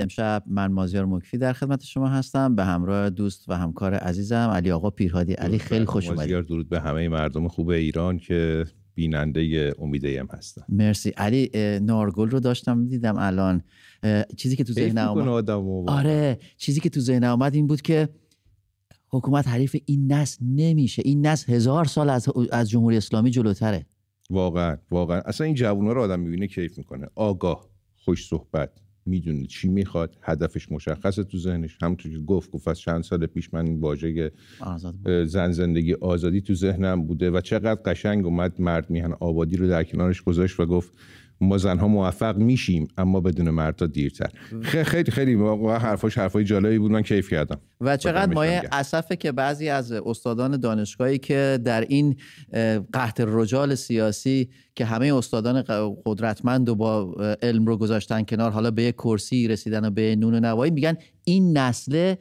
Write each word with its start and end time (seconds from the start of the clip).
امشب 0.00 0.42
من 0.46 0.72
مازیار 0.72 1.04
مکفی 1.04 1.38
در 1.38 1.52
خدمت 1.52 1.84
شما 1.84 2.08
هستم. 2.08 2.54
به 2.54 2.64
همراه 2.64 3.10
دوست 3.10 3.48
و 3.48 3.56
همکار 3.56 3.94
عزیزم 3.94 4.50
علی 4.52 4.70
آقا 4.70 4.90
پیرهادی 4.90 5.32
علی 5.32 5.58
خیلی 5.58 5.84
خوش 5.84 6.04
اومدید. 6.04 6.20
مازیار 6.20 6.42
درود 6.42 6.68
به 6.68 6.80
همه 6.80 7.08
مردم 7.08 7.48
خوب 7.48 7.68
ایران 7.68 8.18
که 8.18 8.64
بیننده 8.94 9.74
امیده 9.78 10.20
هم 10.20 10.28
هستن. 10.32 10.62
مرسی. 10.68 11.10
علی 11.10 11.50
نارگل 11.82 12.30
رو 12.30 12.40
داشتم 12.40 12.88
دیدم 12.88 13.14
الان. 13.18 13.62
چیزی 14.36 14.56
که 14.56 14.64
تو 14.64 14.72
ذهن 14.72 14.98
اومد. 14.98 15.50
آره 15.90 16.38
چیزی 16.56 16.80
که 16.80 16.88
تو 16.88 17.00
ذهن 17.00 17.24
اومد 17.24 17.54
این 17.54 17.66
بود 17.66 17.82
که 17.82 18.08
حکومت 19.10 19.48
حریف 19.48 19.76
این 19.84 20.12
نسل 20.12 20.44
نمیشه. 20.44 21.02
این 21.04 21.26
نسل 21.26 21.52
هزار 21.52 21.84
سال 21.84 22.10
از, 22.10 22.28
از 22.52 22.70
جمهوری 22.70 22.96
اسلامی 22.96 23.30
جلوتره. 23.30 23.86
واقعا 24.30 24.76
واقعا. 24.90 25.20
اصلا 25.20 25.44
این 25.44 25.54
جوونا 25.54 25.92
رو 25.92 26.02
آدم 26.02 26.20
می‌بینه 26.20 26.46
کیف 26.46 26.78
می‌کنه. 26.78 27.08
آگاه 27.14 27.68
خوش 28.04 28.28
صحبت. 28.28 28.70
می‌دونه 29.08 29.46
چی 29.46 29.68
می‌خواد 29.68 30.16
هدفش 30.22 30.72
مشخصه 30.72 31.24
تو 31.24 31.38
ذهنش. 31.38 31.78
همونطور 31.82 32.12
که 32.12 32.18
گفت 32.18 32.50
گفت 32.50 32.68
از 32.68 32.78
چند 32.80 33.02
سال 33.02 33.26
پیش 33.26 33.54
من 33.54 33.80
واژه 33.80 34.32
زن 35.26 35.52
زندگی 35.52 35.94
آزادی 35.94 36.40
تو 36.40 36.54
ذهنم 36.54 37.06
بوده 37.06 37.30
و 37.30 37.40
چقدر 37.40 37.80
قشنگ 37.84 38.24
اومد 38.24 38.60
مرد 38.60 38.90
میهن 38.90 39.12
آبادی 39.20 39.56
رو 39.56 39.68
در 39.68 39.84
کنارش 39.84 40.22
گذاشت 40.22 40.60
و 40.60 40.66
گفت 40.66 40.92
ما 41.40 41.58
زنها 41.58 41.88
موفق 41.88 42.36
میشیم 42.36 42.88
اما 42.98 43.20
بدون 43.20 43.50
مرد 43.50 43.92
دیرتر. 43.92 44.30
خیلی 44.62 45.10
خیلی 45.10 45.34
واقعا 45.34 45.78
حرفاش 45.78 46.18
حرفای 46.18 46.44
جالبی 46.44 46.78
بود 46.78 46.90
من 46.90 47.02
کیف 47.02 47.30
کردم. 47.30 47.60
و 47.80 47.96
چقدر 47.96 48.34
مایه 48.34 48.62
اسفه 48.72 49.16
که 49.16 49.32
بعضی 49.32 49.68
از 49.68 49.92
استادان 49.92 50.60
دانشگاهی 50.60 51.18
که 51.18 51.58
در 51.64 51.80
این 51.80 52.16
قحط 52.92 53.22
رجال 53.26 53.74
سیاسی 53.74 54.48
که 54.74 54.84
همه 54.84 55.14
استادان 55.14 55.64
قدرتمند 56.06 56.68
و 56.68 56.74
با 56.74 57.14
علم 57.42 57.66
رو 57.66 57.76
گذاشتن 57.76 58.22
کنار 58.22 58.50
حالا 58.50 58.70
به 58.70 58.82
یک 58.82 58.94
کرسی 58.94 59.48
رسیدن 59.48 59.84
و 59.84 59.90
به 59.90 60.16
نون 60.16 60.34
و 60.34 60.40
نوایی 60.40 60.72
میگن 60.72 60.94
این 61.24 61.58
نسل 61.58 62.14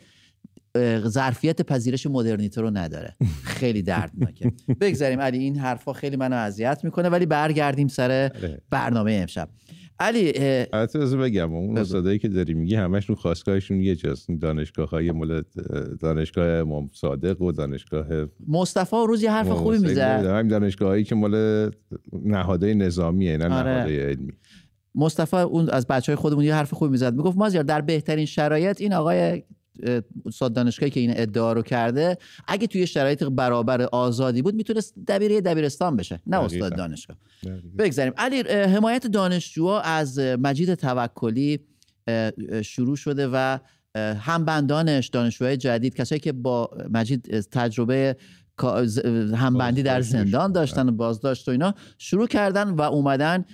ظرفیت 1.08 1.62
پذیرش 1.62 2.08
مدرنیته 2.08 2.62
رو 2.62 2.70
نداره. 2.70 3.16
خیلی 3.58 3.82
دردناکه. 3.82 4.52
بگذاریم 4.82 5.20
علی 5.20 5.38
این 5.38 5.58
حرفا 5.58 5.94
خیلی 5.94 6.16
منو 6.16 6.36
اذیت 6.36 6.82
می‌کنه 6.84 7.10
ولی 7.10 7.26
برگردیم 7.26 7.88
سر 7.88 8.32
آره. 8.36 8.62
برنامه 8.70 9.12
امشب. 9.12 9.50
علی 10.00 10.34
البته 10.74 11.00
بگم 11.00 11.54
اون 11.54 11.78
استادایی 11.78 12.20
که 12.20 12.28
داری 12.28 12.54
میگی 12.54 12.76
همش 12.76 13.06
رو 13.06 13.16
خواستگاهشون 13.16 13.82
یه 13.82 13.96
جاست 13.96 14.32
دانشگاه 14.42 14.90
های 14.90 15.12
مال 15.12 15.44
دانشگاه 16.00 16.48
امام 16.48 16.90
صادق 16.94 17.42
و 17.42 17.52
دانشگاه 17.52 18.08
مصطفی 18.48 18.96
روز 19.08 19.24
یه 19.24 19.32
حرف 19.32 19.50
خوبی 19.50 19.78
می‌زد. 19.78 20.26
همین 20.26 20.48
دانشگاه 20.48 20.90
هایی 20.90 21.04
که 21.04 21.16
مال 21.16 21.72
نهادهای 22.26 22.76
نظامیه 22.76 23.38
نه 23.38 23.46
آره. 23.46 23.54
نهادهای 23.54 24.00
علمی. 24.00 24.34
مصطفی 24.96 25.38
اون 25.38 25.70
از 25.70 25.88
بچه 25.88 26.12
های 26.12 26.16
خودمون 26.16 26.44
یه 26.44 26.56
حرف 26.56 26.74
خوبی 26.74 26.92
می‌زد. 26.92 27.14
می‌گفت 27.14 27.38
مازیار 27.38 27.64
در 27.64 27.82
بهترین 27.82 28.26
شرایط 28.26 28.82
این 28.82 28.94
آقای 28.94 29.44
استاد 30.26 30.54
دانشگاهی 30.54 30.92
که 30.92 31.00
این 31.00 31.14
ادعا 31.16 31.54
رو 31.54 31.62
کرده 31.62 32.18
اگه 32.48 32.68
توی 32.68 32.88
شرایط 32.88 33.24
برابر 33.24 33.82
آزادی 33.82 34.42
بود 34.42 34.56
می‌تونست 34.56 34.94
دبیره 35.08 35.42
دبیرستان 35.42 35.96
بشه 35.96 36.20
نه 36.28 36.38
استاد 36.38 36.76
دانشگاه. 36.76 37.18
بگذاریم. 37.78 38.14
علی 38.18 38.42
حمایت 38.52 39.08
دانشجوها 39.08 39.82
از 39.82 40.20
مجید 40.20 40.74
توکلی 40.74 41.60
شروع 42.62 42.96
شده 42.96 43.30
و 43.34 43.58
همبندانش 44.20 45.08
دانشجوهای 45.08 45.58
جدید 45.58 45.96
کسایی 45.96 46.20
که 46.20 46.32
با 46.32 46.70
مجید 46.90 47.40
تجربه 47.40 48.18
همبندی 49.36 49.84
در 49.84 50.02
زندان 50.02 50.52
داشتن 50.52 50.90
و 50.90 50.92
بازداشت 50.92 51.48
و 51.48 51.52
اینا 51.52 51.74
شروع 51.98 52.28
کردن 52.28 52.70
و 52.70 52.82
اومدن 52.82 53.46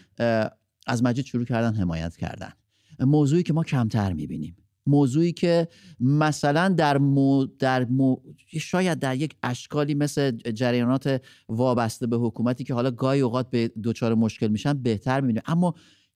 از 0.87 1.03
مجید 1.03 1.25
شروع 1.25 1.45
کردن 1.45 1.75
حمایت 1.75 2.15
کردن. 2.15 2.53
موضوعی 2.99 3.43
که 3.43 3.53
ما 3.53 3.63
کمتر 3.63 4.13
می‌بینیم. 4.13 4.55
موضوعی 4.85 5.33
که 5.33 5.67
مثلا 5.99 6.69
در, 6.69 6.97
مو 6.97 7.45
در 7.45 7.85
مو 7.85 8.17
شاید 8.59 8.99
در 8.99 9.15
یک 9.15 9.35
اشکالی 9.43 9.93
مثل 9.93 10.31
جریانات 10.31 11.21
وابسته 11.49 12.07
به 12.07 12.17
حکومتی 12.17 12.63
که 12.63 12.73
حالا 12.73 12.91
گاهی 12.91 13.21
اوقات 13.21 13.49
به 13.49 13.71
دچار 13.83 14.13
مشکل 14.13 14.47
میشن 14.47 14.73
بهتر 14.73 15.21
می‌بینیم 15.21 15.43
اما 15.45 15.73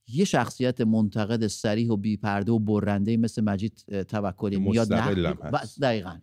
یه 0.08 0.26
شخصیت 0.26 0.82
منتقد 0.82 1.48
سریح 1.48 1.92
و 1.92 1.98
بیپرده 1.98 2.52
و 2.52 2.60
برنده 2.60 3.18
مثل 3.18 3.44
مجید 3.44 4.04
توکلی 4.08 4.58
میاد 4.58 4.94
نه؟ 4.94 5.26
دقیقا. 5.82 6.18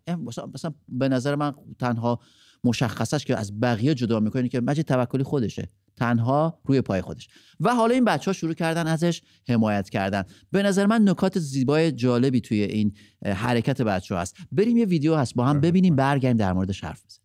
مثلا 0.54 0.74
به 0.88 1.08
نظر 1.08 1.34
من 1.34 1.54
تنها 1.78 2.20
مشخصش 2.64 3.24
که 3.24 3.36
از 3.36 3.60
بقیه 3.60 3.94
جدا 3.94 4.20
می‌کنه 4.20 4.48
که 4.48 4.60
مجید 4.60 4.86
توکلی 4.86 5.22
خودشه. 5.22 5.68
تنها 5.96 6.60
روی 6.64 6.80
پای 6.80 7.00
خودش. 7.00 7.28
و 7.60 7.74
حالا 7.74 7.94
این 7.94 8.04
بچه 8.04 8.24
ها 8.30 8.32
شروع 8.32 8.54
کردن 8.54 8.86
ازش 8.86 9.22
حمایت 9.48 9.88
کردن. 9.90 10.24
به 10.50 10.62
نظر 10.62 10.86
من 10.86 11.08
نکات 11.08 11.38
زیبای 11.38 11.92
جالبی 11.92 12.40
توی 12.40 12.62
این 12.62 12.92
حرکت 13.26 13.82
بچه 13.82 14.14
ها 14.14 14.20
هست. 14.20 14.36
بریم 14.52 14.76
یه 14.76 14.84
ویدیو 14.84 15.14
هست 15.14 15.34
با 15.34 15.44
هم 15.44 15.60
ببینیم 15.60 15.96
برگردیم 15.96 16.36
در 16.36 16.52
موردش 16.52 16.84
حرف 16.84 17.04
بزنیم. 17.04 17.24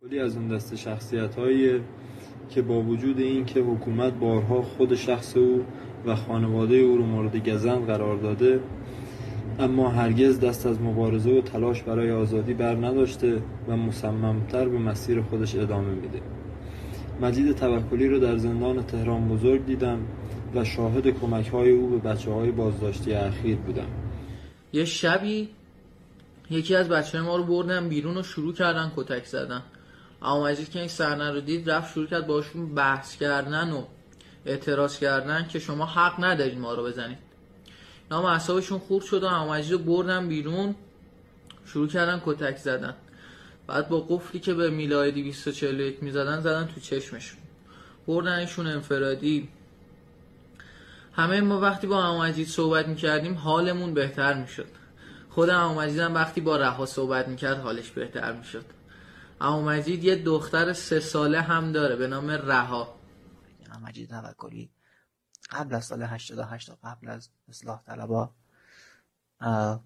کلی 0.00 0.18
از 0.20 0.36
اون 0.36 0.48
دست 0.48 0.74
شخصیت 0.74 1.34
هایی 1.34 1.80
که 2.50 2.62
با 2.62 2.82
وجود 2.82 3.18
این 3.18 3.44
که 3.44 3.60
حکومت 3.60 4.12
بارها 4.12 4.62
خود 4.62 4.94
شخص 4.94 5.36
او 5.36 5.64
و 6.06 6.16
خانواده 6.16 6.76
او 6.76 6.96
رو 6.96 7.06
مورد 7.06 7.48
گزند 7.48 7.86
قرار 7.86 8.16
داده. 8.16 8.60
اما 9.58 9.88
هرگز 9.88 10.40
دست 10.40 10.66
از 10.66 10.80
مبارزه 10.80 11.30
و 11.30 11.40
تلاش 11.40 11.82
برای 11.82 12.10
آزادی 12.10 12.54
بر 12.54 12.74
نداشته 12.74 13.42
و 13.68 13.76
مصممتر 13.76 14.68
به 14.68 14.78
مسیر 14.78 15.22
خودش 15.22 15.54
ادامه 15.54 15.94
میده. 15.94 16.20
مجید 17.20 17.56
توکلی 17.56 18.08
رو 18.08 18.18
در 18.18 18.36
زندان 18.36 18.82
تهران 18.82 19.28
بزرگ 19.28 19.66
دیدم 19.66 19.98
و 20.54 20.64
شاهد 20.64 21.06
کمک 21.06 21.48
های 21.48 21.70
او 21.70 21.88
به 21.88 22.08
بچه 22.08 22.30
های 22.30 22.50
بازداشتی 22.50 23.14
اخیر 23.14 23.56
بودم. 23.56 23.86
یه 24.72 24.84
شبی 24.84 25.48
یکی 26.50 26.76
از 26.76 26.88
بچه 26.88 27.20
ما 27.20 27.36
رو 27.36 27.44
بردن 27.44 27.88
بیرون 27.88 28.16
و 28.16 28.22
شروع 28.22 28.54
کردن 28.54 28.92
کتک 28.96 29.24
زدن. 29.24 29.62
اما 30.22 30.44
مجید 30.44 30.70
که 30.70 30.78
این 30.78 30.88
صحنه 30.88 31.30
رو 31.30 31.40
دید 31.40 31.70
رفت 31.70 31.94
شروع 31.94 32.06
کرد 32.06 32.26
باشون 32.26 32.74
بحث 32.74 33.16
کردن 33.16 33.70
و 33.70 33.82
اعتراض 34.46 34.98
کردن 34.98 35.46
که 35.48 35.58
شما 35.58 35.86
حق 35.86 36.24
ندارید 36.24 36.58
ما 36.58 36.74
رو 36.74 36.84
بزنید. 36.84 37.31
نام 38.12 38.24
اعصابشون 38.24 38.78
خورد 38.78 39.04
شد 39.04 39.22
و 39.22 39.26
رو 39.70 39.78
بردن 39.78 40.28
بیرون. 40.28 40.74
شروع 41.66 41.88
کردن 41.88 42.22
کتک 42.24 42.56
زدن. 42.56 42.94
بعد 43.66 43.88
با 43.88 44.00
قفلی 44.00 44.40
که 44.40 44.54
به 44.54 44.70
میلای 44.70 45.12
241 45.12 46.02
می‌زدن 46.02 46.40
زدن 46.40 46.66
تو 46.74 46.80
چشمشون. 46.80 47.38
بردنشون 48.06 48.66
انفرادی. 48.66 49.48
همه 51.12 51.40
ما 51.40 51.60
وقتی 51.60 51.86
با 51.86 52.04
امام 52.04 52.44
صحبت 52.44 52.88
می‌کردیم 52.88 53.34
حالمون 53.34 53.94
بهتر 53.94 54.34
می‌شد. 54.34 54.68
خود 55.30 55.50
امام 55.50 55.78
هم 55.78 56.14
وقتی 56.14 56.40
با 56.40 56.56
رها 56.56 56.86
صحبت 56.86 57.28
می‌کرد 57.28 57.60
حالش 57.60 57.90
بهتر 57.90 58.32
می‌شد. 58.32 58.64
امام 59.40 59.82
یه 59.86 60.16
دختر 60.16 60.72
سه 60.72 61.00
ساله 61.00 61.40
هم 61.40 61.72
داره 61.72 61.96
به 61.96 62.06
نام 62.06 62.30
رها. 62.30 62.94
امام 63.70 63.82
مجید 63.88 64.08
توکلی. 64.08 64.70
قبل 65.52 65.74
از 65.74 65.84
سال 65.84 66.02
88 66.02 66.70
قبل 66.84 67.08
از 67.08 67.28
اصلاح 67.48 67.82
طلبا 67.86 68.30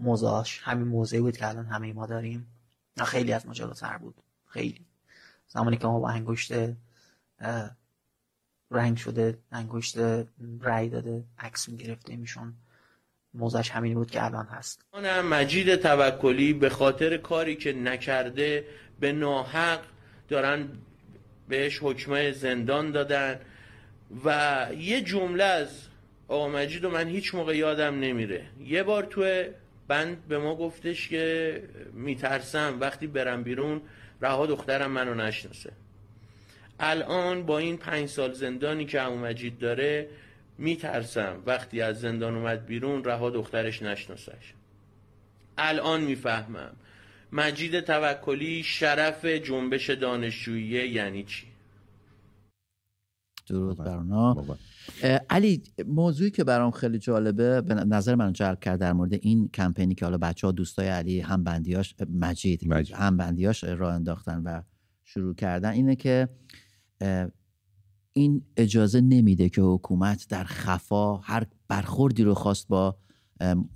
موضوعش 0.01 0.61
همین 0.65 0.89
موضعی 0.89 1.21
بود 1.21 1.37
که 1.37 1.49
الان 1.49 1.67
همه 1.67 1.93
ما 1.93 2.07
داریم. 2.07 2.47
خیلی 3.05 3.33
از 3.33 3.47
ما 3.47 3.53
جلوتر 3.53 3.99
بود. 3.99 4.15
خیلی. 4.47 4.87
زمانی 5.49 5.77
که 5.77 5.87
ما 5.87 6.01
با 6.01 6.11
انگشت 6.11 6.53
رنگ 8.71 8.97
شده 8.97 9.39
انگشت 9.53 9.99
رای 10.61 10.89
داده 10.89 11.25
عکس 11.39 11.69
می‌گرفته 11.69 12.17
میشون 12.17 12.55
موزش 13.35 13.71
همین 13.71 13.95
بود 13.95 14.11
که 14.11 14.25
الان 14.25 14.47
هست. 14.47 14.85
مجید 15.31 15.77
توکلی 15.77 16.53
به 16.53 16.69
خاطر 16.69 17.17
کاری 17.17 17.57
که 17.57 17.73
نکرده 17.73 18.65
به 19.01 19.13
ناحق 19.13 19.81
دارن 20.29 20.69
بهش 21.49 21.79
حکمه 21.83 22.33
زندان 22.33 22.91
دادن. 22.91 23.41
و 24.25 24.67
یه 24.79 25.01
جمله 25.01 25.45
از 25.45 25.69
آقا 26.29 26.49
مجید 26.49 26.85
و 26.85 26.91
من 26.91 27.09
هیچ 27.09 27.35
موقع 27.35 27.57
یادم 27.57 28.01
نمیره. 28.01 28.45
یه 28.65 28.83
بار 28.83 29.05
تو 29.05 29.45
بند 29.89 30.29
به 30.29 30.39
ما 30.39 30.57
گفتش 30.57 31.09
که 31.09 31.63
میترسم 31.93 32.77
وقتی 32.81 33.07
برم 33.07 33.43
بیرون 33.43 33.81
رها 34.23 34.47
دخترم 34.47 34.91
منو 34.91 35.15
نشناسه. 35.15 35.73
الان 36.81 37.47
با 37.47 37.59
این 37.59 37.77
پنج 37.77 38.09
سال 38.09 38.33
زندانی 38.33 38.85
که 38.85 39.01
عمو 39.01 39.19
مجید 39.19 39.59
داره 39.59 40.09
میترسم 40.59 41.43
وقتی 41.47 41.81
از 41.81 42.01
زندان 42.01 42.37
اومد 42.37 42.67
بیرون 42.67 43.05
رها 43.05 43.31
دخترش 43.31 43.83
نشناسش. 43.83 44.53
الان 45.59 46.01
می‌فهمم. 46.01 46.77
مجید 47.33 47.81
توکلی 47.81 48.63
شرف 48.63 49.25
جنبش 49.25 49.91
دانشجویی 49.91 50.89
یعنی 50.89 51.25
چی؟ 51.25 51.47
درود 53.47 53.79
بر 53.79 54.03
علی 55.31 55.63
موضوعی 55.87 56.31
که 56.31 56.45
برام 56.45 56.71
خیلی 56.71 56.99
جالبه 56.99 57.61
به 57.61 57.75
نظر 57.75 58.15
من 58.15 58.33
جلب 58.33 58.61
کرد 58.61 58.81
در 58.81 58.93
مورد 58.93 59.13
این 59.13 59.49
کمپینی 59.49 59.95
که 59.95 60.05
حالا 60.05 60.19
بچه 60.19 60.47
ها 60.47 60.53
دوستای 60.53 60.89
علی 60.89 61.21
هم 61.21 61.45
بندیاش 61.45 61.95
مجید, 62.15 62.69
مجید. 62.69 62.97
هم 62.97 63.17
بندیاش 63.17 63.65
راه 63.65 63.95
انداختن 63.95 64.43
و 64.43 64.63
شروع 65.05 65.35
کردن 65.35 65.71
اینه 65.71 65.97
که 65.97 66.29
این 68.13 68.43
اجازه 68.57 69.01
نمیده 69.01 69.49
که 69.49 69.63
حکومت 69.63 70.27
در 70.29 70.45
خفا 70.45 71.17
هر 71.17 71.47
برخوردی 71.69 72.23
رو 72.23 72.35
خواست 72.35 72.69
با 72.69 72.97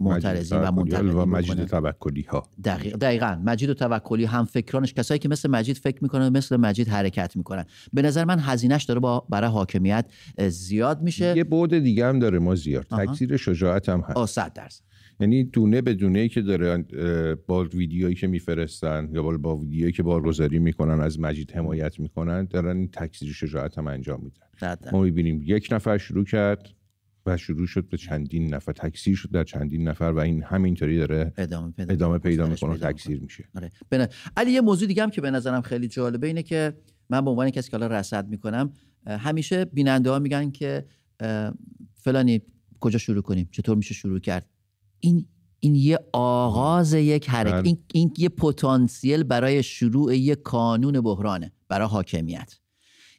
معترضین 0.00 0.58
و 0.58 0.72
منتقدین 0.72 1.10
و 1.10 1.26
مجید 1.26 1.64
توکلی 1.64 2.22
ها 2.22 2.46
دقیق 2.64 2.96
دقیقا. 2.96 3.42
مجید 3.44 3.70
و 3.70 3.74
توکلی 3.74 4.24
هم 4.24 4.44
فکرانش 4.44 4.94
کسایی 4.94 5.18
که 5.18 5.28
مثل 5.28 5.50
مجید 5.50 5.76
فکر 5.76 6.02
می‌کنن 6.02 6.28
مثل 6.28 6.56
مجید 6.56 6.88
حرکت 6.88 7.36
می‌کنن. 7.36 7.64
به 7.92 8.02
نظر 8.02 8.24
من 8.24 8.38
هزینهش 8.38 8.84
داره 8.84 9.00
با 9.00 9.26
برای 9.30 9.50
حاکمیت 9.50 10.06
زیاد 10.48 11.02
میشه. 11.02 11.36
یه 11.36 11.44
بعد 11.44 11.78
دیگه 11.78 12.06
هم 12.06 12.18
داره 12.18 12.38
ما 12.38 12.54
زیاد 12.54 12.86
تکثیر 12.86 13.36
شجاعت 13.36 13.88
هم 13.88 14.00
هست. 14.00 14.34
100 14.34 14.52
درصد. 14.52 14.82
یعنی 15.20 15.44
دونه 15.44 15.80
به 15.80 15.94
دونه 15.94 16.28
که 16.28 16.42
داره 16.42 16.84
با 17.46 17.64
ویدیویی 17.64 18.14
که 18.14 18.26
میفرستن 18.26 19.08
یا 19.12 19.22
با 19.22 19.56
ویدیویی 19.56 19.92
که 19.92 20.02
با 20.02 20.18
روزاری 20.18 20.58
می‌کنن 20.58 21.00
از 21.00 21.20
مجید 21.20 21.52
حمایت 21.52 22.00
می‌کنن 22.00 22.44
دارن 22.44 22.76
این 22.76 22.88
تکثیر 22.88 23.32
شجاعت 23.32 23.78
هم 23.78 23.86
انجام 23.86 24.20
میدن. 24.22 24.76
ما 24.92 25.02
می‌بینیم 25.02 25.42
یک 25.44 25.68
نفر 25.70 25.98
شروع 25.98 26.24
کرد. 26.24 26.68
و 27.26 27.36
شروع 27.36 27.66
شد 27.66 27.88
به 27.88 27.96
چندین 27.96 28.54
نفر 28.54 28.72
تکثیر 28.72 29.16
شد 29.16 29.30
در 29.30 29.44
چندین 29.44 29.88
نفر 29.88 30.04
و 30.04 30.18
این 30.18 30.42
همینطوری 30.42 30.98
داره 30.98 31.32
ادامه 31.36 31.72
پیدا, 31.72 31.92
ادامه 31.92 32.18
پیدا 32.18 32.46
می‌کنه 32.46 32.78
تکثیر 32.78 33.20
میشه. 33.20 33.44
آره. 33.54 34.08
علی 34.36 34.50
یه 34.50 34.60
موضوع 34.60 34.88
دیگه 34.88 35.02
هم 35.02 35.10
که 35.10 35.20
به 35.20 35.30
نظرم 35.30 35.62
خیلی 35.62 35.88
جالبه 35.88 36.26
اینه 36.26 36.42
که 36.42 36.76
من 37.10 37.24
به 37.24 37.30
عنوان 37.30 37.50
کسی 37.50 37.70
که 37.70 37.76
حالا 37.76 37.86
رصد 37.98 38.28
می‌کنم 38.28 38.72
همیشه 39.06 39.64
بیننده 39.64 40.10
ها 40.10 40.18
میگن 40.18 40.50
که 40.50 40.86
فلانی 41.94 42.42
کجا 42.80 42.98
شروع 42.98 43.22
کنیم؟ 43.22 43.48
چطور 43.52 43.76
میشه 43.76 43.94
شروع 43.94 44.18
کرد؟ 44.18 44.46
این 45.00 45.26
این 45.60 45.74
یه 45.74 45.98
آغاز 46.12 46.92
یک 46.92 47.30
حرکت 47.30 47.52
بله. 47.52 47.66
این, 47.66 47.78
این 47.94 48.14
یه 48.18 48.28
پتانسیل 48.28 49.22
برای 49.22 49.62
شروع 49.62 50.16
یک 50.16 50.42
کانون 50.42 51.00
بحرانه 51.00 51.52
برای 51.68 51.88
حاکمیت. 51.88 52.54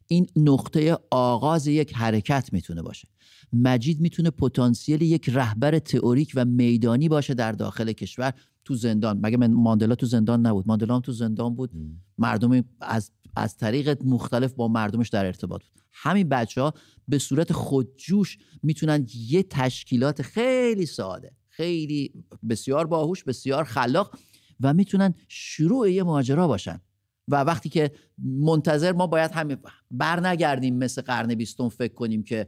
این 0.07 0.27
نقطه 0.36 0.97
آغاز 1.12 1.68
یک 1.68 1.94
حرکت 1.95 2.50
می‌تونه 2.54 2.81
باشه. 2.81 3.07
مجید 3.53 4.01
می‌تونه 4.01 4.30
پتانسیل 4.30 5.01
یک 5.01 5.30
رهبر 5.33 5.80
تئوریک 5.80 6.31
و 6.36 6.45
میدانی 6.45 7.09
باشه 7.09 7.33
در 7.33 7.51
داخل 7.51 7.92
کشور 7.92 8.33
تو 8.65 8.75
زندان. 8.75 9.19
مگه 9.24 9.38
من 9.38 9.53
ماندلا 9.53 9.95
تو 9.95 10.06
زندان 10.06 10.45
نبود. 10.45 10.68
ماندلا 10.68 10.95
هم 10.95 11.01
تو 11.01 11.12
زندان 11.12 11.56
بود. 11.56 11.71
مردم 12.18 12.63
از 12.81 13.12
از 13.36 13.57
طریق 13.57 14.03
مختلف 14.03 14.53
با 14.53 14.68
مردمش 14.68 15.09
در 15.09 15.25
ارتباط 15.25 15.62
بود. 15.63 15.81
همین 15.92 16.30
بچه 16.30 16.62
ها 16.62 16.74
به 17.07 17.18
صورت 17.18 17.53
خودجوش 17.53 18.38
می‌تونن 18.63 19.07
یه 19.27 19.44
تشکیلات 19.44 20.21
خیلی 20.21 20.86
ساده 20.86 21.31
خیلی 21.50 22.13
بسیار 22.50 22.88
باهوش 22.88 23.24
بسیار 23.24 23.63
خلاق 23.63 24.18
و 24.59 24.74
می‌تونن 24.74 25.13
شروع 25.27 25.92
یه 25.92 26.04
ماجرا 26.04 26.47
باشن. 26.47 26.81
و 27.27 27.36
وقتی 27.44 27.69
که 27.69 27.92
منتظر 28.19 28.92
ما 28.92 29.07
باید 29.07 29.31
همین 29.31 29.57
بر 29.92 30.27
نگردیم 30.27 30.77
مثل 30.77 31.01
قرن 31.01 31.36
بیستم 31.36 31.69
فکر 31.69 31.94
کنیم 31.94 32.24
که 32.24 32.47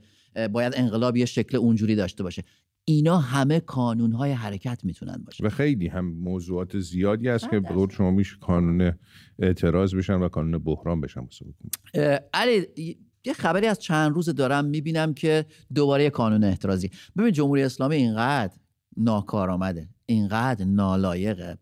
باید 0.52 0.74
انقلاب 0.76 1.18
یه 1.18 1.26
شکل 1.26 1.58
اونجوری 1.58 1.96
داشته 1.96 2.24
باشه. 2.24 2.44
اینا 2.86 3.18
همه 3.18 3.62
های 4.18 4.32
حرکت 4.32 4.80
می‌تونن 4.84 5.24
باشه. 5.26 5.46
و 5.46 5.50
خیلی 5.50 5.88
هم 5.88 6.06
موضوعات 6.06 6.80
زیادی 6.80 7.28
هست 7.28 7.50
که 7.50 7.60
به 7.60 7.88
شما 7.92 8.12
میشه 8.12 8.36
کانون 8.42 8.94
اعتراض 9.40 9.96
بشن 9.96 10.14
و 10.14 10.30
کانون 10.30 10.64
بحران 10.64 11.02
بشن 11.02 11.28
علی 12.34 12.68
یه 13.26 13.34
خبری 13.34 13.68
از 13.68 13.80
چند 13.80 14.12
روز 14.12 14.30
دارم 14.30 14.66
می‌بینم 14.66 15.14
که 15.14 15.46
دوباره 15.76 16.10
کانون 16.10 16.44
اعتراضی. 16.44 16.90
ببین 17.18 17.32
جمهوری 17.32 17.64
اسلامی 17.64 17.96
اینقدر 17.96 18.54
ناکارآمده 18.98 19.90
اینقدر 20.06 20.66
نالایقه 20.66 21.58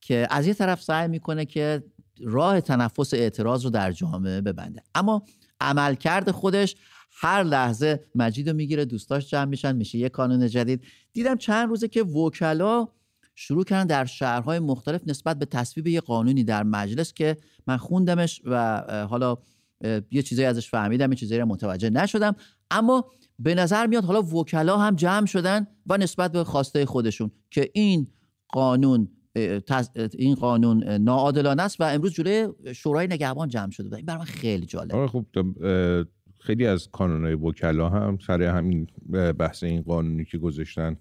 که 0.00 0.26
از 0.30 0.46
یه 0.46 0.54
طرف 0.54 0.82
سعی 0.82 1.08
می‌کنه 1.08 1.44
که 1.44 1.82
راه 2.24 2.60
تنفس 2.60 3.14
اعتراض 3.14 3.64
رو 3.64 3.70
در 3.70 3.92
جامعه 3.92 4.40
ببنده. 4.40 4.82
اما 4.94 5.22
عملکرد 5.60 6.30
خودش 6.30 6.76
هر 7.20 7.42
لحظه 7.42 8.04
مجید 8.14 8.48
رو 8.48 8.56
می‌گیره 8.56 8.84
دوستاش 8.84 9.30
جمع 9.30 9.44
میشن 9.44 9.76
میشه 9.76 9.98
یه 9.98 10.08
کانون 10.08 10.48
جدید. 10.48 10.82
دیدم 11.12 11.36
چند 11.36 11.68
روزه 11.68 11.88
که 11.88 12.02
وکلا 12.02 12.88
شروع 13.34 13.64
کردن 13.64 13.86
در 13.86 14.04
شهرهای 14.04 14.58
مختلف 14.58 15.00
نسبت 15.06 15.38
به 15.38 15.44
تصویب 15.44 15.86
یه 15.86 16.00
قانونی 16.00 16.44
در 16.44 16.62
مجلس 16.62 17.12
که 17.12 17.36
من 17.66 17.76
خوندمش 17.76 18.42
و 18.44 18.82
حالا 19.10 19.36
یه 20.10 20.22
چیزایی 20.22 20.48
ازش 20.48 20.70
فهمیدم 20.70 21.12
یه 21.12 21.16
چیزایی 21.16 21.44
متوجه 21.44 21.90
نشدم. 21.90 22.36
اما 22.70 23.10
به 23.38 23.54
نظر 23.54 23.86
میاد 23.86 24.04
حالا 24.04 24.22
وکلا 24.22 24.78
هم 24.78 24.96
جمع 24.96 25.26
شدن 25.26 25.66
و 25.86 25.96
نسبت 25.96 26.32
به 26.32 26.44
خواسته 26.44 26.86
خودشون 26.86 27.30
که 27.50 27.70
این 27.74 28.06
قانون 28.48 29.08
این 30.18 30.34
قانون 30.34 30.84
ناعادلانه 30.84 31.62
است 31.62 31.80
و 31.80 31.84
امروز 31.84 32.12
جلوی 32.12 32.48
شورای 32.74 33.06
نگهبان 33.06 33.48
جمع 33.48 33.70
شده 33.70 33.96
این 33.96 34.06
برای 34.06 34.18
من 34.18 34.24
خیلی 34.24 34.66
جالب. 34.66 34.94
آره 34.94 35.06
خب 35.06 35.26
خیلی 36.40 36.66
از 36.66 36.88
های 36.94 37.34
وکلا 37.34 37.88
هم 37.88 38.18
سر 38.26 38.42
همین 38.42 38.86
بحث 39.38 39.62
این 39.64 39.82
قانونی 39.82 40.24
که 40.24 40.38
گذاشتن 40.38 40.96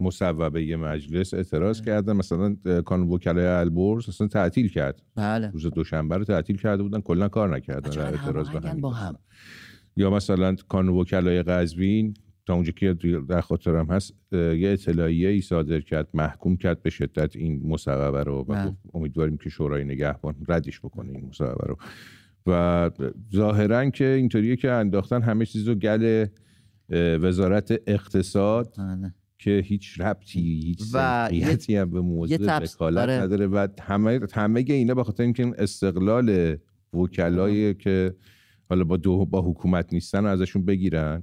مصوبه 0.00 0.64
یه 0.64 0.76
مجلس 0.76 1.34
اعتراض 1.34 1.80
بله. 1.80 1.86
کردن 1.86 2.12
مثلا 2.12 2.56
کانون 2.84 3.08
وکلای 3.08 3.46
البرز 3.46 4.08
اصلا 4.08 4.26
تعطیل 4.26 4.68
کرد 4.68 5.02
بله 5.14 5.50
روز 5.50 5.66
دوشنبه 5.66 6.16
رو 6.16 6.24
تعطیل 6.24 6.56
کرده 6.56 6.82
بودن 6.82 7.00
کلا 7.00 7.28
کار 7.28 7.56
نکردن 7.56 7.90
در 7.90 8.06
اعتراض 8.06 8.50
به 8.50 8.68
همین 8.68 8.80
با 8.80 8.90
هم. 8.90 9.18
یا 9.96 10.10
مثلا 10.10 10.56
کانون 10.68 10.98
وکلای 10.98 11.42
قزوین 11.42 12.14
تا 12.46 12.54
اونجا 12.54 12.72
که 12.72 12.94
در 13.28 13.40
خاطرم 13.40 13.86
هست 13.86 14.14
یه 14.32 14.70
اطلاعیه 14.70 15.28
ای 15.28 15.40
صادر 15.40 15.80
کرد 15.80 16.08
محکوم 16.14 16.56
کرد 16.56 16.82
به 16.82 16.90
شدت 16.90 17.36
این 17.36 17.62
مصوبه 17.68 18.22
رو 18.22 18.46
و. 18.48 18.70
امیدواریم 18.94 19.36
که 19.36 19.50
شورای 19.50 19.84
نگهبان 19.84 20.34
ردش 20.48 20.80
بکنه 20.80 21.12
این 21.12 21.26
مصوبه 21.26 21.66
رو 21.66 21.76
و 22.46 22.90
ظاهرا 23.34 23.90
که 23.90 24.04
اینطوریه 24.04 24.56
که 24.56 24.70
انداختن 24.70 25.22
همه 25.22 25.46
چیز 25.46 25.68
رو 25.68 25.74
گل 25.74 26.26
وزارت 27.22 27.82
اقتصاد 27.86 28.74
بله. 28.78 29.14
که 29.38 29.62
هیچ 29.64 30.00
ربطی 30.00 30.40
هیچ 30.40 30.82
و 30.94 31.28
هم 31.68 31.90
به 31.90 32.00
موضوع 32.00 32.58
وکالت 32.58 32.98
آره. 32.98 33.12
نداره 33.12 33.46
و 33.46 33.68
همه 33.80 34.20
همه 34.32 34.64
اینا 34.68 34.94
به 34.94 35.04
خاطر 35.04 35.22
اینکه 35.22 35.52
استقلال 35.58 36.56
وکلایی 36.94 37.74
که 37.74 38.14
حالا 38.68 38.84
با 38.84 38.96
دو 38.96 39.26
با 39.26 39.42
حکومت 39.42 39.92
نیستن 39.92 40.26
ازشون 40.26 40.64
بگیرن 40.64 41.22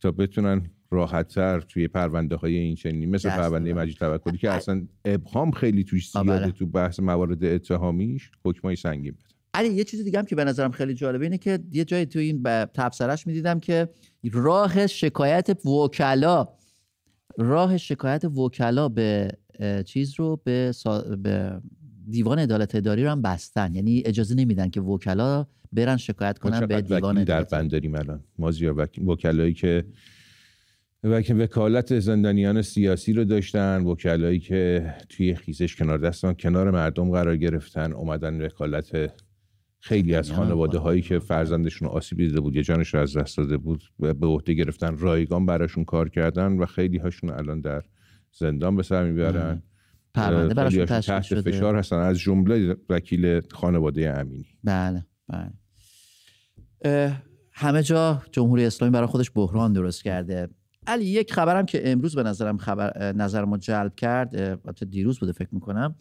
تا 0.00 0.10
بتونن 0.10 0.70
راحتتر 0.90 1.60
توی 1.60 1.88
پرونده 1.88 2.36
های 2.36 2.56
این 2.56 2.74
چنینی 2.74 3.06
مثل 3.06 3.30
پرونده 3.30 3.74
مجید 3.74 3.96
توکلی 3.96 4.38
که 4.38 4.50
اصلا 4.50 4.86
ابهام 5.04 5.50
خیلی 5.50 5.84
توش 5.84 6.10
زیاده 6.10 6.30
بله. 6.30 6.50
تو 6.50 6.66
بحث 6.66 7.00
موارد 7.00 7.44
اتهامیش 7.44 8.30
حکمای 8.44 8.76
سنگین 8.76 9.12
بده 9.12 9.31
علی 9.54 9.74
یه 9.74 9.84
چیز 9.84 10.04
دیگه 10.04 10.18
هم 10.18 10.24
که 10.24 10.36
به 10.36 10.44
نظرم 10.44 10.70
خیلی 10.70 10.94
جالبه 10.94 11.24
اینه 11.24 11.38
که 11.38 11.58
یه 11.72 11.84
جایی 11.84 12.06
تو 12.06 12.18
این 12.18 12.42
تبصرش 12.64 13.26
می‌دیدم 13.26 13.60
که 13.60 13.88
راه 14.32 14.86
شکایت 14.86 15.66
وکلا 15.66 16.48
راه 17.38 17.76
شکایت 17.76 18.24
وکلا 18.24 18.88
به 18.88 19.30
چیز 19.84 20.14
رو 20.20 20.40
به, 20.44 20.72
به 21.22 21.60
دیوان 22.10 22.38
عدالت 22.38 22.74
اداری 22.74 23.04
رو 23.04 23.10
هم 23.10 23.22
بستن. 23.22 23.74
یعنی 23.74 24.02
اجازه 24.06 24.34
نمیدن 24.34 24.70
که 24.70 24.80
وکلا 24.80 25.46
برن 25.72 25.96
شکایت 25.96 26.38
کنن 26.38 26.66
به 26.66 26.80
دیوان 26.80 27.24
در 27.24 27.42
بند 27.42 27.70
داریم 27.70 27.94
الان؟ 27.94 28.24
ما 28.38 28.52
وکلایی 29.06 29.54
که 29.54 29.84
وکالت 31.34 31.98
زندانیان 31.98 32.62
سیاسی 32.62 33.12
رو 33.12 33.24
داشتن 33.24 33.82
وکلایی 33.82 34.38
که 34.38 34.94
توی 35.08 35.34
خیزش 35.34 35.76
کنار 35.76 35.98
دستان 35.98 36.34
کنار 36.34 36.70
مردم 36.70 37.10
قرار 37.10 37.36
گرفتن 37.36 37.92
اومدن 37.92 38.40
وکالت 38.40 39.12
خیلی 39.84 40.14
از 40.14 40.32
خانواده 40.32 40.78
هایی 40.78 41.02
که 41.02 41.18
فرزندشون 41.18 41.88
آسیب 41.88 42.18
دیده 42.18 42.40
بود 42.40 42.56
یا 42.56 42.62
جانش 42.62 42.94
رو 42.94 43.00
از 43.00 43.16
دست 43.16 43.36
داده 43.36 43.56
بود 43.56 43.82
به 43.98 44.26
عهده 44.26 44.54
گرفتن 44.54 44.98
رایگان 44.98 45.46
براشون 45.46 45.84
کار 45.84 46.08
کردن 46.08 46.52
و 46.52 46.66
خیلی 46.66 46.98
هاشون 46.98 47.30
الان 47.30 47.60
در 47.60 47.82
زندان 48.32 48.76
به 48.76 48.82
سر 48.82 49.04
می‌برن. 49.04 49.62
پرونده 50.14 50.54
براشون 50.54 50.86
تحت 50.86 51.40
فشار 51.40 51.76
هستن. 51.76 51.96
از 51.96 52.18
جمله 52.18 52.76
وکیل 52.88 53.40
خانواده 53.40 54.18
امینی. 54.18 54.46
بله 54.64 55.06
بله. 55.28 55.52
همه 57.52 57.82
جا 57.82 58.22
جمهوری 58.32 58.64
اسلامی 58.64 58.92
برای 58.92 59.06
خودش 59.06 59.30
بحران 59.34 59.72
درست 59.72 60.04
کرده. 60.04 60.48
علی 60.86 61.04
یک 61.04 61.32
خبرم 61.32 61.66
که 61.66 61.90
امروز 61.90 62.14
به 62.14 62.22
نظرم 62.22 62.56
خبر 62.56 63.12
نظر 63.12 63.44
ما 63.44 63.58
جلب 63.58 63.94
کرد 63.94 64.36
البته 64.36 64.86
دیروز 64.86 65.18
بوده 65.18 65.32
فکر 65.32 65.54
می‌کنم. 65.54 65.94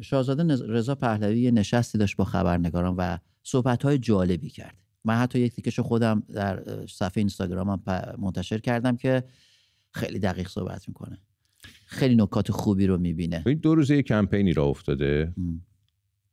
شاهزاده 0.00 0.66
رضا 0.66 0.94
پهلوی 0.94 1.40
یه 1.40 1.50
نشستی 1.50 1.98
داشت 1.98 2.16
با 2.16 2.24
خبرنگاران 2.24 2.96
و 2.96 3.18
صحبت 3.42 3.82
های 3.82 3.98
جالبی 3.98 4.50
کرد. 4.50 4.76
من 5.04 5.14
حتی 5.14 5.38
یک 5.38 5.52
تیکش 5.52 5.80
خودم 5.80 6.22
در 6.34 6.86
صفحه 6.86 7.20
اینستاگرامم 7.20 7.82
منتشر 8.18 8.58
کردم 8.58 8.96
که 8.96 9.24
خیلی 9.90 10.18
دقیق 10.18 10.48
صحبت 10.48 10.88
می‌کنه. 10.88 11.18
خیلی 11.86 12.16
نکات 12.16 12.50
خوبی 12.50 12.86
رو 12.86 12.98
می‌بینه. 12.98 13.42
این 13.46 13.58
دو 13.58 13.74
روزه 13.74 13.96
یه 13.96 14.02
کمپینی 14.02 14.52
را 14.52 14.64
افتاده. 14.64 15.34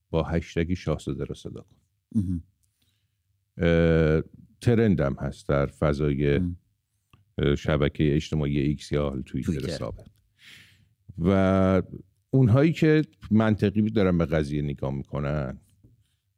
با 0.10 0.24
هشتگی 0.24 0.76
شاهزاده 0.76 1.24
را 1.24 1.36
صدا 1.36 1.62
کن. 1.62 2.44
trend 4.62 5.07
م 5.07 5.16
هست 5.20 5.48
در 5.48 5.66
فضای 5.66 6.42
شبکه 7.58 8.16
اجتماعی 8.16 8.60
ایکس 8.60 8.92
یا 8.92 9.22
توییتر 9.26 9.90
و 11.18 11.82
اونهایی 12.34 12.74
که 12.74 13.02
منطقی 13.32 13.82
دارن 13.90 14.18
به 14.18 14.26
قضیه 14.26 14.62
نگاه 14.62 14.94
می‌کنن. 14.96 15.60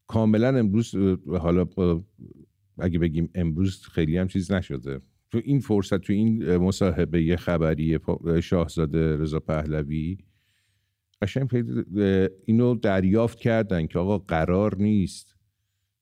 کاملا 0.07 0.57
امروز 0.57 0.95
حالا 1.27 1.65
اگه 2.79 2.99
بگیم 2.99 3.29
امروز 3.35 3.81
خیلی 3.81 4.17
هم 4.17 4.27
چیز 4.27 4.51
نشده. 4.51 5.01
تو 5.31 5.41
این 5.43 5.59
فرصت 5.59 5.97
تو 5.97 6.13
این 6.13 6.57
مصاحبه 6.57 7.37
خبری 7.37 7.99
شاهزاده 8.43 9.17
رضا 9.17 9.39
پهلوی 9.39 10.17
قشنگ 11.21 11.49
اینو 12.45 12.75
دریافت 12.75 13.39
کردن 13.39 13.87
که 13.87 13.99
آقا 13.99 14.17
قرار 14.17 14.75
نیست 14.75 15.35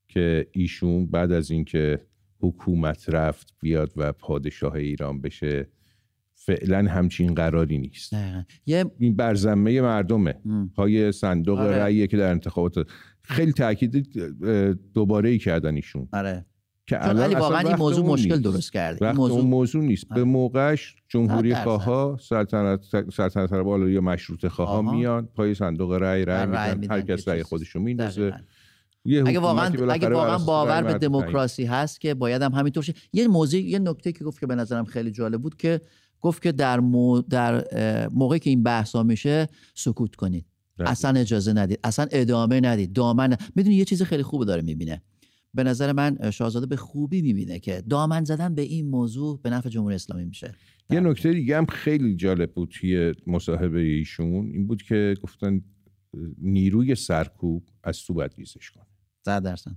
که 0.07 0.47
ایشون 0.51 1.05
بعد 1.05 1.31
از 1.31 1.51
اینکه 1.51 2.05
حکومت 2.39 3.09
رفت 3.09 3.53
بیاد 3.59 3.93
و 3.95 4.11
پادشاه 4.13 4.73
ایران 4.73 5.21
بشه. 5.21 5.69
فعلا 6.45 6.91
همچین 6.91 7.33
قراری 7.33 7.77
نیست. 7.77 8.13
یه... 8.65 8.85
این 8.99 9.15
برزمه 9.15 9.81
مردمه. 9.81 10.35
پای 10.75 11.11
صندوق 11.11 11.59
آره. 11.59 11.77
رأیه 11.77 12.07
که 12.07 12.17
در 12.17 12.31
انتخابات 12.31 12.87
خیلی 13.21 13.51
تاکید 13.51 14.07
دوباره 14.93 15.29
ای 15.29 15.37
کردن 15.37 15.75
ایشون. 15.75 16.07
آره. 16.13 16.45
که 16.87 17.07
الان 17.09 17.33
واقعا 17.33 17.59
این 17.59 17.75
موضوع 17.75 18.05
مشکل 18.05 18.41
درست 18.41 18.73
کرده. 18.73 19.07
این 19.07 19.15
موضوع... 19.15 19.37
اون 19.37 19.49
موضوع 19.49 19.83
نیست. 19.83 20.07
به 20.15 20.23
موقعش 20.23 20.95
جمهوری 21.09 21.55
خواه 21.55 22.19
سلطنت 22.19 22.85
سلطنت 23.13 23.53
بالا 23.53 23.89
یا 23.89 24.01
مشروط 24.01 24.47
خواه 24.47 24.95
میان 24.95 25.25
پای 25.35 25.53
صندوق 25.53 25.91
رأی 25.91 26.25
رأی 26.25 26.75
میدن. 26.75 26.93
هر 26.93 27.01
کس 27.01 27.27
رأی 27.27 27.43
خودشو 27.43 27.79
میندازه. 27.79 28.33
اگه 29.25 29.39
واقعا 29.39 29.89
اگه 29.89 30.09
واقعا 30.09 30.37
باور 30.37 30.83
به 30.83 30.93
دموکراسی 30.93 31.65
هست 31.65 32.01
که 32.01 32.13
باید 32.13 32.41
هم 32.41 32.51
همینطور 32.51 32.83
شه. 32.83 32.93
یه 33.13 33.27
موضوع 33.27 33.59
یه 33.59 33.79
نکته 33.79 34.11
که 34.11 34.23
گفت 34.23 34.39
که 34.39 34.47
به 34.47 34.55
نظرم 34.55 34.85
خیلی 34.85 35.11
جالب 35.11 35.41
بود 35.41 35.55
که 35.55 35.81
گفت 36.21 36.41
که 36.41 36.51
در, 36.51 36.79
مو 36.79 37.21
در 37.21 37.65
موقعی 38.09 38.39
که 38.39 38.49
این 38.49 38.63
بحثا 38.63 39.03
میشه 39.03 39.47
سکوت 39.75 40.15
کنید. 40.15 40.45
اصلا 40.79 41.19
اجازه 41.19 41.53
ندید. 41.53 41.79
اصلا 41.83 42.07
ادامه 42.11 42.61
ندید. 42.61 42.93
دامن 42.93 43.37
می‌دونی 43.55 43.75
یه 43.75 43.85
چیز 43.85 44.03
خیلی 44.03 44.23
خوب 44.23 44.45
داره 44.45 44.61
می‌بینه. 44.61 45.01
به 45.53 45.63
نظر 45.63 45.91
من 45.91 46.31
شاهزاده 46.31 46.65
به 46.65 46.75
خوبی 46.75 47.21
می‌بینه 47.21 47.59
که 47.59 47.83
دامن 47.89 48.23
زدن 48.23 48.55
به 48.55 48.61
این 48.61 48.89
موضوع 48.89 49.39
به 49.43 49.49
نفع 49.49 49.69
جمهوری 49.69 49.95
اسلامی 49.95 50.25
میشه. 50.25 50.53
یه 50.89 50.99
نکته 50.99 51.33
دیگه 51.33 51.57
هم 51.57 51.65
خیلی 51.65 52.15
جالب 52.15 52.53
بود 52.53 52.69
توی 52.69 53.13
مصاحبه 53.27 53.79
ایشون. 53.79 54.51
این 54.51 54.67
بود 54.67 54.81
که 54.81 55.15
گفتن 55.23 55.61
نیروی 56.37 56.95
سرکوب 56.95 57.69
از 57.83 58.03
تو 58.03 58.13
باید 58.13 58.31
ریزش 58.37 58.71
کنه. 58.71 58.85
صد 59.25 59.43
درصد. 59.43 59.71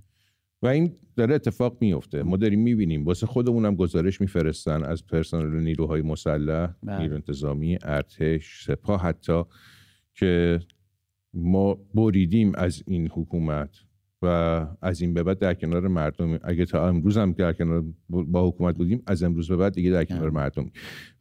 و 0.65 0.67
این 0.67 0.91
داره 1.15 1.35
اتفاق 1.35 1.77
میفته 1.81 2.23
ما 2.23 2.37
داریم 2.37 2.59
می‌بینیم. 2.59 3.05
واسه 3.05 3.25
خودمونم 3.25 3.75
گزارش 3.75 4.21
میفرستن 4.21 4.83
از 4.83 5.07
پرسنل 5.07 5.59
نیروهای 5.59 6.01
مسلح 6.01 6.67
بله. 6.83 6.99
نیرو 6.99 7.15
انتظامی 7.15 7.77
ارتش 7.83 8.63
سپاه 8.65 9.01
حتی 9.01 9.43
که 10.13 10.59
ما 11.33 11.77
بریدیم 11.93 12.51
از 12.55 12.83
این 12.87 13.07
حکومت 13.07 13.69
و 14.21 14.27
از 14.81 15.01
این 15.01 15.13
به 15.13 15.23
بعد 15.23 15.39
در 15.39 15.53
کنار 15.53 15.87
مردم. 15.87 16.39
اگه 16.43 16.65
تا 16.65 16.87
امروز 16.87 17.17
هم 17.17 17.31
در 17.31 17.53
کنار 17.53 17.83
با 18.09 18.47
حکومت 18.47 18.75
بودیم 18.75 19.03
از 19.07 19.23
امروز 19.23 19.47
به 19.47 19.55
بعد 19.55 19.73
دیگه 19.73 19.91
در 19.91 20.05
کنار 20.05 20.29
مردم. 20.29 20.71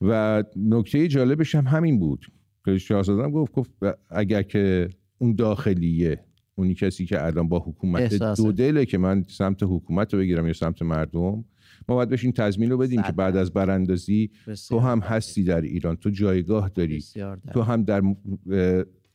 و 0.01 0.45
نکته 0.57 1.09
جالبش 1.09 1.55
هم 1.55 1.67
همین 1.67 1.99
بود. 1.99 2.27
که 2.65 2.79
شاهزاده 2.79 3.29
گفت 3.29 3.53
گفت 3.53 3.71
اگر 4.11 4.43
که 4.43 4.89
اون 5.19 5.35
داخلیه 5.35 6.25
اونی 6.55 6.75
کسی 6.75 7.07
که 7.07 7.25
الان 7.25 7.49
با 7.49 7.59
حکومت 7.59 8.15
دو 8.15 8.53
دله 8.53 8.87
که 8.87 8.99
من 8.99 9.25
سمت 9.29 9.63
حکومت 9.63 10.15
رو 10.15 10.21
بگیرم 10.21 10.47
یا 10.47 10.53
سمت 10.53 10.83
مردم 10.83 11.45
ما 11.89 11.95
باید 11.97 12.09
بهش 12.09 12.25
این 12.25 12.33
تضمین 12.33 12.71
رو 12.71 12.79
بدیم 12.79 13.03
که 13.03 13.13
بعد 13.13 13.37
از 13.37 13.53
براندازی 13.53 14.31
تو 14.69 14.79
هم 14.79 14.99
هستی 14.99 15.45
در 15.45 15.61
ایران 15.61 15.97
تو 15.97 16.11
جایگاه 16.11 16.69
داری 16.69 17.05
تو 17.53 17.63
هم 17.63 17.83
در 17.83 18.03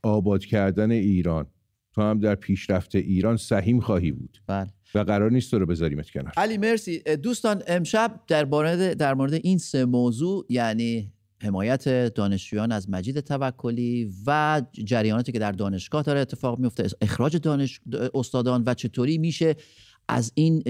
آباد 0.03 0.45
کردن 0.45 0.91
ایران 0.91 1.45
تو 1.93 2.01
هم 2.01 2.19
در 2.19 2.35
پیشرفت 2.35 2.95
ایران 2.95 3.37
سهیم 3.37 3.79
خواهی 3.79 4.11
بود. 4.11 4.37
بله. 4.47 4.67
و 4.95 4.99
قرار 4.99 5.31
نیست 5.31 5.51
تو 5.51 5.59
رو 5.59 5.65
بذاریمت 5.65 6.09
کنار. 6.09 6.33
علی 6.37 6.57
مرسی. 6.57 6.99
دوستان 6.99 7.63
امشب 7.67 8.19
در 8.27 8.45
مورد 8.45 8.93
در 8.93 9.13
مورد 9.13 9.33
این 9.33 9.57
سه 9.57 9.85
موضوع 9.85 10.45
یعنی 10.49 11.13
حمایت 11.41 12.13
دانشجویان 12.13 12.71
از 12.71 12.89
مجید 12.89 13.19
توکلی 13.19 14.13
و 14.27 14.61
جریاناتی 14.71 15.31
که 15.31 15.39
در 15.39 15.51
دانشگاه 15.51 16.03
داره 16.03 16.19
اتفاق 16.19 16.59
میفته 16.59 16.87
اخراج 17.01 17.37
دانش 17.37 17.81
استادان 18.13 18.63
و 18.65 18.73
چطوری 18.73 19.17
میشه 19.17 19.55
از 20.07 20.31
این 20.35 20.63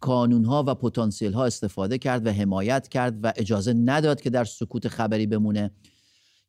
کانون 0.00 0.44
ها 0.44 0.64
و 0.66 0.74
پتانسیل 0.74 1.32
ها 1.32 1.46
استفاده 1.46 1.98
کرد 1.98 2.26
و 2.26 2.30
حمایت 2.30 2.88
کرد 2.88 3.18
و 3.22 3.32
اجازه 3.36 3.72
نداد 3.72 4.20
که 4.20 4.30
در 4.30 4.44
سکوت 4.44 4.88
خبری 4.88 5.26
بمونه 5.26 5.70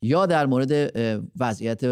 یا 0.02 0.26
در 0.26 0.46
مورد 0.46 0.92
وضعیت 1.40 1.84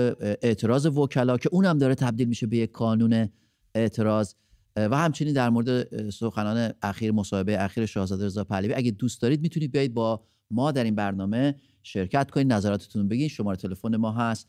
اعتراض 0.42 0.86
وکلا 0.86 1.36
که 1.36 1.48
اونم 1.52 1.78
داره 1.78 1.94
تبدیل 1.94 2.28
میشه 2.28 2.46
به 2.46 2.56
یک 2.56 2.70
کانون 2.70 3.28
اعتراض. 3.74 4.34
و 4.76 4.96
همچنین 4.96 5.32
در 5.32 5.50
مورد 5.50 6.10
سخنان 6.10 6.72
اخیر 6.82 7.12
مصاحبه 7.12 7.64
اخیر 7.64 7.86
شاهزاده 7.86 8.26
رضا 8.26 8.44
پهلوی 8.44 8.74
اگه 8.74 8.90
دوست 8.90 9.22
دارید 9.22 9.40
می‌تونید 9.40 9.72
بیایید 9.72 9.94
با 9.94 10.24
ما 10.50 10.72
در 10.72 10.84
این 10.84 10.94
برنامه 10.94 11.54
شرکت 11.82 12.30
کنید 12.30 12.52
نظراتتون 12.52 13.08
بگین. 13.08 13.28
شماره 13.28 13.56
تلفن 13.56 13.96
ما 13.96 14.12
هست 14.12 14.48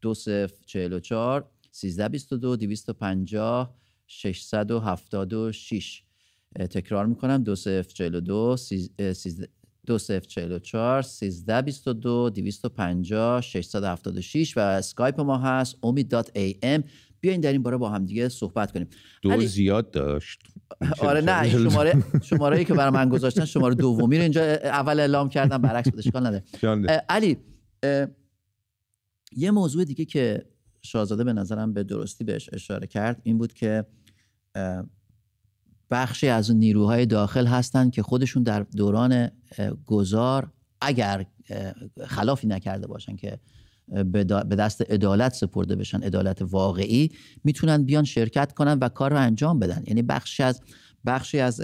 2044 0.00 1.50
1322 1.82 2.56
250 2.56 3.74
676 4.06 6.02
تکرار 6.70 7.06
می‌کنم. 7.06 7.42
2042 7.42 8.56
2044 9.86 11.02
1322 11.02 12.30
250 12.30 13.40
676 13.40 14.56
و 14.56 14.60
اسکایپ 14.60 15.20
ما 15.20 15.38
هست 15.38 15.76
امید.am 15.82 16.82
بیاین 17.26 17.40
در 17.40 17.52
این 17.52 17.62
باره 17.62 17.76
با 17.76 17.90
هم 17.90 18.06
دیگه 18.06 18.28
صحبت 18.28 18.72
کنیم. 18.72 18.88
دو 19.22 19.40
زیاد 19.40 19.90
داشت. 19.90 20.40
آره 20.98 21.20
نه 21.20 21.50
شماره 21.50 22.02
شماره 22.22 22.64
که 22.64 22.74
برای 22.74 22.90
من 22.90 23.08
گذاشتن 23.08 23.44
شماره 23.44 23.74
دومی 23.74 24.16
رو 24.16 24.22
اینجا 24.22 24.42
اول 24.54 25.00
اعلام 25.00 25.28
کردم 25.28 25.58
برعکس 25.58 25.90
بود 25.90 25.98
اشکال 25.98 26.26
نداره. 26.26 26.44
علی 27.08 27.36
یه 29.32 29.50
موضوع 29.50 29.84
دیگه 29.84 30.04
که 30.04 30.46
شاهزاده 30.82 31.24
به 31.24 31.32
نظرم 31.32 31.72
به 31.74 31.82
درستی 31.82 32.24
بهش 32.24 32.50
اشاره 32.52 32.86
کرد 32.86 33.20
این 33.22 33.38
بود 33.38 33.52
که 33.52 33.84
بخشی 35.90 36.28
از 36.28 36.50
نیروهای 36.50 37.06
داخل 37.06 37.46
هستن 37.46 37.90
که 37.90 38.02
خودشون 38.02 38.42
در 38.42 38.60
دوران 38.60 39.30
گذار 39.86 40.52
اگر 40.80 41.26
خلافی 42.06 42.46
نکرده 42.46 42.86
باشن 42.86 43.16
که 43.16 43.38
به 43.88 44.24
دست 44.24 44.90
عدالت 44.90 45.34
سپرده 45.34 45.76
بشن 45.76 46.02
عدالت 46.02 46.42
واقعی 46.42 47.10
می‌تونن 47.44 47.84
بیان 47.84 48.04
شرکت 48.04 48.52
کنن 48.52 48.78
و 48.78 48.88
کار 48.88 49.10
رو 49.10 49.16
انجام 49.16 49.58
بدن. 49.58 49.82
یعنی 49.86 50.02
بخشی 50.02 50.42
از 50.42 50.60
بخشی 51.06 51.38
از 51.38 51.62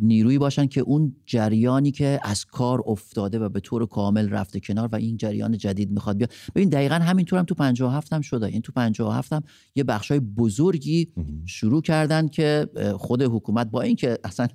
نیرویی 0.00 0.38
باشن 0.38 0.66
که 0.66 0.80
اون 0.80 1.16
جریانی 1.26 1.90
که 1.90 2.20
از 2.22 2.44
کار 2.44 2.82
افتاده 2.86 3.38
و 3.38 3.48
به 3.48 3.60
طور 3.60 3.86
کامل 3.86 4.28
رفته 4.28 4.60
کنار 4.60 4.88
و 4.92 4.96
این 4.96 5.16
جریان 5.16 5.58
جدید 5.58 5.90
می‌خواد 5.90 6.16
بیاد. 6.16 6.32
ببین 6.54 6.68
دقیقا 6.68 6.94
همینطور 6.94 7.38
هم 7.38 7.44
تو 7.44 7.54
57 7.54 8.12
هم 8.12 8.20
شده. 8.20 8.46
این 8.46 8.62
تو 8.62 8.72
57 8.72 9.32
هم 9.32 9.42
یه 9.74 9.84
بخشای 9.84 10.20
بزرگی 10.20 11.12
شروع 11.46 11.82
کردن 11.82 12.28
که 12.28 12.66
خود 12.98 13.22
حکومت 13.22 13.66
با 13.70 13.82
اینکه 13.82 14.18
اصلا 14.24 14.48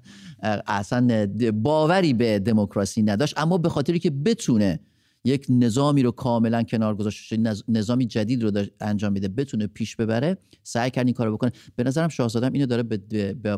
اصلا 0.68 1.28
باوری 1.54 2.14
به 2.14 2.40
دموکراسی 2.40 3.04
نداشت 3.04 3.34
اما 3.38 3.58
به 3.58 3.70
خاطری 3.70 4.00
که 4.00 4.10
بتونه 4.10 4.80
یک 5.26 5.46
نظامی 5.50 6.04
رو 6.04 6.12
کاملا 6.12 6.64
کنار 6.64 6.96
گذاشته 6.96 7.38
نظامی 7.68 8.06
جدید 8.06 8.44
رو 8.44 8.52
انجام 8.82 9.14
میده 9.14 9.28
بتونه 9.28 9.68
پیش 9.68 9.96
ببره 9.96 10.38
سعی 10.64 10.92
کرد 10.92 11.06
این 11.06 11.14
کارو 11.14 11.34
بکنه. 11.38 11.52
به 11.76 11.84
نظرم 11.84 12.08
شاهزاده 12.10 12.50
اینو 12.54 12.66
داره 12.66 12.84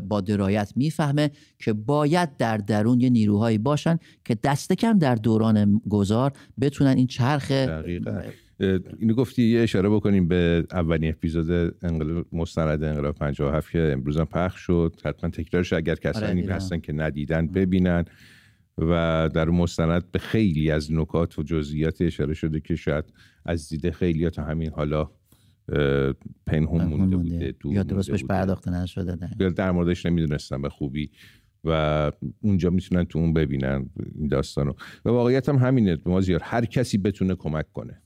با 0.00 0.20
درایت 0.20 0.72
می‌فهمه 0.76 1.30
که 1.58 1.72
باید 1.72 2.36
در 2.36 2.56
درون 2.56 3.00
یه 3.00 3.10
نیروهایی 3.10 3.58
باشن 3.58 3.98
که 4.24 4.36
دست 4.44 4.72
کم 4.72 4.98
در 4.98 5.14
دوران 5.14 5.80
گذار 5.90 6.32
بتونن 6.60 6.96
این 6.96 7.06
چرخ 7.06 7.52
اینو 8.98 9.14
گفتی 9.14 9.42
یه 9.42 9.60
اشاره 9.60 9.88
بکنیم 9.88 10.28
به 10.28 10.66
اولین 10.72 11.10
اپیزود 11.10 11.74
انقلاب 11.82 12.26
مستند 12.32 12.84
انقلاب 12.84 13.14
57 13.14 13.72
که 13.72 13.90
امروز 13.92 14.16
هم 14.16 14.24
پخش 14.24 14.60
شد. 14.60 14.96
حتما 15.04 15.30
تکرارش 15.30 15.72
اگر 15.72 15.94
کسانی 15.94 16.42
آره 16.42 16.54
هستن 16.54 16.80
که 16.80 16.92
ندیدن 16.92 17.46
ببینن. 17.46 18.04
و 18.78 19.28
در 19.34 19.48
مستند 19.48 20.12
به 20.12 20.18
خیلی 20.18 20.70
از 20.70 20.92
نکات 20.92 21.38
و 21.38 21.42
جزئیات 21.42 22.02
اشاره 22.02 22.34
شده 22.34 22.60
که 22.60 22.76
شاید 22.76 23.04
از 23.44 23.68
دید 23.68 23.90
خیلی 23.90 24.30
تا 24.30 24.42
همین 24.42 24.70
حالا 24.70 25.10
پنهون 26.46 26.84
مونده 26.84 27.16
بوده 27.16 27.54
یا 27.64 27.82
درست 27.82 28.10
بهش 28.10 28.24
پرداخته 28.24 28.70
نشده 28.70 29.16
در, 29.38 29.48
در 29.48 29.70
موردش 29.70 30.06
نمی‌دونستم 30.06 30.62
به 30.62 30.68
خوبی 30.68 31.10
و 31.64 32.12
اونجا 32.40 32.70
می‌تونن 32.70 33.04
تو 33.04 33.18
اون 33.18 33.32
ببینن 33.32 33.90
این 34.14 34.28
داستانو. 34.28 34.72
و 35.04 35.10
واقعیت 35.10 35.48
هم 35.48 35.56
همینه 35.56 35.98
مازیار 36.06 36.40
هر 36.42 36.64
کسی 36.64 36.98
بتونه 36.98 37.34
کمک 37.34 37.72
کنه. 37.72 38.02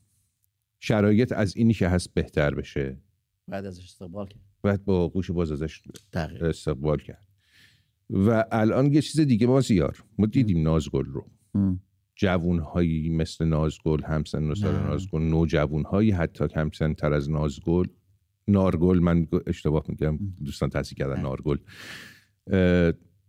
شرایط 0.80 1.32
از 1.32 1.56
اینی 1.56 1.74
که 1.74 1.88
هست 1.88 2.14
بهتر 2.14 2.54
بشه. 2.54 2.96
بعد 3.48 3.66
ازش 3.66 3.84
استقبال 3.84 4.26
کرد. 4.26 4.40
بعد 4.62 4.84
با 4.84 5.08
گوش 5.08 5.30
باز 5.30 5.52
ازش 5.52 5.82
استقبال 6.40 6.98
کرد. 6.98 7.26
و 8.12 8.44
الان 8.52 8.92
یه 8.92 9.02
چیز 9.02 9.20
دیگه 9.20 9.46
مازیار 9.46 10.04
ما 10.18 10.26
دیدیم 10.26 10.62
نازگل 10.62 11.04
رو. 11.04 11.26
جوون 12.16 12.58
هایی 12.58 13.10
مثل 13.10 13.44
نازگل 13.44 14.02
همسن 14.02 14.50
و 14.50 14.54
سال 14.54 14.74
نازگل 14.74 15.22
نو 15.22 15.46
جوون 15.46 15.84
هایی 15.84 16.10
حتی 16.10 16.44
همسن 16.56 16.94
تر 16.94 17.12
از 17.12 17.30
نازگل. 17.30 17.86
نارگل 18.48 18.98
من 18.98 19.28
اشتباه 19.46 19.84
میگم 19.88 20.18
دوستان 20.44 20.68
تصحیح 20.68 20.96
کردن 20.96 21.22
نارگل. 21.22 21.56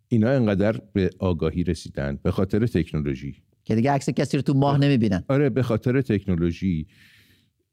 اینا 0.07 0.29
انقدر 0.29 0.81
به 0.93 1.09
آگاهی 1.19 1.63
رسیدن 1.63 2.19
به 2.23 2.31
خاطر 2.31 2.67
تکنولوژی. 2.67 3.35
که 3.63 3.75
دیگه 3.75 3.91
عکس 3.91 4.09
کسی 4.09 4.37
رو 4.37 4.43
تو 4.43 4.53
ماه 4.53 4.77
نمی‌بینن. 4.77 5.23
آره 5.27 5.49
به 5.49 5.63
خاطر 5.63 6.01
تکنولوژی. 6.01 6.87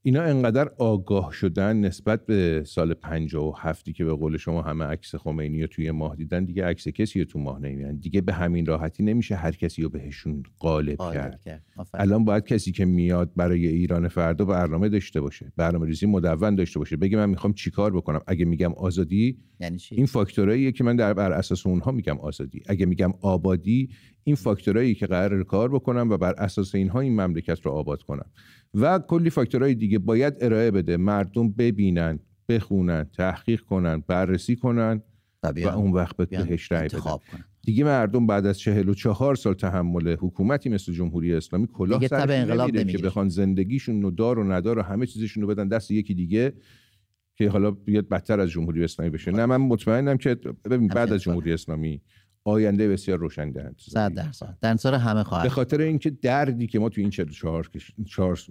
اینا 0.03 0.23
انقدر 0.23 0.71
آگاه 0.79 1.33
شدن 1.33 1.77
نسبت 1.77 2.27
به 2.27 2.63
سال 2.67 2.95
57 2.95 3.91
که 3.91 4.05
به 4.05 4.13
قول 4.13 4.37
شما 4.37 4.63
همه 4.63 4.85
عکس 4.85 5.15
خمینی 5.15 5.61
رو 5.61 5.67
توی 5.67 5.91
ماه 5.91 6.17
دیدن 6.17 6.45
دیگه 6.45 6.65
عکس 6.65 6.89
کسی 6.89 7.19
رو 7.19 7.25
تو 7.25 7.39
ماه 7.39 7.59
نمیدن 7.59 7.97
دیگه 7.97 8.21
به 8.21 8.33
همین 8.33 8.67
راحتی 8.67 9.03
نمیشه 9.03 9.35
هر 9.35 9.53
کسی 9.53 9.83
رو 9.83 9.89
بهشون 9.89 10.43
غالب 10.61 10.99
کرد, 10.99 11.41
کرد. 11.41 11.65
الان 11.95 12.25
باید 12.25 12.45
کسی 12.45 12.73
که 12.73 12.85
میاد 12.85 13.31
برای 13.37 13.67
ایران 13.67 14.09
فردا 14.09 14.45
برنامه 14.45 14.89
داشته 14.89 15.21
باشه 15.21 15.53
برنامه 15.57 15.87
ریزی 15.87 16.07
مدون 16.07 16.55
داشته 16.55 16.79
باشه 16.79 16.97
بگه 16.97 17.17
من 17.17 17.31
می‌خوام 17.31 17.53
چیکار 17.53 17.93
بکنم؟ 17.97 18.21
اگه 18.27 18.45
میگم 18.45 18.73
آزادی 18.73 19.39
یعنی 19.61 19.79
چی؟ 19.79 19.95
این 19.95 20.07
فاکتوراییه 20.07 20.73
که 20.73 20.85
من 20.85 20.97
در 20.97 21.15
بر 21.15 21.33
اساس 21.33 21.67
اونها 21.67 21.91
میگم 21.93 22.19
آزادی. 22.19 22.63
اگه 22.67 22.87
میگم 22.87 23.13
آبادی 23.21 23.89
این 24.31 24.37
فاکتورایی 24.37 24.95
که 24.95 25.07
قرار 25.07 25.45
کار 25.45 25.69
بکنم 25.69 26.11
و 26.11 26.17
بر 26.17 26.35
اساس 26.39 26.75
اینها 26.75 27.01
این 27.01 27.21
مملکت 27.21 27.61
رو 27.61 27.71
آباد 27.71 28.03
کنم. 28.03 28.31
و 28.75 28.99
کلی 28.99 29.31
فاکتورهای 29.31 29.75
دیگه 29.75 29.99
باید 29.99 30.35
ارائه 30.41 30.71
بده. 30.71 30.97
مردم 30.97 31.51
ببینن 31.51 32.19
بخونن 32.49 33.05
تحقیق 33.17 33.61
کنن 33.61 34.03
بررسی 34.07 34.57
کنن 34.57 35.03
و 35.43 35.69
اون 35.69 35.93
وقت 35.93 36.17
به 36.17 36.25
بهش 36.25 36.73
رأی 36.73 36.89
بدن. 36.89 37.01
دیگه 37.63 37.85
مردم 37.85 38.27
بعد 38.27 38.47
از 38.47 38.59
چهل 38.59 38.89
و 38.89 38.95
چهار 38.95 39.35
سال 39.35 39.55
تحمل 39.55 40.17
حکومتی 40.17 40.69
مثل 40.69 40.93
جمهوری 40.93 41.35
اسلامی 41.35 41.67
کلاه 41.67 42.07
سرشون 42.07 42.85
که 42.85 42.99
بخوان 42.99 43.29
زندگیشون 43.29 44.05
و 44.05 44.11
دار 44.11 44.39
و 44.39 44.53
ندار 44.53 44.79
و 44.79 44.83
همه 44.83 45.07
چیزشون 45.07 45.43
رو 45.43 45.49
بدن 45.49 45.69
دست 45.69 45.91
یکی 45.91 46.15
دیگه 46.15 46.53
که 47.37 47.49
حالا 47.49 47.71
بیاد 47.71 48.09
بدتر 48.09 48.41
از 48.41 48.51
جمهوری 48.51 48.85
اسلامی 48.85 49.11
بشه. 49.11 49.31
نه 49.31 49.47
من 49.47 49.57
مطمئنم 49.57 50.17
که 50.17 50.35
ببین 50.65 50.89
بعد 50.89 51.13
از 51.13 51.23
جمهوری 51.23 51.53
اسلامی 51.53 52.03
آینده 52.45 52.89
بسیار 52.89 53.19
روشن 53.19 53.51
دهند 53.51 53.77
100 53.79 54.15
درصد 54.15 54.57
در 54.61 54.71
انتظار 54.71 54.95
همه 54.95 55.23
خواهد 55.23 55.43
به 55.43 55.49
خاطر 55.49 55.81
اینکه 55.81 56.11
دردی 56.11 56.67
که 56.67 56.79
ما 56.79 56.89
تو 56.89 57.01
این 57.01 57.11
44 57.11 57.71
کش... 57.75 57.93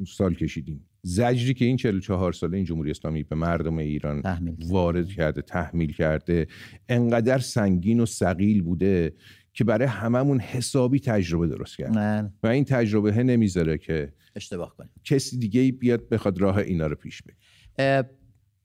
سال 0.08 0.34
کشیدیم 0.34 0.86
زجری 1.02 1.54
که 1.54 1.66
این 1.66 1.78
44 1.78 2.34
ساله 2.34 2.58
این 2.58 2.66
جمهوری 2.66 2.92
اسلامی 2.92 3.24
به 3.24 3.36
مردم 3.36 3.78
ایران 3.78 4.24
وارد 4.68 5.08
کرده 5.08 5.42
تحمیل 5.42 5.94
کرده 5.94 6.48
انقدر 6.90 7.40
سنگین 7.40 8.00
و 8.00 8.06
سقیل 8.06 8.62
بوده 8.62 9.14
که 9.54 9.64
برای 9.64 9.88
هممون 9.88 10.40
حسابی 10.40 11.00
تجربه 11.00 11.48
درست 11.48 11.78
کرد 11.78 11.96
من. 11.96 12.34
و 12.44 12.48
این 12.48 12.66
تجربه 12.66 13.24
نمی‌ذاره 13.24 13.78
که 13.78 14.14
اشتباه 14.36 14.76
کنیم. 14.76 14.92
کسی 15.04 15.38
دیگه 15.38 15.72
بیاد 15.72 16.10
بخواد 16.10 16.42
راه 16.42 16.58
اینا 16.58 16.88
رو 16.88 16.96
پیش 16.96 17.22
بره 17.22 18.10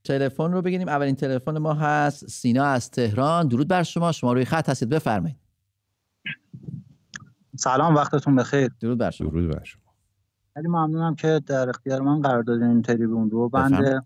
تلفن 0.04 0.52
رو 0.52 0.62
بگیریم. 0.62 0.88
اولین 0.88 1.14
تلفن 1.14 1.58
ما 1.58 1.74
هست. 1.74 2.28
سینا 2.28 2.64
از 2.64 2.90
تهران. 2.90 3.48
درود 3.48 3.68
بر 3.68 3.82
شما. 3.82 4.12
شما 4.12 4.32
روی 4.32 4.44
خط 4.44 4.68
هستید. 4.68 4.88
بفرمایید. 4.88 5.36
سلام. 7.56 7.94
وقتتون 7.94 8.36
بخیر. 8.36 8.70
درود 8.80 8.98
بر 8.98 9.10
شما. 9.10 9.28
درود 9.28 9.54
بر 9.54 9.64
شما. 9.64 9.82
خیلی 10.54 10.68
ممنونم 10.68 11.14
که 11.14 11.40
در 11.46 11.68
اختیار 11.68 12.00
من 12.00 12.22
قرار 12.22 12.42
دادین 12.42 12.66
این 12.66 12.82
تریبون 12.82 13.30
رو. 13.30 13.48
بنده 13.48 14.02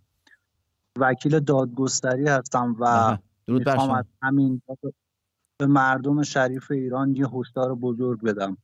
وکیل 0.98 1.40
دادگستری 1.40 2.28
هستم 2.28 2.76
و 2.80 3.18
درود 3.46 3.64
بر 3.64 3.76
شما. 3.76 4.04
همین 4.22 4.62
به 5.58 5.66
مردم 5.66 6.22
شریف 6.22 6.70
ایران 6.70 7.16
یه 7.16 7.28
هشدار 7.28 7.74
بزرگ 7.74 8.22
بدم. 8.22 8.56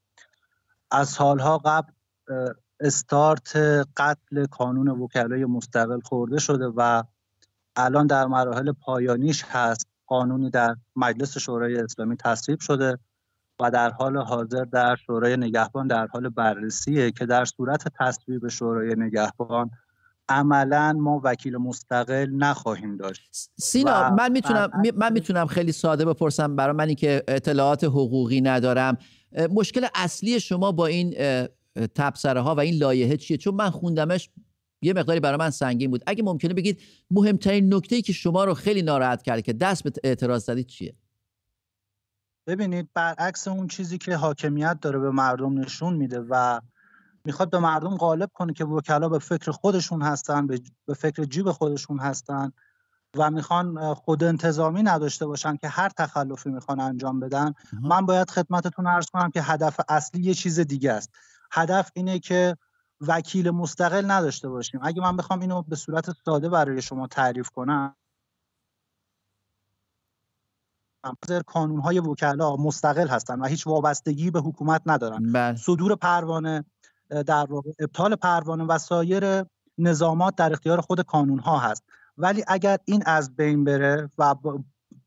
از 0.90 1.08
سالها 1.08 1.58
قبل 1.58 1.92
استارت 2.80 3.56
قتل 3.96 4.46
کانون 4.50 4.88
وکلای 4.88 5.44
مستقل 5.44 6.00
خورده 6.00 6.38
شده 6.38 6.66
و 6.76 7.02
الان 7.76 8.07
در 8.07 8.26
مراحل 8.26 8.73
پایانیش 8.73 9.45
هست. 9.49 9.87
قانونی 10.07 10.50
در 10.50 10.76
مجلس 10.97 11.38
شورای 11.38 11.76
اسلامی 11.76 12.16
تصویب 12.16 12.61
شده 12.61 12.99
و 13.61 13.71
در 13.71 13.90
حال 13.90 14.16
حاضر 14.16 14.64
در 14.64 14.97
شورای 14.97 15.37
نگهبان 15.37 15.87
در 15.87 16.07
حال 16.07 16.28
بررسیه 16.28 17.11
که 17.11 17.26
در 17.26 17.45
صورت 17.45 17.88
تصویب 18.00 18.49
شورای 18.49 18.95
نگهبان 18.99 19.71
عملا 20.28 20.93
ما 20.93 21.21
وکیل 21.25 21.56
مستقل 21.56 22.26
نخواهیم 22.30 22.97
داشت. 22.97 23.50
سینا 23.58 24.10
من 24.10 24.32
می‌تونم 24.32 24.71
من 24.97 25.13
می‌تونم 25.13 25.47
خیلی 25.47 25.73
ساده 25.73 26.04
بپرسم 26.04 26.56
برای 26.56 26.76
منی 26.76 26.95
که 26.95 27.25
اطلاعات 27.28 27.84
حقوقی 27.84 28.41
ندارم. 28.41 28.99
مشکل 29.50 29.87
اصلی 29.95 30.41
شما 30.41 30.73
با 30.73 30.87
این 30.87 31.15
تبصره 31.95 32.41
ها 32.41 32.54
و 32.54 32.60
این 32.60 32.78
لایحه 32.78 33.17
چیه؟ 33.17 33.37
چون 33.37 33.54
من 33.54 33.71
خوندمش 33.71 34.30
یه 34.84 34.92
مقداری 34.92 35.20
برای 35.20 35.38
من 35.38 35.50
سنگین 35.50 35.90
بود. 35.90 36.02
اگه 36.06 36.23
ممکنه 36.23 36.54
بگید 36.54 36.80
مهمترین 37.10 37.75
نکته 37.75 37.97
ای 37.97 38.02
که 38.02 38.12
شما 38.12 38.44
رو 38.44 38.54
خیلی 38.54 38.82
ناراحت 38.82 39.23
کرده 39.23 39.42
که 39.42 39.52
دست 39.52 39.82
به 39.82 39.92
اعتراض 40.04 40.44
زدید 40.44 40.66
چیه؟ 40.66 40.94
ببینید 42.47 42.88
برعکس 42.94 43.49
اون 43.49 43.68
چیزی 43.68 43.99
که 43.99 44.16
حاکمیت 44.16 44.78
داره 44.80 44.99
به 44.99 45.10
مردم 45.10 45.60
نشون 45.60 45.94
میده 45.94 46.20
و 46.20 46.60
می‌خواد 47.25 47.50
به 47.50 47.58
مردم 47.58 47.97
غالب 47.97 48.30
کنه 48.34 48.52
که 48.52 48.64
وکلا 48.64 49.08
به 49.08 49.18
فکر 49.18 49.50
خودشون 49.50 50.02
هستن 50.02 50.47
به 50.86 50.94
فکر 50.94 51.25
جیب 51.25 51.52
خودشون 51.52 51.99
هستن 51.99 52.52
و 53.16 53.30
می‌خوان 53.30 53.94
خود 53.94 54.25
انتظامی 54.25 54.82
نداشته 54.82 55.26
باشن 55.26 55.56
که 55.56 55.68
هر 55.68 55.88
تخلفی 55.88 56.50
می‌خوان 56.50 56.80
انجام 56.80 57.20
بدن. 57.20 57.54
من 57.82 58.06
باید 58.06 58.30
خدمتتون 58.30 58.86
ارز 58.86 59.06
کنم 59.06 59.30
که 59.30 59.42
هدف 59.42 59.80
اصلی 59.88 60.23
یه 60.23 60.34
چیز 60.34 60.60
دیگه 60.60 60.92
است. 60.92 61.10
هدف 61.52 61.90
اینه 61.94 62.18
که 62.18 62.56
وکیل 63.08 63.50
مستقل 63.50 64.10
نداشته 64.10 64.49
باشیم 64.49 64.80
اگه 64.84 65.02
من 65.02 65.17
بخوام 65.17 65.40
اینو 65.40 65.62
به 65.62 65.76
صورت 65.76 66.10
ساده 66.25 66.49
برای 66.49 66.82
شما 66.82 67.06
تعریف 67.06 67.49
کنم 67.49 67.97
کانون 71.47 71.80
های 71.80 71.99
وکلا 71.99 72.56
مستقل 72.56 73.08
هستن 73.08 73.40
و 73.40 73.45
هیچ 73.45 73.67
وابستگی 73.67 74.30
به 74.30 74.40
حکومت 74.40 74.82
ندارن 74.86 75.32
بله. 75.32 75.56
صدور 75.56 75.97
پروانه 75.97 76.64
در 77.26 77.47
واقع 77.50 77.71
ابطال 77.78 78.17
پروانه 78.17 78.64
و 78.64 78.78
سایر 78.78 79.45
نظامات 79.78 80.36
در 80.36 80.52
اختیار 80.52 80.80
خود 80.80 81.00
کانون 81.00 81.38
ها 81.38 81.58
هست 81.58 81.82
ولی 82.19 82.45
اگر 82.49 82.78
این 82.84 83.02
از 83.06 83.36
بین 83.36 83.64
بره 83.64 84.10
و 84.19 84.34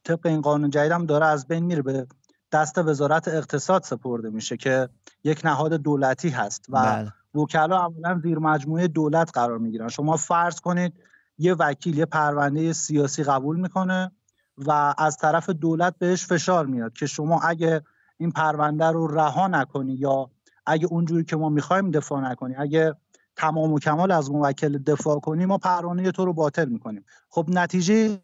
طبق 0.04 0.26
این 0.26 0.42
قانون 0.42 0.70
جدید 0.70 0.92
هم 0.92 1.06
داره 1.06 1.26
از 1.26 1.48
بین 1.48 1.66
میره 1.66 1.82
به 1.82 2.08
دست 2.52 2.78
وزارت 2.78 3.28
اقتصاد 3.28 3.84
سپرده 3.84 4.30
میشه 4.30 4.58
که 4.58 4.90
یک 5.24 5.42
نهاد 5.46 5.74
دولتی 5.74 6.30
هست 6.30 6.66
و 6.70 6.82
بله. 6.82 7.14
وکلا 7.38 7.78
عملا 7.78 8.20
زیر 8.24 8.40
مجموعه 8.40 8.88
دولت 8.88 9.32
قرار 9.34 9.58
می‌گیرن. 9.58 9.88
شما 9.88 10.18
فرض 10.18 10.60
کنید 10.60 10.94
یه 11.38 11.54
وکیل 11.54 11.98
یه 11.98 12.06
پرونده 12.06 12.74
سیاسی 12.74 13.24
قبول 13.24 13.60
می‌کنه 13.60 14.12
و 14.58 14.94
از 14.98 15.18
طرف 15.18 15.50
دولت 15.50 15.96
بهش 16.00 16.26
فشار 16.26 16.66
میاد 16.66 16.94
که 16.94 17.06
شما 17.06 17.40
اگه 17.42 17.82
این 18.18 18.32
پرونده 18.32 18.86
رو 18.86 19.08
رها 19.08 19.48
نکنی 19.48 19.94
یا 19.94 20.32
اگه 20.66 20.88
اونجوری 20.88 21.24
که 21.24 21.36
ما 21.36 21.50
می‌خوایم 21.50 21.92
دفاع 21.92 22.22
نکنی 22.32 22.56
اگه 22.56 22.96
تمام 23.36 23.74
و 23.74 23.80
کمال 23.80 24.12
از 24.12 24.32
موکل 24.32 24.78
دفاع 24.78 25.20
کنی 25.20 25.46
ما 25.46 25.58
پروانه 25.58 26.12
تو 26.12 26.26
رو 26.26 26.34
باطل 26.34 26.70
می‌کنیم. 26.70 27.06
خب 27.30 27.46
نتیجه 27.50 28.20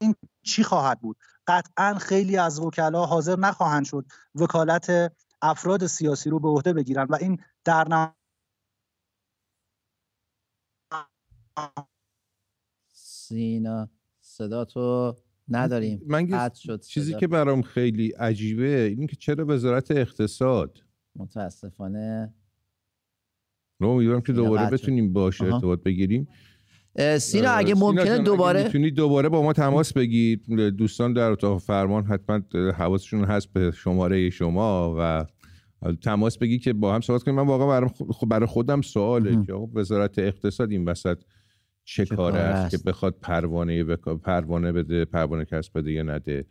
این 0.00 0.14
چی 0.42 0.62
خواهد 0.62 1.00
بود؟ 1.00 1.16
قطعا 1.46 1.94
خیلی 1.94 2.36
از 2.36 2.60
وکلا 2.60 3.06
حاضر 3.06 3.36
نخواهند 3.36 3.84
شد 3.84 4.06
وکالت 4.34 5.12
افراد 5.42 5.86
سیاسی 5.86 6.30
رو 6.30 6.40
به 6.40 6.48
عهده 6.48 6.72
بگیرن 6.72 7.06
و 7.10 7.16
این 7.20 7.38
در 7.64 7.88
سینا 12.92 13.88
صدا 14.20 14.64
تو 14.64 15.16
نداریم. 15.48 16.02
من 16.06 16.50
شد 16.54 16.80
چیزی 16.80 17.14
که 17.14 17.26
برام 17.26 17.62
خیلی 17.62 18.10
عجیبه 18.10 18.84
این 18.84 19.06
که 19.06 19.16
چرا 19.16 19.46
وزارت 19.46 19.90
اقتصاد؟ 19.90 20.78
متاسفانه 21.16 22.34
رو 23.80 23.94
می‌دونم 23.98 24.20
که 24.20 24.32
دوباره 24.32 24.70
بتونیم 24.70 25.12
باشه 25.12 25.44
ارتباط 25.44 25.82
بگیریم. 25.82 26.28
سینا 27.18 27.50
اگه 27.50 27.74
ممکنه 27.74 28.18
دوباره 28.18 28.64
می‌تونید 28.64 28.94
دوباره 28.94 29.28
با 29.28 29.42
ما 29.42 29.52
تماس 29.52 29.92
بگیرید. 29.92 30.46
دوستان 30.76 31.12
در 31.12 31.30
اتاق 31.30 31.60
فرمان 31.60 32.04
حتما 32.04 32.40
حواسشون 32.70 33.24
هست 33.24 33.52
به 33.52 33.70
شماره 33.70 34.30
شما 34.30 34.94
و 34.98 35.26
تماس 36.02 36.38
بگی 36.38 36.58
که 36.58 36.72
با 36.72 36.94
هم 36.94 37.00
صحبت 37.00 37.22
کنیم. 37.22 37.36
من 37.36 37.46
واقعا 37.46 37.88
برای 38.28 38.46
خودم 38.46 38.80
سواله 38.80 39.44
که 39.46 39.52
وزارت 39.52 40.18
اقتصاد 40.18 40.70
این 40.70 40.84
وسط 40.84 41.18
چه, 41.88 42.04
چه 42.04 42.16
کاره 42.16 42.38
است 42.38 42.70
که 42.70 42.78
بخواد 42.86 43.14
پروانه 43.22 43.84
پروانه 44.22 44.72
بده 44.72 45.04
پروانه 45.04 45.44
کسب 45.44 45.78
بده 45.78 45.92
یا 45.92 46.02
نده؟ 46.02 46.46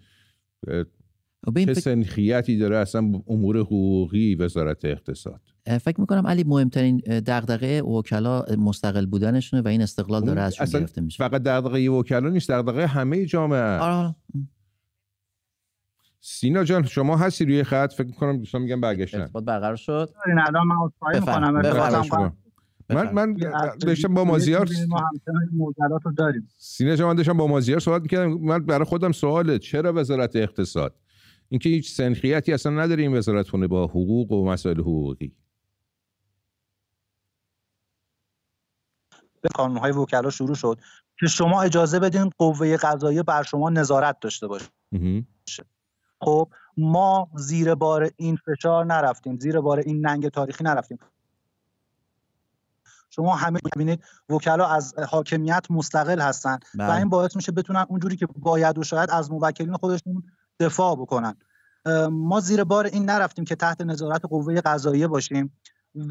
چه 1.55 1.73
سنخیتی 1.73 2.57
داره؟ 2.57 2.77
اصلا 2.77 3.11
امور 3.27 3.57
حقوقی 3.57 4.35
وزارت 4.35 4.85
اقتصاد. 4.85 5.41
فکر 5.81 6.01
می‌کنم 6.01 6.27
علی 6.27 6.43
مهمترین 6.43 6.97
دغدغه 6.97 7.81
وکلا 7.81 8.45
مستقل 8.57 9.05
بودنشونه 9.05 9.61
و 9.63 9.67
این 9.67 9.81
استقلال 9.81 10.25
داره 10.25 10.41
ازشون 10.41 10.67
گرفته 10.67 11.01
میشه. 11.01 11.17
فقط 11.17 11.43
دغدغه 11.43 11.89
وکلا 11.89 12.29
نیست 12.29 12.51
دغدغه 12.51 12.87
همه 12.87 13.25
جامعه 13.25 13.77
آره. 13.77 14.15
سینا 16.19 16.63
جان 16.63 16.83
شما 16.83 17.17
هستی 17.17 17.45
روی 17.45 17.63
خط؟ 17.63 17.93
فکر 17.93 18.07
می‌کنم 18.07 18.37
دوستان 18.37 18.61
میگن 18.61 18.81
برگشتن. 18.81 19.21
ارتباط 19.21 19.43
برقرار 19.43 19.75
شد. 19.75 20.09
الان 20.47 20.67
من 20.67 22.01
می‌کنم. 22.01 22.37
من 22.89 23.13
من 23.13 23.33
داشتم 23.81 24.13
با 24.13 24.23
مازیار 24.23 24.67
سینه 26.57 27.05
من 27.05 27.15
داشتم 27.15 27.37
با 27.37 27.47
مازیار 27.47 27.79
صحبت 27.79 28.01
می‌کردم. 28.01 28.33
من 28.33 28.65
برای 28.65 28.85
خودم 28.85 29.11
سواله 29.11 29.59
چرا 29.59 29.93
وزارت 29.95 30.35
اقتصاد؟ 30.35 30.95
اینکه 31.49 31.69
هیچ 31.69 31.91
سنخیتی 31.91 32.53
اصلا 32.53 32.71
نداره 32.71 33.03
این 33.03 33.17
وزارت 33.17 33.49
خونه 33.49 33.67
با 33.67 33.87
حقوق 33.87 34.31
و 34.31 34.45
مسائل 34.45 34.79
حقوقی. 34.79 35.35
به 39.41 39.49
های 39.63 39.91
وکلا 39.91 40.29
شروع 40.29 40.55
شد 40.55 40.79
که 41.19 41.27
شما 41.27 41.61
اجازه 41.61 41.99
بدین 41.99 42.29
قوه 42.37 42.77
قضاییه 42.77 43.23
بر 43.23 43.43
شما 43.43 43.69
نظارت 43.69 44.19
داشته 44.21 44.47
باشه. 44.47 44.65
خب 46.21 46.49
ما 46.77 47.29
زیر 47.35 47.75
بار 47.75 48.11
این 48.17 48.35
فشار 48.35 48.85
نرفتیم 48.85 49.39
زیر 49.39 49.59
بار 49.59 49.79
این 49.79 50.05
ننگ 50.07 50.27
تاریخی 50.27 50.63
نرفتیم. 50.63 50.97
شما 53.17 53.35
همه 53.35 53.59
می‌بینید 53.65 54.03
وکلا 54.29 54.67
از 54.67 54.93
حاکمیت 55.09 55.65
مستقل 55.69 56.19
هستن 56.19 56.53
و 56.53 56.87
بله. 56.87 56.95
این 56.95 57.09
باعث 57.09 57.35
میشه 57.35 57.51
بتونن 57.51 57.85
اونجوری 57.89 58.15
که 58.15 58.27
باید 58.35 58.77
و 58.77 58.83
شاید 58.83 59.11
از 59.11 59.31
موکلین 59.31 59.73
خودشون 59.73 60.23
دفاع 60.59 60.95
بکنن 60.95 61.35
ما 62.11 62.39
زیر 62.39 62.63
بار 62.63 62.85
این 62.85 63.05
نرفتیم 63.05 63.45
که 63.45 63.55
تحت 63.55 63.81
نظارت 63.81 64.25
قوه 64.25 64.61
قضاییه 64.61 65.07
باشیم 65.07 65.53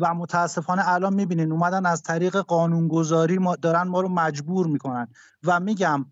و 0.01 0.15
متاسفانه 0.15 0.83
الان 0.89 1.15
می‌بینین 1.15 1.53
اومدن 1.53 1.87
از 1.87 2.03
طریق 2.03 2.37
قانونگذاری 2.37 3.39
ما 3.39 3.57
دارن 3.57 3.83
ما 3.83 4.01
رو 4.01 4.09
مجبور 4.09 4.67
می‌کنن 4.67 5.09
و 5.45 5.61
میگم 5.61 6.07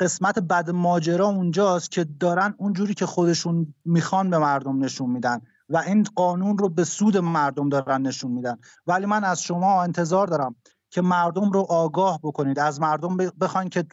قسمت 0.00 0.38
بد 0.38 0.70
ماجرا 0.70 1.26
اونجاست 1.26 1.90
که 1.90 2.04
دارن 2.04 2.54
اونجوری 2.58 2.94
که 2.94 3.06
خودشون 3.06 3.74
می‌خوان 3.84 4.30
به 4.30 4.38
مردم 4.38 4.84
نشون 4.84 5.10
میدن 5.10 5.40
و 5.70 5.76
این 5.76 6.06
قانون 6.14 6.58
رو 6.58 6.68
به 6.68 6.84
سود 6.84 7.16
مردم 7.16 7.68
دارن 7.68 8.02
نشون 8.02 8.30
میدن. 8.30 8.56
ولی 8.86 9.06
من 9.06 9.24
از 9.24 9.42
شما 9.42 9.82
انتظار 9.82 10.26
دارم 10.26 10.56
که 10.90 11.02
مردم 11.02 11.50
رو 11.50 11.60
آگاه 11.60 12.20
بکنید. 12.22 12.58
از 12.58 12.80
مردم 12.80 13.16
بخواین 13.16 13.68
که 13.68 13.84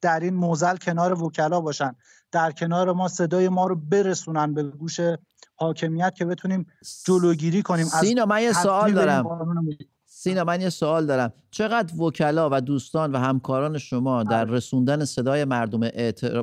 در 0.00 0.20
این 0.20 0.34
موزل 0.34 0.76
کنار 0.76 1.22
وکلا 1.22 1.60
باشن. 1.60 1.94
در 2.32 2.52
کنار 2.52 2.92
ما 2.92 3.08
صدای 3.08 3.48
ما 3.48 3.66
رو 3.66 3.76
برسونن 3.76 4.54
به 4.54 4.62
گوش 4.62 5.00
حاکمیت 5.54 6.14
که 6.14 6.24
بتونیم 6.24 6.66
جلوگیری 7.04 7.62
کنیم. 7.62 7.84
سینا 7.84 8.26
من 8.26 8.42
یه 8.42 8.52
سوال 8.52 8.92
دارم. 8.92 9.24
سینا 10.06 10.44
من 10.44 10.60
یه 10.60 10.68
سوال 10.68 11.06
دارم. 11.06 11.32
چقدر 11.50 12.02
وکلا 12.02 12.48
و 12.52 12.60
دوستان 12.60 13.12
و 13.12 13.18
همکاران 13.18 13.78
شما 13.78 14.22
در 14.22 14.44
بله. 14.44 14.56
رسوندن 14.56 15.04
صدای 15.04 15.44
مردم 15.44 15.80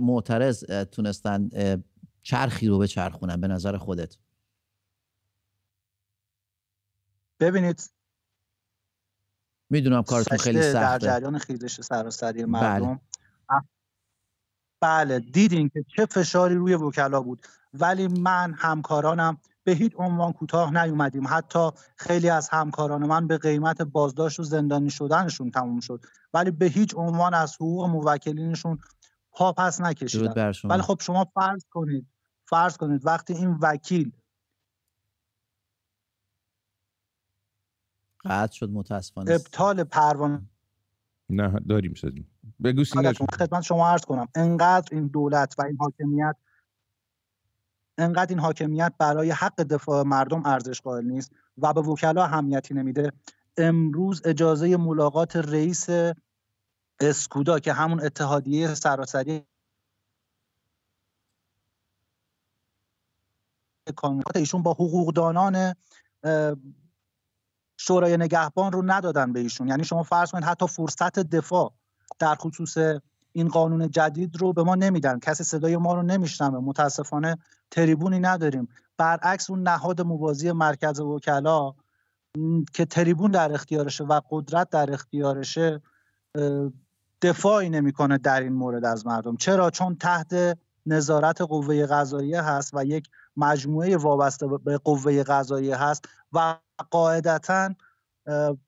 معترض 0.02 0.64
تونستن 0.92 1.50
چرخی 2.24 2.68
رو 2.68 2.78
به 2.78 2.88
چرخونن 2.88 3.42
به 3.42 3.48
نظر 3.48 3.78
خودت؟ 3.78 4.16
ببینید 7.40 7.90
می‌دونم 9.70 10.04
کارتون 10.04 10.38
خیلی 10.38 10.62
سخته 10.62 10.74
در 10.74 11.00
جریان 11.00 11.38
خیزش 11.38 11.82
سراسری 11.82 12.46
مردم. 12.46 13.02
بله. 13.50 13.62
بله 14.82 15.20
دیدین 15.20 15.70
که 15.70 15.86
چه 15.96 16.06
فشاری 16.06 16.56
روی 16.56 16.76
وکلا 16.76 17.22
بود. 17.22 17.48
ولی 17.74 18.08
من 18.08 18.54
همکارانم 18.58 19.38
به 19.64 19.72
هیچ 19.72 19.94
عنوان 19.98 20.34
کوتاه 20.34 20.84
نیومدیم. 20.84 21.28
حتی 21.28 21.70
خیلی 21.96 22.30
از 22.30 22.50
همکاران 22.50 23.06
من 23.06 23.28
به 23.28 23.38
قیمت 23.38 23.82
بازداشت 23.82 24.40
و 24.40 24.44
زندانی 24.44 24.90
شدنشون 24.90 25.52
تموم 25.52 25.80
شد. 25.80 26.06
ولی 26.34 26.52
به 26.52 26.66
هیچ 26.66 26.96
عنوان 26.96 27.34
از 27.34 27.56
حقوق 27.56 27.86
موکلینشون 27.86 28.80
پا 29.32 29.54
پس 29.54 29.82
نکشیدن. 29.82 30.52
ولی 30.64 30.82
خب 30.82 30.98
شما 31.02 31.26
فرض 31.34 31.66
کنید 31.70 32.08
فرض 32.50 32.78
کنید 32.78 33.06
وقتی 33.06 33.34
این 33.34 33.58
وکیل 33.62 34.12
قطع 38.26 38.54
شد 38.54 38.70
متاسفانه. 38.70 39.32
ابطال 39.32 39.84
پروانه 39.84 40.42
نه 41.30 41.60
داریم 41.70 41.94
سازیم. 41.94 42.32
بگو 42.64 42.84
خدمت 43.40 43.62
شما 43.62 43.90
عرض 43.90 44.02
کنم. 44.02 44.28
انقدر 44.36 44.96
این 44.96 45.08
دولت 45.08 45.56
و 45.58 45.62
این 45.62 45.78
حاکمیت 45.80 46.36
انقدر 47.98 48.30
این 48.30 48.40
حاکمیت 48.40 48.94
برای 49.00 49.32
حق 49.32 49.62
دفاع 49.62 50.04
مردم 50.04 50.46
ارزش 50.46 50.82
قائل 50.82 51.06
نیست 51.06 51.32
و 51.58 51.74
به 51.74 51.82
وکلا 51.82 52.24
اهمیتی 52.24 52.74
نمیده. 52.74 53.12
امروز 53.58 54.22
اجازه 54.26 54.78
ملاقات 54.78 55.36
رئیس 55.36 55.88
اسکودا 57.00 57.60
که 57.60 57.74
همون 57.74 58.02
اتحادیه 58.02 58.74
سراسری 58.74 59.46
کانونات 63.96 64.36
ایشون 64.36 64.64
با 64.64 64.74
حقوقدانان 64.74 65.76
شورای 67.88 68.18
نگهبان 68.18 68.72
رو 68.72 68.82
ندادن 68.86 69.34
به 69.34 69.40
ایشون. 69.40 69.68
یعنی 69.68 69.84
شما 69.84 70.04
فرض 70.04 70.32
کنید 70.32 70.44
حتی 70.44 70.68
فرصت 70.68 71.20
دفاع 71.20 71.74
در 72.20 72.36
خصوص 72.36 72.78
این 73.32 73.48
قانون 73.48 73.90
جدید 73.90 74.38
رو 74.42 74.54
به 74.54 74.64
ما 74.64 74.76
نمیدن. 74.76 75.20
کسی 75.20 75.44
صدای 75.44 75.78
ما 75.78 75.94
رو 75.94 76.04
نمیشنوه. 76.04 76.60
متاسفانه 76.60 77.38
تریبونی 77.72 78.20
نداریم. 78.20 78.68
برعکس 78.98 79.50
اون 79.50 79.64
نهاد 79.64 80.02
موازی 80.02 80.52
مرکز 80.52 81.00
وکلا 81.00 81.74
که 82.74 82.86
تریبون 82.86 83.32
در 83.32 83.54
اختیارشه 83.54 84.04
و 84.04 84.22
قدرت 84.30 84.70
در 84.70 84.94
اختیارشه 84.94 85.82
دفاعی 87.22 87.70
نمی‌کنه 87.70 88.18
در 88.18 88.42
این 88.42 88.54
مورد 88.54 88.86
از 88.86 89.06
مردم. 89.08 89.38
چرا؟ 89.38 89.70
چون 89.70 89.96
تحت 89.96 90.58
نظارت 90.86 91.42
قوه 91.42 91.86
قضاییه 91.86 92.42
هست 92.42 92.72
و 92.74 92.86
یک 92.86 93.10
مجموعه 93.38 93.98
وابسته 93.98 94.48
به 94.48 94.78
قوه 94.78 95.24
قضاییه 95.24 95.76
هست 95.76 96.06
و 96.34 96.56
قاعدتا 96.92 97.70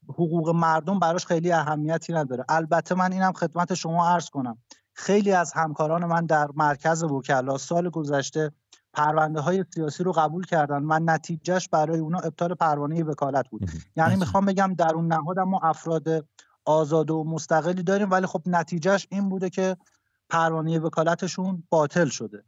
حقوق 0.09 0.49
مردم 0.49 0.99
براش 0.99 1.25
خیلی 1.25 1.51
اهمیتی 1.51 2.13
نداره. 2.13 2.45
البته 2.49 2.95
من 2.95 3.11
اینم 3.13 3.33
خدمت 3.33 3.73
شما 3.73 4.09
عرض 4.09 4.29
کنم. 4.29 4.57
خیلی 4.93 5.31
از 5.31 5.53
همکاران 5.53 6.05
من 6.05 6.25
در 6.25 6.47
مرکز 6.55 7.03
وکلا 7.03 7.57
سال 7.57 7.89
گذشته 7.89 8.51
پرونده 8.93 9.39
های 9.39 9.65
سیاسی 9.73 10.03
رو 10.03 10.11
قبول 10.11 10.45
کردن 10.45 10.83
و 10.83 10.99
نتیجهش 10.99 11.69
برای 11.69 11.99
اونا 11.99 12.19
ابطال 12.19 12.53
پروانه 12.53 13.03
وکالت 13.03 13.49
بود. 13.49 13.71
یعنی 13.95 14.15
می‌خوام 14.15 14.45
بگم 14.45 14.73
در 14.77 14.95
اون 14.95 15.07
نهاد 15.07 15.39
ما 15.39 15.59
افراد 15.63 16.27
آزاد 16.65 17.11
و 17.11 17.23
مستقلی 17.23 17.83
داریم 17.83 18.11
ولی 18.11 18.25
خب 18.25 18.41
نتیجهش 18.45 19.07
این 19.11 19.29
بوده 19.29 19.49
که 19.49 19.77
پروانه 20.29 20.79
وکالتشون 20.79 21.63
باطل 21.69 22.05
شده. 22.05 22.43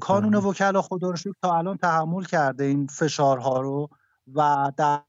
کانون 0.00 0.34
وکلا 0.34 0.82
خدا 0.82 1.10
رو 1.10 1.16
تا 1.42 1.56
الان 1.56 1.76
تحمل 1.76 2.24
کرده 2.24 2.64
این 2.64 2.86
فشارها 2.86 3.60
رو 3.60 3.88
و 4.34 4.72
در 4.76 5.02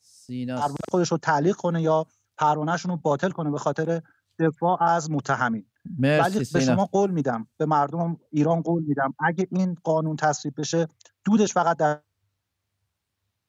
سینا 0.00 0.68
خودش 0.90 1.12
رو 1.12 1.18
تعلیق 1.18 1.56
کنه 1.56 1.82
یا 1.82 2.06
پروانهشون 2.38 2.90
رو 2.90 2.96
باطل 2.96 3.30
کنه 3.30 3.50
به 3.50 3.58
خاطر 3.58 4.02
دفاع 4.38 4.82
از 4.82 5.10
متهمین. 5.10 5.66
ولی 5.98 6.46
به 6.52 6.60
شما 6.60 6.86
قول 6.86 7.10
میدم 7.10 7.48
به 7.56 7.66
مردم 7.66 8.20
ایران 8.30 8.62
قول 8.62 8.82
میدم 8.82 9.14
اگه 9.18 9.48
این 9.50 9.76
قانون 9.84 10.16
تصویب 10.16 10.54
بشه 10.60 10.86
دودش 11.24 11.52
فقط 11.52 11.76
در 11.76 12.00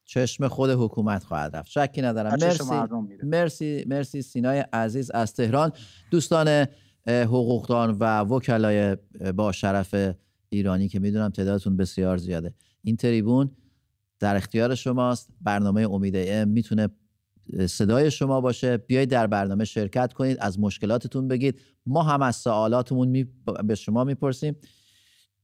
چشم 0.04 0.48
خود 0.48 0.70
حکومت 0.70 1.24
خواهد 1.24 1.56
رفت. 1.56 1.70
شکی 1.70 2.02
ندارم. 2.02 2.36
مرسی. 2.40 2.64
مرسی 3.22 3.84
مرسی 3.88 4.22
سینای 4.22 4.58
عزیز 4.58 5.10
از 5.10 5.34
تهران. 5.34 5.72
دوستان 6.10 6.66
حقوقدان 7.08 7.96
و 8.00 8.20
وکلای 8.20 8.96
با 9.36 9.52
شرف 9.52 10.14
ایرانی 10.48 10.88
که 10.88 10.98
می‌دونم 10.98 11.30
تعدادتون 11.30 11.76
بسیار 11.76 12.16
زیاده. 12.16 12.54
این 12.82 12.96
تریبون 12.96 13.50
در 14.20 14.36
اختیار 14.36 14.74
شماست 14.74 15.28
برنامه 15.40 15.80
امید 15.90 16.14
ام 16.16 16.48
می‌تونه 16.48 16.88
صدای 17.68 18.10
شما 18.10 18.40
باشه. 18.40 18.76
بیایید 18.76 19.10
در 19.10 19.26
برنامه 19.26 19.64
شرکت 19.64 20.12
کنید 20.12 20.38
از 20.40 20.60
مشکلاتتون 20.60 21.28
بگید. 21.28 21.60
ما 21.86 22.02
هم 22.02 22.22
از 22.22 22.36
سوالاتمون 22.36 23.08
می... 23.08 23.24
به 23.64 23.74
شما 23.74 24.04
می‌پرسیم. 24.04 24.56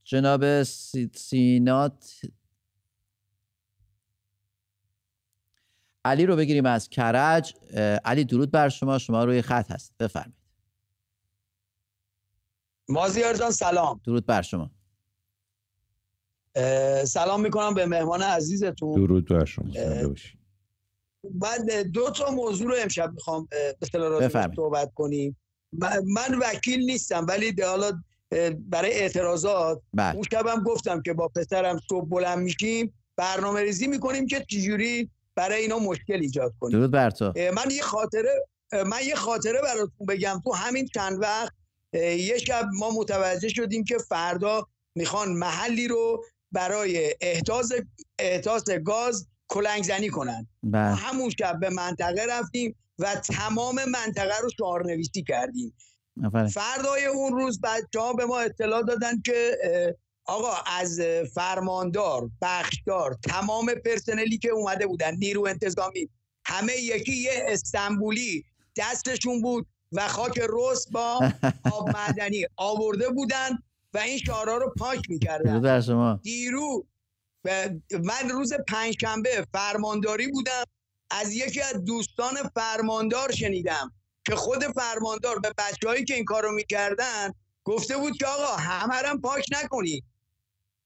جناب 0.05 0.62
سینات. 0.62 2.20
علی 6.05 6.27
رو 6.27 6.37
بگیریم 6.37 6.66
از 6.66 6.88
کرج. 6.88 7.55
علی 8.05 8.24
درود 8.24 8.50
بر 8.50 8.68
شما. 8.68 8.98
شما 8.98 9.24
روی 9.24 9.42
خط 9.42 9.70
هست. 9.70 9.94
بفرمایید. 9.98 10.43
مازیار 12.88 13.35
جان 13.35 13.51
سلام. 13.51 14.01
درود 14.07 14.27
بر 14.27 14.42
شما. 14.42 14.70
سلام 17.05 17.40
می‌کنم 17.40 17.75
به 17.75 17.87
مهمان 17.87 18.23
عزیزتون. 18.23 18.94
درود 18.94 19.29
بر 19.29 19.44
شما 19.44 19.73
من 21.40 21.66
دو 21.92 22.11
تا 22.11 22.31
موضوع 22.31 22.66
رو 22.66 22.75
امشب 22.79 23.12
می‌خوام 23.14 23.49
به 23.81 24.51
صحبت 24.57 24.92
کنیم. 24.94 25.37
من 26.05 26.38
وکیل 26.40 26.81
نیستم 26.81 27.27
ولی 27.29 27.55
حالا 27.62 28.03
برای 28.59 28.92
اعتراضات 28.92 29.83
بله. 29.94 30.14
اون 30.14 30.25
شبم 30.33 30.62
گفتم 30.62 31.03
که 31.03 31.12
با 31.12 31.29
پسرم 31.29 31.81
صبح 31.88 32.09
بلند 32.09 32.38
میشیم 32.38 32.94
برنامه 33.16 33.61
ریزی 33.61 33.87
می‌کنیم 33.87 34.27
که 34.27 34.44
چجوری 34.49 35.11
برای 35.35 35.62
اینا 35.62 35.79
مشکل 35.79 36.20
ایجاد 36.20 36.55
کنیم. 36.61 36.79
درود 36.79 36.90
بر 36.90 37.11
تو. 37.11 37.33
من 37.37 37.70
یه 37.70 37.83
خاطره 37.83 38.47
من 38.73 39.01
یه 39.07 39.14
خاطره 39.14 39.62
براتون 39.62 40.07
بگم. 40.09 40.40
تو 40.44 40.53
همین 40.53 40.88
چند 40.94 41.23
وقت 41.23 41.53
یه 41.98 42.38
شب 42.38 42.68
ما 42.72 42.90
متوجه 42.90 43.48
شدیم 43.48 43.85
که 43.85 43.98
فردا 43.98 44.66
می‌خوان 44.94 45.33
محلی 45.33 45.88
رو 45.88 46.24
برای 46.52 47.14
احتاز 47.20 47.72
احتاز 48.18 48.64
گاز 48.85 49.26
کلنگ 49.48 49.83
زنی 49.83 50.09
کنن. 50.09 50.46
بله. 50.62 50.94
همون 50.94 51.30
شب 51.30 51.61
به 51.61 51.70
منطقه 51.70 52.26
رفتیم 52.28 52.76
و 52.98 53.14
تمام 53.14 53.85
منطقه 53.85 54.38
رو 54.42 54.48
شعار 54.59 54.87
نویسی 54.87 55.22
کردیم 55.22 55.74
فردای 56.52 57.04
اون 57.04 57.33
روز 57.33 57.61
بچه 57.61 58.00
ها 58.00 58.12
به 58.12 58.24
ما 58.24 58.40
اطلاع 58.40 58.83
دادن 58.83 59.20
که 59.26 59.59
آقا 60.24 60.52
از 60.66 61.00
فرماندار 61.35 62.30
بخشدار 62.42 63.18
تمام 63.28 63.74
پرسنلی 63.85 64.38
که 64.38 64.48
اومده 64.48 64.87
بودن 64.87 65.16
نیرو 65.16 65.46
انتظامی 65.46 66.11
همه 66.46 66.72
یکی 66.76 67.16
یه 67.16 67.44
استنبولی 67.48 68.44
دستشون 68.76 69.42
بود. 69.42 69.66
و 69.94 70.09
خاک 70.09 70.40
رست 70.48 70.90
با 70.90 71.33
آب 71.72 71.88
معدنی 71.88 72.46
آورده 72.57 73.09
بودن 73.09 73.50
و 73.94 73.98
این 73.98 74.18
شعارها 74.18 74.57
رو 74.57 74.72
پاک 74.78 75.11
می‌کردن. 75.11 75.61
در 75.61 75.80
شما. 75.80 76.20
دیرو 76.22 76.87
من 78.04 78.30
روز 78.30 78.52
پنجشنبه 78.68 79.46
فرمانداری 79.52 80.26
بودم. 80.26 80.64
از 81.11 81.33
یکی 81.33 81.61
از 81.61 81.85
دوستان 81.85 82.35
فرماندار 82.54 83.33
شنیدم 83.33 83.92
که 84.26 84.35
خود 84.35 84.64
فرماندار 84.64 85.38
به 85.38 85.52
بچههایی 85.59 86.04
که 86.04 86.14
این 86.14 86.24
کارو 86.24 86.52
می‌کردن 86.52 87.30
گفته 87.64 87.96
بود 87.96 88.16
که 88.16 88.26
آقا 88.26 88.57
همه 88.57 89.20
پاک 89.22 89.46
نکنید 89.62 90.04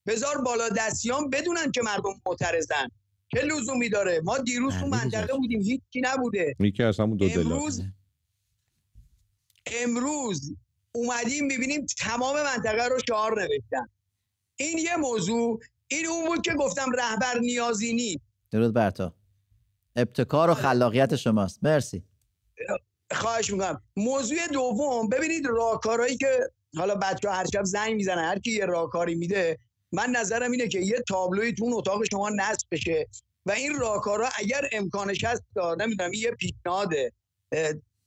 بذار 0.06 0.40
بالا 0.40 0.68
دستیان 0.68 1.30
بدونن 1.30 1.70
که 1.72 1.82
مردم 1.82 2.20
معترضن. 2.26 2.88
چه 3.34 3.42
لزومی 3.42 3.88
داره؟ 3.88 4.20
ما 4.24 4.38
دیروز 4.38 4.74
تو 4.74 4.86
منطقه 4.86 5.36
بودیم 5.36 5.60
هیچی 5.60 6.00
نبوده. 6.00 6.54
یکی 6.60 6.82
از 6.82 7.00
همون 7.00 7.16
دو 7.16 7.24
امروز 7.24 7.82
امروز 9.82 10.52
اومدیم 10.92 11.46
می‌بینیم 11.46 11.86
تمام 11.98 12.36
منطقه 12.42 12.84
رو 12.84 12.98
شعار 13.08 13.42
نوشتن. 13.42 13.88
این 14.56 14.78
یه 14.78 14.96
موضوع 14.96 15.60
این 15.88 16.06
اون 16.06 16.26
بود 16.26 16.42
که 16.42 16.54
گفتم 16.54 16.92
رهبر 16.92 17.38
نیازی 17.38 17.92
نیست. 17.94 18.20
درود 18.50 18.74
بر 18.74 18.90
تو. 18.90 19.12
ابتکار 19.96 20.48
و 20.48 20.52
آره. 20.52 20.62
خلاقیت 20.62 21.16
شماست. 21.16 21.58
مرسی. 21.62 22.02
خواهش 23.10 23.50
می‌کنم. 23.50 23.82
موضوع 23.96 24.46
دوم 24.52 25.08
ببینید 25.08 25.46
راهکارهایی 25.46 26.16
که 26.16 26.50
حالا 26.76 26.94
بچه 26.94 27.30
هر 27.30 27.46
شب 27.52 27.64
زنگ 27.64 27.94
می‌زنن 27.94 28.24
هر 28.24 28.38
کی 28.38 28.50
یه 28.50 28.66
راهکاری 28.66 29.14
میده 29.14 29.58
من 29.92 30.10
نظرم 30.10 30.50
اینه 30.50 30.68
که 30.68 30.80
یه 30.80 31.02
تابلوی 31.08 31.52
تو 31.52 31.70
اتاق 31.74 32.04
شما 32.04 32.30
نصب 32.30 32.66
بشه. 32.70 33.08
و 33.46 33.50
این 33.50 33.78
راهکارها 33.78 34.28
اگر 34.38 34.68
امکانش 34.72 35.24
هست 35.24 35.42
نمی‌دونم 35.78 36.12
یه 36.12 36.30
پیشنهاده. 36.30 37.12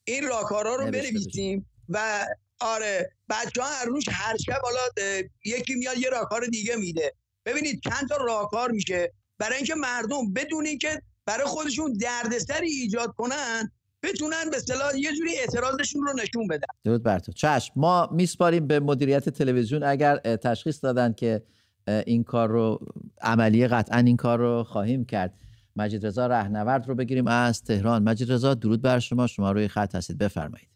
این 0.03 0.27
راهکارها 0.27 0.75
رو 0.75 0.85
بنویسیم 0.85 1.65
و 1.89 2.25
آره 2.59 3.11
بچه 3.29 3.61
ها 3.61 3.67
هر 3.67 3.85
روز 3.85 4.03
هر 4.09 4.37
شب 4.37 4.61
حالا 4.63 5.13
یکی 5.45 5.75
میاد 5.75 5.97
یه 5.97 6.09
راهکار 6.09 6.45
دیگه 6.45 6.75
میده. 6.75 7.13
ببینید 7.45 7.81
چند 7.83 8.09
تا 8.09 8.17
راهکار 8.17 8.71
میشه. 8.71 9.13
برای 9.37 9.55
اینکه 9.55 9.75
مردم 9.75 10.33
بدون 10.33 10.65
اینکه 10.65 11.01
برای 11.25 11.45
خودشون 11.45 11.93
دردسری 11.93 12.69
ایجاد 12.69 13.13
کنن 13.17 13.71
بتونن 14.03 14.49
به 14.49 14.57
اصطلاح 14.57 14.97
یه 14.97 15.15
جوری 15.15 15.37
اعتراضشون 15.37 16.07
رو 16.07 16.13
نشون 16.13 16.47
بدن. 16.47 16.67
درود 16.83 17.03
بر 17.03 17.19
تو. 17.19 17.31
چشم 17.31 17.73
ما 17.75 18.09
میسپاریم 18.11 18.67
به 18.67 18.79
مدیریت 18.79 19.29
تلویزیون. 19.29 19.83
اگر 19.83 20.17
تشخیص 20.17 20.83
دادن 20.83 21.13
که 21.13 21.41
این 21.87 22.23
کار 22.23 22.49
رو 22.49 22.79
عملی 23.21 23.67
قطعا 23.67 23.99
این 23.99 24.17
کار 24.17 24.39
رو 24.39 24.63
خواهیم 24.63 25.05
کرد. 25.05 25.33
مجید 25.75 26.05
رضا 26.05 26.27
رهنورد 26.27 26.88
رو 26.88 26.95
بگیریم 26.95 27.27
از 27.27 27.63
تهران. 27.63 28.03
مجید 28.03 28.31
رضا 28.31 28.53
درود 28.53 28.81
بر 28.81 28.99
شما. 28.99 29.27
شما 29.27 29.51
روی 29.51 29.67
خط 29.67 29.95
هستید. 29.95 30.17
بفرمایید. 30.17 30.69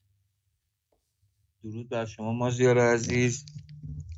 درود 1.63 1.89
بر 1.89 2.05
شما 2.05 2.33
مازیار 2.33 2.77
عزیز 2.77 3.45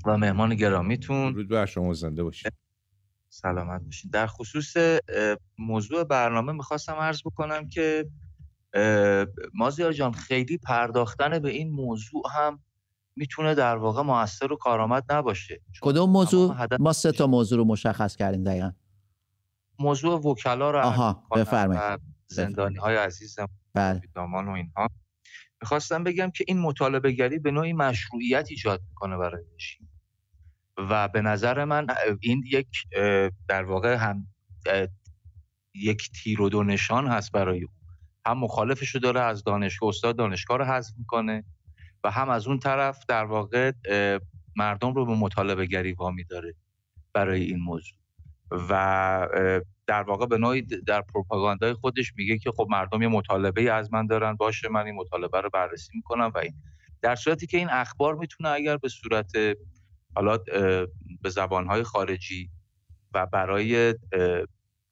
و 0.05 0.17
مهمان 0.17 0.55
گرامیتون. 0.55 1.31
درود 1.31 1.49
بر 1.49 1.65
شما 1.65 1.93
زنده 1.93 2.23
باشید. 2.23 2.53
سلامت 3.29 3.81
باشید. 3.81 4.11
در 4.11 4.27
خصوص 4.27 4.73
موضوع 5.57 6.03
برنامه 6.03 6.53
می‌خواستم 6.53 6.93
عرض 6.93 7.21
بکنم 7.25 7.67
که 7.67 8.09
مازیار 9.53 9.93
جان 9.93 10.11
خیلی 10.11 10.57
پرداختن 10.57 11.39
به 11.39 11.49
این 11.49 11.71
موضوع 11.71 12.23
هم 12.35 12.59
می‌تونه 13.15 13.55
در 13.55 13.77
واقع 13.77 14.01
موثر 14.01 14.53
و 14.53 14.55
کارآمد 14.55 15.03
نباشه. 15.09 15.61
کدوم 15.81 16.09
موضوع؟ 16.09 16.67
ما 16.79 16.93
سه 16.93 17.11
تا 17.11 17.27
موضوع 17.27 17.57
رو 17.57 17.65
مشخص 17.65 18.15
کردیم 18.15 18.43
دقیقا. 18.43 18.71
موضوع 19.79 20.19
وکلا 20.19 20.71
رو 20.71 20.79
آها 20.79 21.27
بفرمایید. 21.35 22.01
زندانی 22.27 22.75
های 22.75 22.95
عزیزم 22.95 23.47
بله. 23.73 24.01
دامان 24.15 24.47
و 24.47 24.51
اینها. 24.51 24.89
می‌خواستم 25.61 26.03
بگم 26.03 26.31
که 26.31 26.45
این 26.47 26.59
مطالبه 26.59 27.11
گری 27.11 27.39
به 27.39 27.51
نوعی 27.51 27.73
مشروعیت 27.73 28.47
ایجاد 28.49 28.81
می‌کنه 28.89 29.17
برای 29.17 29.43
رژیم. 29.55 29.89
و 30.77 31.07
به 31.07 31.21
نظر 31.21 31.65
من 31.65 31.87
این 32.21 32.43
یک 32.45 32.67
در 33.47 33.63
واقع 33.63 33.95
هم 33.95 34.27
یک 35.75 36.11
تیر 36.11 36.41
و 36.41 36.49
دو 36.49 36.63
نشان 36.63 37.07
هست 37.07 37.31
برای 37.31 37.63
او. 37.63 37.69
هم 38.25 38.37
مخالفش 38.37 38.89
رو 38.89 38.99
داره 38.99 39.21
از 39.21 39.43
دانشگاه 39.43 39.89
استاد 39.89 40.17
دانشگاه 40.17 40.57
رو 40.57 40.65
حذف 40.65 40.93
می‌کنه 40.97 41.43
و 42.03 42.11
هم 42.11 42.29
از 42.29 42.47
اون 42.47 42.59
طرف 42.59 43.05
در 43.07 43.25
واقع 43.25 43.71
مردم 44.55 44.93
رو 44.93 45.05
به 45.05 45.15
مطالبه 45.15 45.65
گری 45.65 45.93
وامی 45.93 46.23
داره 46.23 46.53
برای 47.13 47.43
این 47.43 47.59
موضوع. 47.59 47.97
و 48.51 49.27
در 49.87 50.03
واقع 50.03 50.25
به 50.25 50.37
نوعی 50.37 50.61
در 50.61 51.01
پروپاگاندای 51.01 51.73
خودش 51.73 52.13
میگه 52.15 52.37
که 52.37 52.51
خب 52.51 52.67
مردم 52.69 53.01
یه 53.01 53.07
مطالبه 53.07 53.71
از 53.71 53.93
من 53.93 54.07
دارن 54.07 54.35
باشه 54.35 54.69
من 54.69 54.85
این 54.85 54.95
مطالبه 54.95 55.41
رو 55.41 55.49
بررسی 55.53 55.91
می‌کنم 55.95 56.31
و 56.35 56.37
این. 56.37 56.53
در 57.01 57.15
صورتی 57.15 57.47
که 57.47 57.57
این 57.57 57.69
اخبار 57.69 58.15
می‌تونه 58.15 58.49
اگر 58.49 58.77
به 58.77 58.89
صورت 58.89 59.31
حالا 60.15 60.37
به 61.21 61.29
زبانهای 61.29 61.83
خارجی 61.83 62.49
و 63.13 63.25
برای 63.25 63.95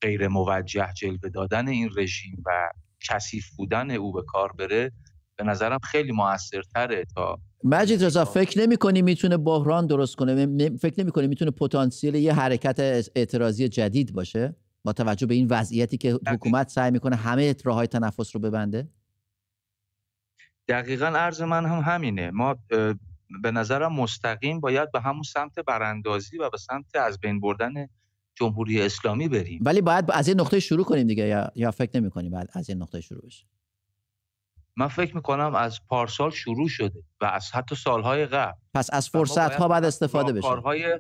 غیر 0.02 0.28
موجه 0.28 0.94
جلوه 0.94 1.30
دادن 1.30 1.68
این 1.68 1.90
رژیم 1.98 2.44
و 2.46 2.70
کثیف 3.10 3.50
بودن 3.58 3.92
او 3.92 4.14
به 4.14 4.24
کار 4.28 4.52
بره 4.52 4.92
به 5.36 5.44
نظرم 5.44 5.80
خیلی 5.80 6.12
موثرتره 6.12 7.06
تا 7.16 7.40
مجید 7.68 8.04
رضا 8.04 8.26
فکر 8.26 8.60
نمی 8.60 8.78
کنی 8.78 9.02
می‌تونه 9.02 9.38
بحران 9.38 9.88
درست 9.88 10.16
کنه؟ 10.16 10.70
فکر 10.78 11.02
نمی 11.02 11.12
کنی 11.12 11.28
می‌تونه 11.28 11.52
پتانسیل 11.52 12.16
یه 12.16 12.34
حرکت 12.34 12.80
اعتراضی 13.16 13.70
جدید 13.70 14.14
باشه؟ 14.14 14.56
با 14.84 14.94
توجه 14.94 15.28
به 15.28 15.34
این 15.34 15.48
وضعیتی 15.50 15.98
که 15.98 16.20
حکومت 16.28 16.70
سعی 16.70 16.92
می‌کنه 16.92 17.16
همه 17.16 17.56
راه 17.64 17.76
های 17.76 17.88
تنفس 17.88 18.36
رو 18.36 18.42
ببنده؟ 18.42 18.88
دقیقا 20.68 21.06
عرض 21.06 21.42
من 21.42 21.66
هم 21.66 21.80
همینه. 21.80 22.32
ما 22.32 22.56
به 23.44 23.52
نظرم 23.52 23.94
مستقیم 23.94 24.60
باید 24.60 24.92
به 24.92 25.02
همون 25.02 25.24
سمت 25.24 25.60
براندازی 25.60 26.38
و 26.38 26.50
به 26.50 26.58
سمت 26.58 26.96
از 26.96 27.20
بین 27.20 27.40
بردن 27.40 27.74
جمهوری 28.36 28.82
اسلامی 28.82 29.28
بریم. 29.28 29.62
ولی 29.66 29.82
باید 29.82 30.06
از 30.14 30.28
این 30.28 30.40
نقطه 30.40 30.60
شروع 30.60 30.86
کنیم 30.86 31.08
دیگه 31.08 31.28
یا, 31.28 31.52
یا 31.56 31.72
فکر 31.72 32.00
نمی 32.00 32.10
کنیم 32.10 32.32
بعد 32.32 32.50
از 32.54 32.70
این 32.70 32.82
نقطه 32.82 33.02
شروع 33.02 33.26
بشه؟ 33.26 33.46
من 34.78 34.88
فکر 34.88 35.16
می‌کنم 35.16 35.56
از 35.56 35.80
پارسال 35.88 36.32
شروع 36.32 36.68
شده 36.68 37.04
و 37.22 37.26
از 37.26 37.52
حتی 37.52 37.76
سالهای 37.76 38.26
قبل. 38.26 38.60
پس 38.74 38.90
از 38.94 39.10
فرصت 39.10 39.56
ها 39.56 39.68
بعد 39.68 39.86
استفاده 39.86 40.34
بشه. 40.34 40.42
کارهای 40.48 41.00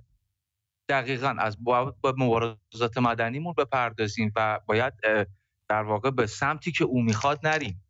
دقیقا 0.89 1.35
از 1.39 1.57
با 1.63 1.95
مبارزات 2.17 2.97
مدنیمون 2.97 3.53
بپردازیم 3.57 4.31
و 4.35 4.59
باید 4.65 4.93
در 5.69 5.83
واقع 5.83 6.11
به 6.11 6.27
سمتی 6.27 6.71
که 6.71 6.83
او 6.83 7.01
می‌خواد 7.01 7.39
نریم. 7.43 7.81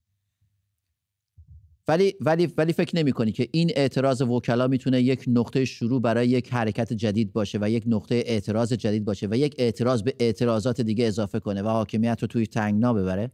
ولی 1.87 2.13
ولی 2.21 2.45
ولی 2.57 2.73
فکر 2.73 2.97
نمی 2.97 3.11
کنی 3.11 3.31
که 3.31 3.49
این 3.51 3.71
اعتراض 3.75 4.21
وکلا 4.21 4.67
می‌تونه 4.67 5.01
یک 5.01 5.23
نقطه 5.27 5.65
شروع 5.65 6.01
برای 6.01 6.27
یک 6.27 6.53
حرکت 6.53 6.93
جدید 6.93 7.33
باشه 7.33 7.59
و 7.61 7.69
یک 7.69 7.83
نقطه 7.87 8.23
اعتراض 8.25 8.73
جدید 8.73 9.05
باشه 9.05 9.27
و 9.31 9.35
یک 9.35 9.55
اعتراض 9.57 10.03
به 10.03 10.15
اعتراضات 10.19 10.81
دیگه 10.81 11.05
اضافه 11.05 11.39
کنه 11.39 11.61
و 11.61 11.67
حاکمیت 11.67 12.17
رو 12.21 12.27
توی 12.27 12.47
تنگنا 12.47 12.93
ببره؟ 12.93 13.31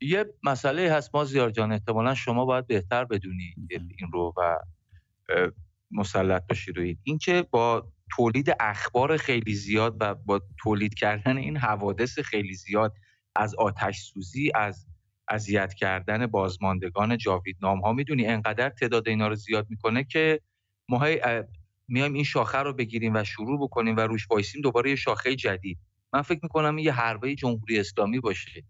یه 0.00 0.24
مسئله 0.42 0.92
هست 0.92 1.14
ما 1.14 1.24
زیار 1.24 1.50
جان 1.50 1.72
احتمالا 1.72 2.14
شما 2.14 2.44
باید 2.44 2.66
بهتر 2.66 3.04
بدونی 3.04 3.54
این 3.70 4.08
رو 4.12 4.32
و 4.36 4.58
مسلط 5.90 6.46
باشی 6.48 6.72
روی 6.72 6.98
اینکه 7.02 7.46
با 7.50 7.92
تولید 8.16 8.56
اخبار 8.60 9.16
خیلی 9.16 9.54
زیاد 9.54 9.96
و 10.00 10.14
با 10.14 10.42
تولید 10.58 10.94
کردن 10.94 11.36
این 11.36 11.56
حوادث 11.56 12.18
خیلی 12.18 12.54
زیاد 12.54 12.94
از 13.36 13.54
آتش 13.54 14.00
سوزی 14.00 14.52
از 14.54 14.86
اذیت 15.28 15.74
کردن 15.74 16.26
بازماندگان 16.26 17.16
جاویدنام 17.16 17.80
ها 17.80 17.92
می‌دونی 17.92 18.26
انقدر 18.26 18.70
تعداد 18.70 19.08
اینا 19.08 19.28
رو 19.28 19.34
زیاد 19.34 19.66
می‌کنه 19.70 20.04
که 20.04 20.40
ما 20.88 21.06
میایم 21.88 22.12
این 22.12 22.24
شاخه 22.24 22.58
رو 22.58 22.72
بگیریم 22.72 23.14
و 23.14 23.24
شروع 23.24 23.60
بکنیم 23.60 23.96
و 23.96 24.00
روش 24.00 24.26
وایسیم 24.30 24.62
دوباره 24.62 24.90
یه 24.90 24.96
شاخه 24.96 25.36
جدید. 25.36 25.78
من 26.12 26.22
فکر 26.22 26.40
می‌کنم 26.42 26.78
یه 26.78 26.92
حربه 26.92 27.34
جمهوری 27.34 27.80
اسلامی 27.80 28.20
باشه. 28.20 28.64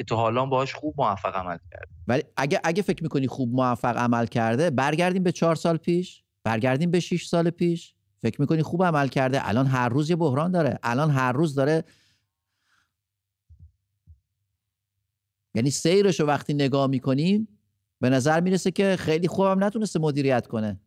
که 0.00 0.04
تا 0.04 0.16
حالا 0.16 0.46
باهاش 0.46 0.74
خوب 0.74 0.94
موفق 0.98 1.36
عمل 1.36 1.58
کرده 1.70 1.88
ولی 2.08 2.22
اگه 2.36 2.60
اگه 2.64 2.82
فکر 2.82 3.02
می‌کنی 3.02 3.26
خوب 3.26 3.54
موفق 3.54 3.96
عمل 3.96 4.26
کرده 4.26 4.70
برگردیم 4.70 5.22
به 5.22 5.32
چهار 5.32 5.54
سال 5.54 5.76
پیش 5.76 6.24
برگردیم 6.44 6.90
به 6.90 7.00
6 7.00 7.26
سال 7.26 7.50
پیش. 7.50 7.94
فکر 8.22 8.40
می‌کنی 8.40 8.62
خوب 8.62 8.84
عمل 8.84 9.08
کرده 9.08 9.48
الان 9.48 9.66
هر 9.66 9.88
روز 9.88 10.10
یه 10.10 10.16
بحران 10.16 10.50
داره. 10.50 10.78
الان 10.82 11.10
هر 11.10 11.32
روز 11.32 11.54
داره 11.54 11.84
یعنی 15.54 15.70
سیرش 15.70 16.20
رو 16.20 16.26
وقتی 16.26 16.54
نگاه 16.54 16.86
می‌کنیم 16.86 17.48
به 18.00 18.10
نظر 18.10 18.40
می‌رسه 18.40 18.70
که 18.70 18.96
خیلی 18.98 19.28
خوبم 19.28 19.64
نتونسته 19.64 19.98
مدیریت 19.98 20.46
کنه. 20.46 20.80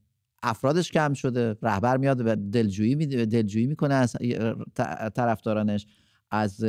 افرادش 0.44 0.92
کم 0.92 1.14
شده 1.14 1.58
رهبر 1.62 1.98
میاد 1.98 2.22
و 2.28 2.36
دلجویی 2.36 2.96
می 2.96 3.08
دلجویی 3.08 3.68
می‌کنه 3.68 3.94
از 3.94 4.16
طرفدارانش. 5.16 5.88
از 6.32 6.66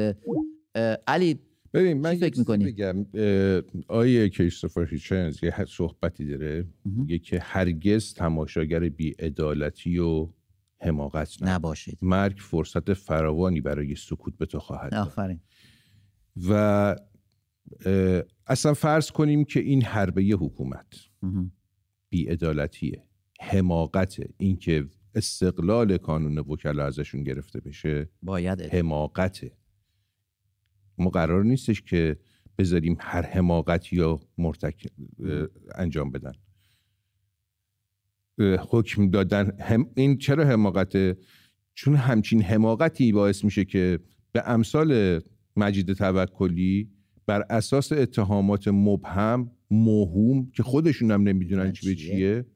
علی 1.07 1.41
ببین 1.75 2.01
من 2.01 2.15
فکر 2.15 2.39
می‌کنی؟ 2.39 2.65
بگم 2.65 3.07
آیه 3.89 4.29
کریستوفر 4.29 4.85
هیچنز 4.85 5.45
یه 5.45 5.65
صحبتی 5.65 6.25
داره 6.25 6.67
میگه 6.85 7.19
که 7.19 7.39
هرگز 7.41 8.15
تماشاگر 8.15 8.89
بیعدالتی 8.89 9.99
و 9.99 10.29
حماقت 10.81 11.43
نباشید. 11.43 11.99
مرگ 12.03 12.37
فرصت 12.39 12.93
فراوانی 12.93 13.61
برای 13.61 13.95
سکوت 13.95 14.39
به 14.39 14.47
تو 14.47 14.59
خواهد 14.59 14.95
آفرین. 14.95 15.41
و 16.49 16.97
اصلا 18.47 18.75
فرض 18.75 19.11
کنیم 19.11 19.45
که 19.45 19.61
این 19.61 19.83
حربه 19.83 20.23
حکومت 20.23 20.95
بیعدالتیه. 22.11 23.03
حماقته 23.41 24.29
اینکه 24.39 24.87
استقلال 25.15 25.97
کانون 25.97 26.39
وکلا 26.39 26.87
ازشون 26.87 27.23
گرفته 27.23 27.61
بشه 27.61 28.09
باید 28.23 28.61
حماقته 28.63 29.53
ما 30.99 31.11
قرار 31.11 31.45
نیستش 31.45 31.83
که 31.83 32.17
بذاریم 32.59 32.97
هر 33.01 33.23
حماقتی 33.23 33.97
یا 33.97 34.21
مرتک 34.39 34.87
انجام 35.75 36.11
بدن. 36.11 36.33
حکم 38.71 39.11
دادن 39.11 39.61
هم 39.61 39.91
این 39.95 40.19
چرا 40.19 40.45
حماقته؟ 40.45 41.17
چون 41.75 41.95
همچین 41.95 42.43
حماقتی 42.43 43.13
باعث 43.13 43.45
میشه 43.45 43.65
که 43.65 43.99
به 44.33 44.43
امثال 44.47 45.21
مجید 45.57 45.93
توکلی 45.93 46.91
بر 47.27 47.45
اساس 47.51 47.93
اتهامات 47.93 48.69
مبهم 48.69 49.51
موهوم 49.71 50.51
که 50.51 50.63
خودشون 50.63 51.11
هم 51.11 51.23
نمی‌دونن 51.23 51.73
چی 51.73 51.87
به 51.87 51.95
چیه؟ 51.95 52.47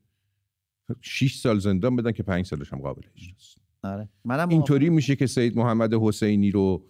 6 1.01 1.37
سال 1.37 1.59
زندان 1.59 1.97
بدن 1.97 2.13
که 2.13 2.23
5 2.23 2.47
سالش 2.47 2.73
هم 2.73 2.79
قابل 2.79 3.03
اجراست. 3.17 3.59
آره. 3.83 4.09
اینطوری 4.51 4.91
میشه 4.91 5.17
که 5.17 5.27
سید 5.27 5.57
محمد 5.57 5.95
حسینی 5.95 6.51
رو 6.51 6.87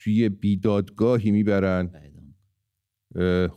توی 0.00 0.28
بیدادگاهی 0.28 1.30
می‌برن. 1.30 1.90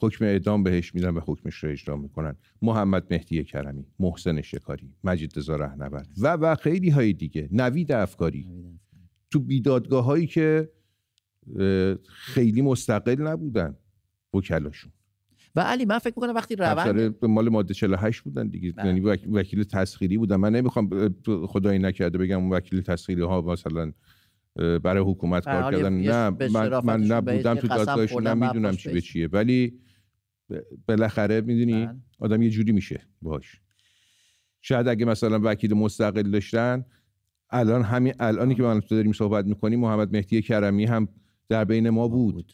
حکم 0.02 0.26
اعدام 0.26 0.64
بهش 0.64 0.96
میدن 0.96 1.10
و 1.10 1.20
حکمش 1.26 1.56
رو 1.56 1.70
اجرا 1.70 1.98
می‌کنن. 1.98 2.36
محمد 2.62 3.08
مهدی 3.12 3.44
کرمی 3.44 3.86
محسن 4.00 4.42
شکاری 4.42 4.94
مجید 5.04 5.34
رضا 5.36 5.56
رهنورد 5.56 6.08
و 6.22 6.34
و 6.34 6.56
خیلی 6.56 6.90
های 6.90 7.14
دیگه. 7.14 7.50
نوید 7.52 7.92
افکاری. 7.92 8.48
تو 9.32 9.40
بیدادگاه 9.40 10.04
هایی 10.04 10.28
که 10.28 10.70
خیلی 12.08 12.62
مستقل 12.62 13.22
نبودن 13.22 13.78
وکلاشون. 14.34 14.92
و 15.56 15.60
علی 15.60 15.86
من 15.86 16.00
فکر 16.00 16.14
می‌کنم 16.18 16.36
وقتی 16.36 16.56
روند 16.56 17.26
مال 17.26 17.50
ماده 17.50 17.74
48 17.74 18.22
بودن 18.22 18.48
دیگه. 18.48 18.72
بله. 18.72 18.88
یعنی 18.88 19.00
وکیل 19.32 19.64
تسخیری 19.64 20.18
بودن. 20.18 20.36
من 20.36 20.56
نمی‌خوام 20.56 21.16
خدایی 21.48 21.80
نکرده 21.80 22.18
بگم 22.18 22.40
اون 22.40 22.50
وکیل 22.50 22.82
تسخیری 22.82 23.22
ها 23.22 23.42
مثلا 23.42 23.94
برای 24.56 25.04
حکومت 25.04 25.46
کار 25.46 25.72
کردن. 25.72 25.94
نه 25.94 26.30
من, 26.50 26.82
من 26.84 27.04
نبودم 27.04 27.56
تو 27.56 27.68
دادگاهشون 27.68 28.28
نمی‌دونم 28.28 28.76
چی 28.76 28.90
به 28.90 29.02
چیه. 29.02 29.28
ولی 29.28 29.80
بالاخره 30.88 31.42
می‌دونی 31.42 31.86
بله. 31.86 31.96
آدم 32.20 32.42
یه 32.42 32.50
جوری 32.50 32.72
میشه 32.72 33.02
باش 33.22 33.62
شاید 34.62 34.88
اگه 34.88 35.06
مثلا 35.06 35.40
وکیل 35.44 35.74
مستقل 35.74 36.32
داشتن 36.32 36.86
الان 37.50 37.84
همین 37.84 38.14
الانی 38.20 38.56
که 38.56 38.64
ما 38.64 38.80
تو 38.80 38.96
داریم 38.96 39.12
صحبت 39.12 39.46
می‌کنیم 39.46 39.80
محمد 39.80 40.14
مهدی 40.16 40.42
کرمی 40.42 40.86
هم 40.86 41.08
در 41.50 41.66
بین 41.66 41.90
ما 41.90 42.08
بود, 42.08 42.54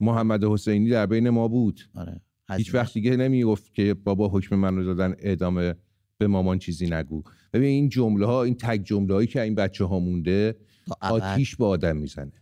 محمد 0.00 0.44
حسینی 0.44 0.90
در 0.90 1.06
بین 1.06 1.30
ما 1.30 1.48
بود. 1.48 1.80
آره. 1.94 2.20
هیچ 2.56 2.74
وقت 2.74 2.94
دیگه 2.94 3.16
نمی‌گفت 3.16 3.74
که 3.74 3.94
بابا 3.94 4.28
حکم 4.28 4.56
من 4.56 4.76
رو 4.76 4.84
دادن 4.84 5.14
اعدام 5.18 5.74
به 6.18 6.26
مامان 6.26 6.58
چیزی 6.58 6.86
نگو. 6.86 7.22
ببین 7.52 7.68
این 7.68 7.88
جمله 7.88 8.26
ها 8.26 8.42
این 8.44 8.54
تک 8.54 8.80
جمله 8.84 9.14
هایی 9.14 9.26
که 9.26 9.42
این 9.42 9.54
بچه 9.54 9.84
ها 9.84 9.98
مونده 9.98 10.56
آتیش 11.00 11.56
با 11.56 11.68
آدم 11.68 11.96
می‌زنه. 11.96 12.32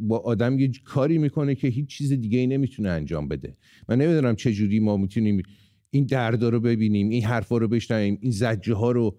با 0.00 0.18
آدم 0.18 0.58
یه 0.58 0.70
کاری 0.84 1.18
می‌کنه 1.18 1.54
که 1.54 1.68
هیچ 1.68 1.88
چیز 1.88 2.12
دیگه 2.12 2.38
ای 2.38 2.46
نمی‌تونه 2.46 2.88
انجام 2.88 3.28
بده. 3.28 3.56
من 3.88 3.98
نمی‌دونم 3.98 4.36
چه 4.36 4.52
جوری 4.52 4.80
ما 4.80 4.96
می‌تونیم 4.96 5.42
این 5.90 6.06
دردا 6.06 6.48
رو 6.48 6.60
ببینیم 6.60 7.08
این 7.08 7.24
حرفا 7.24 7.58
رو 7.58 7.68
بشنویم 7.68 8.18
این 8.20 8.32
زجه 8.32 8.74
ها 8.74 8.90
رو 8.90 9.18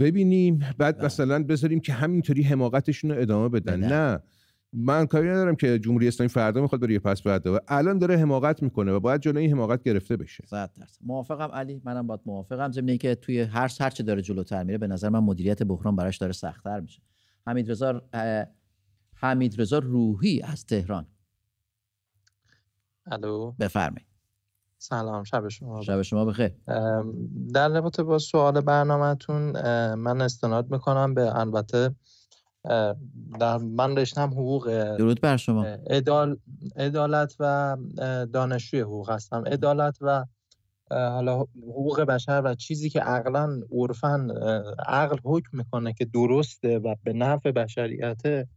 ببینیم. 0.00 0.58
بعد 0.78 0.96
بله. 0.96 1.06
مثلا 1.06 1.44
بذاریم 1.44 1.80
که 1.80 1.92
همینطوری 1.92 2.42
حماقتشون 2.42 3.10
رو 3.10 3.20
ادامه 3.20 3.48
بدن. 3.48 3.84
نه. 3.84 4.20
من 4.72 5.06
کاری 5.06 5.28
ندارم 5.28 5.56
که 5.56 5.78
جمهوری 5.78 6.08
اسلامی 6.08 6.28
فردا 6.28 6.60
می‌خواد 6.60 6.80
بره 6.80 6.98
پس 6.98 7.26
و 7.26 7.60
الان 7.68 7.98
داره 7.98 8.16
حماقت 8.16 8.62
می‌کنه 8.62 8.92
و 8.92 9.00
باید 9.00 9.20
جلوی 9.20 9.42
این 9.42 9.52
حماقت 9.52 9.82
گرفته 9.82 10.16
بشه. 10.16 10.44
100 10.46 10.72
درصد. 10.72 10.98
موافقم 11.00 11.50
علی 11.52 11.80
منم 11.84 12.06
باید 12.06 12.20
موافقم. 12.26 12.72
ضمن 12.72 12.96
که 12.96 13.14
توی 13.14 13.40
هر 13.40 13.72
هر 13.80 13.90
چه 13.90 14.02
داره 14.02 14.22
جلوتر 14.22 14.64
میره 14.64 14.78
به 14.78 14.86
نظر 14.86 15.08
من 15.08 15.18
مدیریت 15.18 15.62
بحران 15.62 15.96
براش 15.96 16.18
داره 16.18 16.32
سختتر 16.32 16.80
میشه. 16.80 17.02
حمید 17.46 17.70
رضا 17.70 18.02
حمید 19.14 19.60
رضا 19.60 19.78
روحی 19.78 20.42
از 20.42 20.66
تهران. 20.66 21.06
الو. 23.06 23.52
بفرمایید. 23.60 24.06
سلام 24.78 25.24
شب 25.24 25.48
شما. 25.48 25.82
شب 25.82 26.02
شما 26.02 26.24
بخیر. 26.24 26.52
در 27.54 27.68
رابطه 27.68 28.02
با 28.02 28.18
سوال 28.18 28.60
برنامهتون 28.60 29.52
من 29.94 30.20
استناد 30.20 30.70
می‌کنم 30.70 31.14
به 31.14 31.38
البته 31.38 31.94
در 33.40 33.58
من 33.58 33.96
رشتم 33.96 34.30
حقوق 34.30 34.94
درود 34.96 35.20
بر 35.20 35.36
شما. 35.36 35.66
ادال، 35.86 36.36
عدالت 36.76 37.36
و 37.40 37.76
دانشجوی 38.32 38.80
حقوق 38.80 39.10
هستم. 39.10 39.44
عدالت 39.46 39.98
و 40.00 40.24
حالا 40.90 41.40
حقوق 41.62 42.00
بشر 42.00 42.42
و 42.44 42.54
چیزی 42.54 42.90
که 42.90 43.00
عقلا 43.00 43.60
عرفا 43.72 44.28
عقل 44.86 45.16
حکم 45.24 45.58
می‌کنه 45.58 45.92
که 45.92 46.04
درسته 46.04 46.78
و 46.78 46.94
به 47.04 47.12
نفع 47.12 47.50
بشریته 47.50 48.48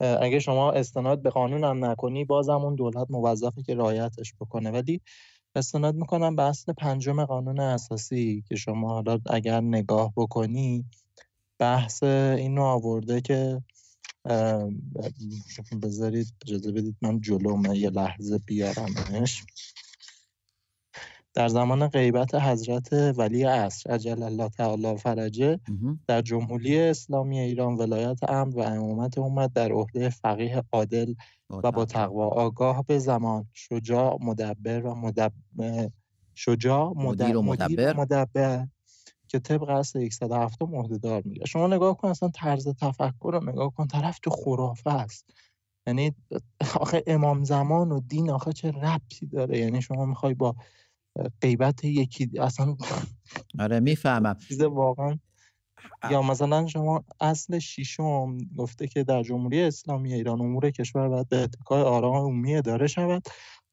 اگه 0.00 0.38
شما 0.38 0.72
استناد 0.72 1.22
به 1.22 1.30
قانون 1.30 1.64
هم 1.64 1.84
نکنی 1.84 2.24
بازم 2.24 2.52
اون 2.52 2.74
دولت 2.74 3.06
موظفه 3.10 3.62
که 3.62 3.74
رایتش 3.74 4.34
بکنه. 4.40 4.70
ولی 4.70 5.00
استناد 5.54 5.94
می‌کنم 5.94 6.36
به 6.36 6.42
اصل 6.42 6.72
پنجم 6.72 7.24
قانون 7.24 7.60
اساسی 7.60 8.44
که 8.48 8.56
شما 8.56 8.88
حالا 8.88 9.18
اگر 9.30 9.60
نگاه 9.60 10.12
بکنی 10.16 10.84
بحث 11.62 12.02
اینو 12.02 12.62
آورده 12.62 13.20
که 13.20 13.62
بذارید 15.82 16.26
اجازه 16.46 16.72
بدید 16.72 16.96
من 17.02 17.20
جلومه 17.20 17.78
یه 17.78 17.90
لحظه 17.90 18.38
بیارمش. 18.38 19.44
در 21.34 21.48
زمان 21.48 21.88
غیبت 21.88 22.34
حضرت 22.34 22.92
ولی 22.92 23.42
عصر 23.44 23.90
عجل 23.90 24.22
الله 24.22 24.48
تعالی 24.48 24.96
فرجه 24.96 25.58
در 26.06 26.22
جمهوری 26.22 26.80
اسلامی 26.80 27.38
ایران 27.38 27.74
ولایت 27.74 28.30
امر 28.30 28.58
و 28.58 28.60
امامت 28.60 29.18
اومد 29.18 29.52
در 29.52 29.72
عهده 29.72 30.08
فقیه 30.08 30.62
عادل 30.72 31.14
و 31.50 31.72
با 31.72 31.84
تقوا. 31.84 32.28
آگاه 32.28 32.84
به 32.86 32.98
زمان. 32.98 33.48
شجاع 33.52 34.18
مدبر 34.20 34.86
و 34.86 34.94
مدب... 34.94 35.32
شجاع 36.34 36.92
مدیر 36.96 37.36
و 37.36 37.42
مدبر, 37.42 37.96
مدبر. 37.96 38.66
که 39.32 39.38
طبق 39.38 39.68
اصل 39.68 40.08
107 40.08 40.62
مهده 40.62 40.98
دار 40.98 41.22
میگه 41.24 41.44
شما 41.44 41.66
نگاه 41.66 41.96
کن 41.96 42.08
اصلا 42.08 42.28
طرز 42.28 42.68
تفکر 42.68 43.30
رو 43.32 43.50
نگاه 43.50 43.74
کن 43.74 43.86
طرف 43.86 44.18
تو 44.18 44.30
خرافه 44.30 44.90
است. 44.90 45.30
یعنی 45.86 46.14
آخه 46.80 47.04
امام 47.06 47.44
زمان 47.44 47.92
و 47.92 48.00
دین 48.00 48.30
آخه 48.30 48.52
چه 48.52 48.70
ربطی 48.70 49.26
داره؟ 49.26 49.58
یعنی 49.58 49.82
شما 49.82 50.04
می‌خوای 50.04 50.34
با 50.34 50.56
غیبت 51.40 51.84
یکی 51.84 52.30
اصلا 52.40 52.76
آره 53.58 53.80
می‌فهمم. 53.80 54.36
چیز 54.48 54.60
واقعا 54.60 55.18
یا 56.10 56.22
مثلا 56.22 56.66
شما 56.66 57.04
اصل 57.20 57.58
شیشم 57.58 58.38
گفته 58.56 58.86
که 58.86 59.04
در 59.04 59.22
جمهوری 59.22 59.62
اسلامی 59.62 60.14
ایران 60.14 60.40
امور 60.40 60.70
کشور 60.70 61.08
باید 61.08 61.28
به 61.28 61.36
اتکای 61.36 61.82
آرام 61.82 62.14
عمومی 62.14 62.56
اداره 62.56 62.86
شود. 62.86 63.22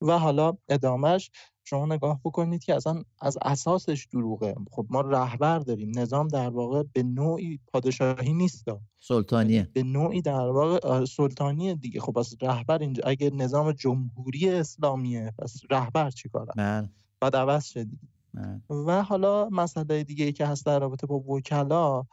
و 0.01 0.19
حالا 0.19 0.57
ادامش 0.69 1.31
شما 1.63 1.85
نگاه 1.85 2.19
بکنید 2.25 2.63
که 2.63 2.75
اصلا 2.75 3.03
از 3.19 3.37
اساسش 3.41 4.07
دروغه. 4.11 4.55
خب 4.71 4.85
ما 4.89 5.01
رهبر 5.01 5.59
داریم. 5.59 5.91
نظام 5.95 6.27
در 6.27 6.49
واقع 6.49 6.83
به 6.93 7.03
نوعی 7.03 7.59
پادشاهی 7.73 8.33
نیست 8.33 8.65
سلطانیه. 8.99 9.69
به 9.73 9.83
نوعی 9.83 10.21
در 10.21 10.47
واقع 10.47 11.05
سلطانیه 11.05 11.75
دیگه. 11.75 12.01
خب 12.01 12.11
پس 12.11 12.33
رهبر 12.41 12.77
اینجا 12.77 13.03
اگه 13.05 13.29
نظام 13.29 13.71
جمهوری 13.71 14.49
اسلامیه 14.49 15.33
پس 15.39 15.61
رهبر 15.69 16.09
چیکاره 16.09 16.53
بله. 16.57 16.89
بعد 17.21 17.35
عوض 17.35 17.65
شدی 17.65 17.99
بله. 18.33 18.61
و 18.85 19.03
حالا 19.03 19.49
مسئله 19.49 20.03
دیگه 20.03 20.25
ای 20.25 20.33
که 20.33 20.45
هست 20.45 20.65
در 20.65 20.79
رابطه 20.79 21.07
با 21.07 21.19
وکلا 21.19 22.03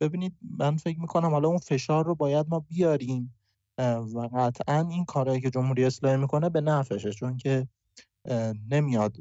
ببینید 0.00 0.36
من 0.58 0.76
فکر 0.76 1.00
می‌کنم 1.00 1.30
حالا 1.30 1.48
اون 1.48 1.58
فشار 1.58 2.06
رو 2.06 2.14
باید 2.14 2.46
ما 2.48 2.60
بیاریم. 2.60 3.35
و 3.78 4.28
قطعا 4.34 4.88
این 4.90 5.04
کارهایی 5.04 5.40
که 5.40 5.50
جمهوری 5.50 5.84
اسلامی 5.84 6.16
می‌کنه 6.16 6.48
به 6.48 6.60
نفعشه 6.60 7.10
چون 7.10 7.36
که 7.36 7.68
نمیاد 8.70 9.16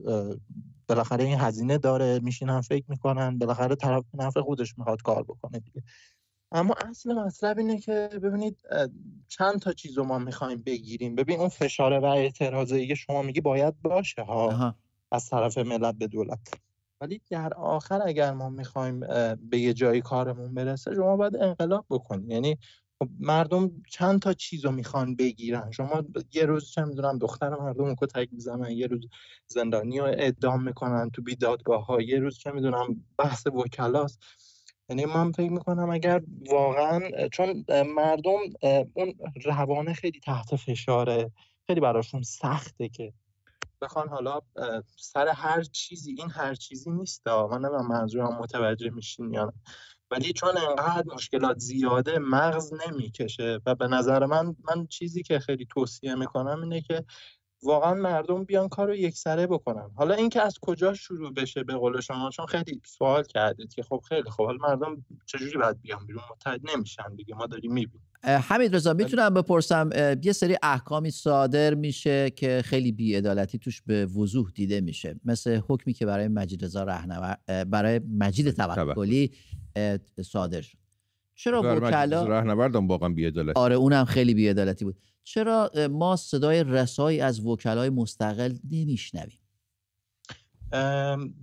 بالاخره 0.88 1.24
این 1.24 1.40
هزینه 1.40 1.78
داره 1.78 2.20
میشینن 2.20 2.62
فکر 2.62 2.86
می‌کنن 2.88 3.38
بالاخره 3.38 3.76
طرف 3.76 4.04
نفع 4.14 4.42
خودش 4.42 4.78
می‌خواد 4.78 5.02
کار 5.02 5.24
بکنه 5.24 5.60
دیگه. 5.60 5.84
اما 6.52 6.76
اصل 6.90 7.14
مطلب 7.14 7.58
اینه 7.58 7.80
که 7.80 8.10
ببینید 8.24 8.58
چند 9.28 9.60
تا 9.60 9.74
چیز 9.74 9.98
رو 9.98 10.04
ما 10.04 10.20
می‌خوایم 10.20 10.62
بگیریم. 10.62 11.16
ببین 11.16 11.40
اون 11.40 11.50
فشاره 11.50 12.00
و 12.00 12.06
اعتراضی 12.06 12.88
که 12.88 12.96
شما 12.96 13.22
میگی 13.22 13.42
باید 13.42 13.82
باشه 13.82 14.22
ها 14.22 14.76
از 15.12 15.30
طرف 15.30 15.58
ملت 15.58 15.96
به 15.96 16.08
دولت. 16.08 16.40
ولی 17.02 17.22
در 17.30 17.54
آخر 17.54 18.02
اگر 18.06 18.34
ما 18.34 18.50
می‌خوایم 18.50 19.00
به 19.50 19.60
یه 19.60 19.74
جایی 19.74 20.02
کارمون 20.02 20.54
برسه 20.54 20.96
شما 20.96 21.18
باید 21.18 21.36
انقلاب 21.36 21.86
بکنید 21.90 22.30
یعنی 22.30 22.58
مردم 23.20 23.72
چند 23.90 24.22
تا 24.22 24.34
چیز 24.34 24.66
رو 24.66 24.72
می‌خوان 24.72 25.16
بگیرن؟ 25.16 25.72
شما 25.72 26.04
یه 26.34 26.46
روز 26.46 26.72
چه 26.72 26.86
می‌دونم 26.86 27.18
دختر 27.18 27.50
مردم 27.50 27.86
رو 27.86 27.96
کتک 28.02 28.30
می‌زنن 28.32 28.72
یه 28.72 28.88
روز 28.88 29.08
زندانی 29.48 30.00
رو 30.00 30.06
اعدام 30.06 30.64
می‌کنن 30.64 31.10
تو 31.10 31.22
بیدادگاه 31.22 31.86
ها 31.86 32.02
یه 32.02 32.20
روز 32.20 32.38
چه 32.38 32.52
می‌دونم 32.52 33.06
بحث 33.18 33.48
وکلاست 33.48 34.20
یعنی 34.90 35.06
من 35.06 35.32
فکر 35.32 35.52
می‌کنم 35.52 35.90
اگر 35.90 36.22
واقعا 36.52 37.28
چون 37.32 37.66
مردم 37.96 38.40
اون 38.94 39.14
روانه 39.46 39.94
خیلی 39.94 40.20
تحت 40.20 40.56
فشاره 40.56 41.32
خیلی 41.68 41.80
براشون 41.80 42.22
سخته 42.22 42.90
که 42.90 43.14
بخوان 43.82 44.10
حالا 44.10 44.42
سر 44.98 45.28
هر 45.28 45.64
چیزی 45.64 46.16
این 46.18 46.30
هر 46.32 46.56
چیزی 46.56 46.92
نیست 46.92 47.28
من 47.28 47.62
منظورم 47.90 48.38
متوجه 48.38 48.90
میشین 48.90 49.34
یا 49.34 49.54
ولی 50.12 50.34
چون 50.34 50.58
انقدر 50.70 51.14
مشکلات 51.14 51.60
زیاده 51.60 52.20
مغز 52.20 52.74
نمی‌کشه. 52.88 53.60
و 53.66 53.76
به 53.76 53.88
نظر 53.88 54.26
من 54.26 54.56
من 54.68 54.88
چیزی 54.88 55.24
که 55.24 55.40
خیلی 55.40 55.68
توصیه 55.70 56.16
می‌کنم 56.16 56.62
اینه 56.62 56.82
که 56.82 57.06
واقعا 57.64 57.94
مردم 57.94 58.44
بیان 58.44 58.70
کار 58.70 58.88
رو 58.88 59.12
سره 59.12 59.48
بکنن. 59.48 59.90
حالا 59.96 60.16
اینکه 60.16 60.42
از 60.42 60.60
کجا 60.62 60.94
شروع 60.94 61.34
بشه 61.34 61.64
به 61.64 61.74
قول 61.74 62.02
شما؟ 62.02 62.30
چون 62.30 62.46
خیلی 62.46 62.82
سوال 62.86 63.24
کردید 63.24 63.74
که 63.74 63.84
خب 63.84 64.02
خیلی 64.10 64.30
خب 64.30 64.46
حالا 64.46 64.58
مردم 64.70 65.06
چجوری 65.26 65.58
باید 65.58 65.82
بیان 65.82 66.06
بیرون؟ 66.06 66.24
متحد 66.32 66.62
نمیشن 66.76 67.16
دیگه. 67.16 67.36
ما 67.36 67.48
داریم 67.48 67.74
می‌بینیم. 67.74 68.08
حمید 68.24 68.76
رضا 68.76 68.94
می‌تونم 68.94 69.34
بپرسم 69.34 69.90
یه 70.24 70.32
سری 70.32 70.58
احکامی 70.64 71.12
صادر 71.12 71.74
میشه 71.74 72.30
که 72.30 72.62
خیلی 72.66 72.92
بیعدالتی 72.92 73.60
توش 73.60 73.82
به 73.82 74.06
وضوح 74.06 74.52
دیده 74.52 74.82
میشه؟ 74.82 75.20
مثل 75.26 75.62
حکمی 75.68 75.94
که 75.94 76.06
برای 76.06 76.28
مجید 76.28 76.66
رضا 76.66 76.86
برای 77.48 78.00
مجید 78.00 78.52
توکلی. 78.52 79.32
صادر 80.22 80.62
شد. 80.62 80.78
چرا 81.36 81.62
وکلا 81.62 82.24
رهنوردم 82.24 82.88
واقعا 82.88 83.10
بیعدالتی. 83.10 83.60
آره 83.60 83.76
اونم 83.76 84.06
خیلی 84.06 84.34
بیعدالتی 84.34 84.86
بود. 84.86 84.98
چرا 85.24 85.72
ما 85.92 86.16
صدای 86.16 86.64
رسایی 86.64 87.22
از 87.22 87.46
وکلای 87.46 87.90
مستقل 87.90 88.54
نمیشنویم؟ 88.72 89.40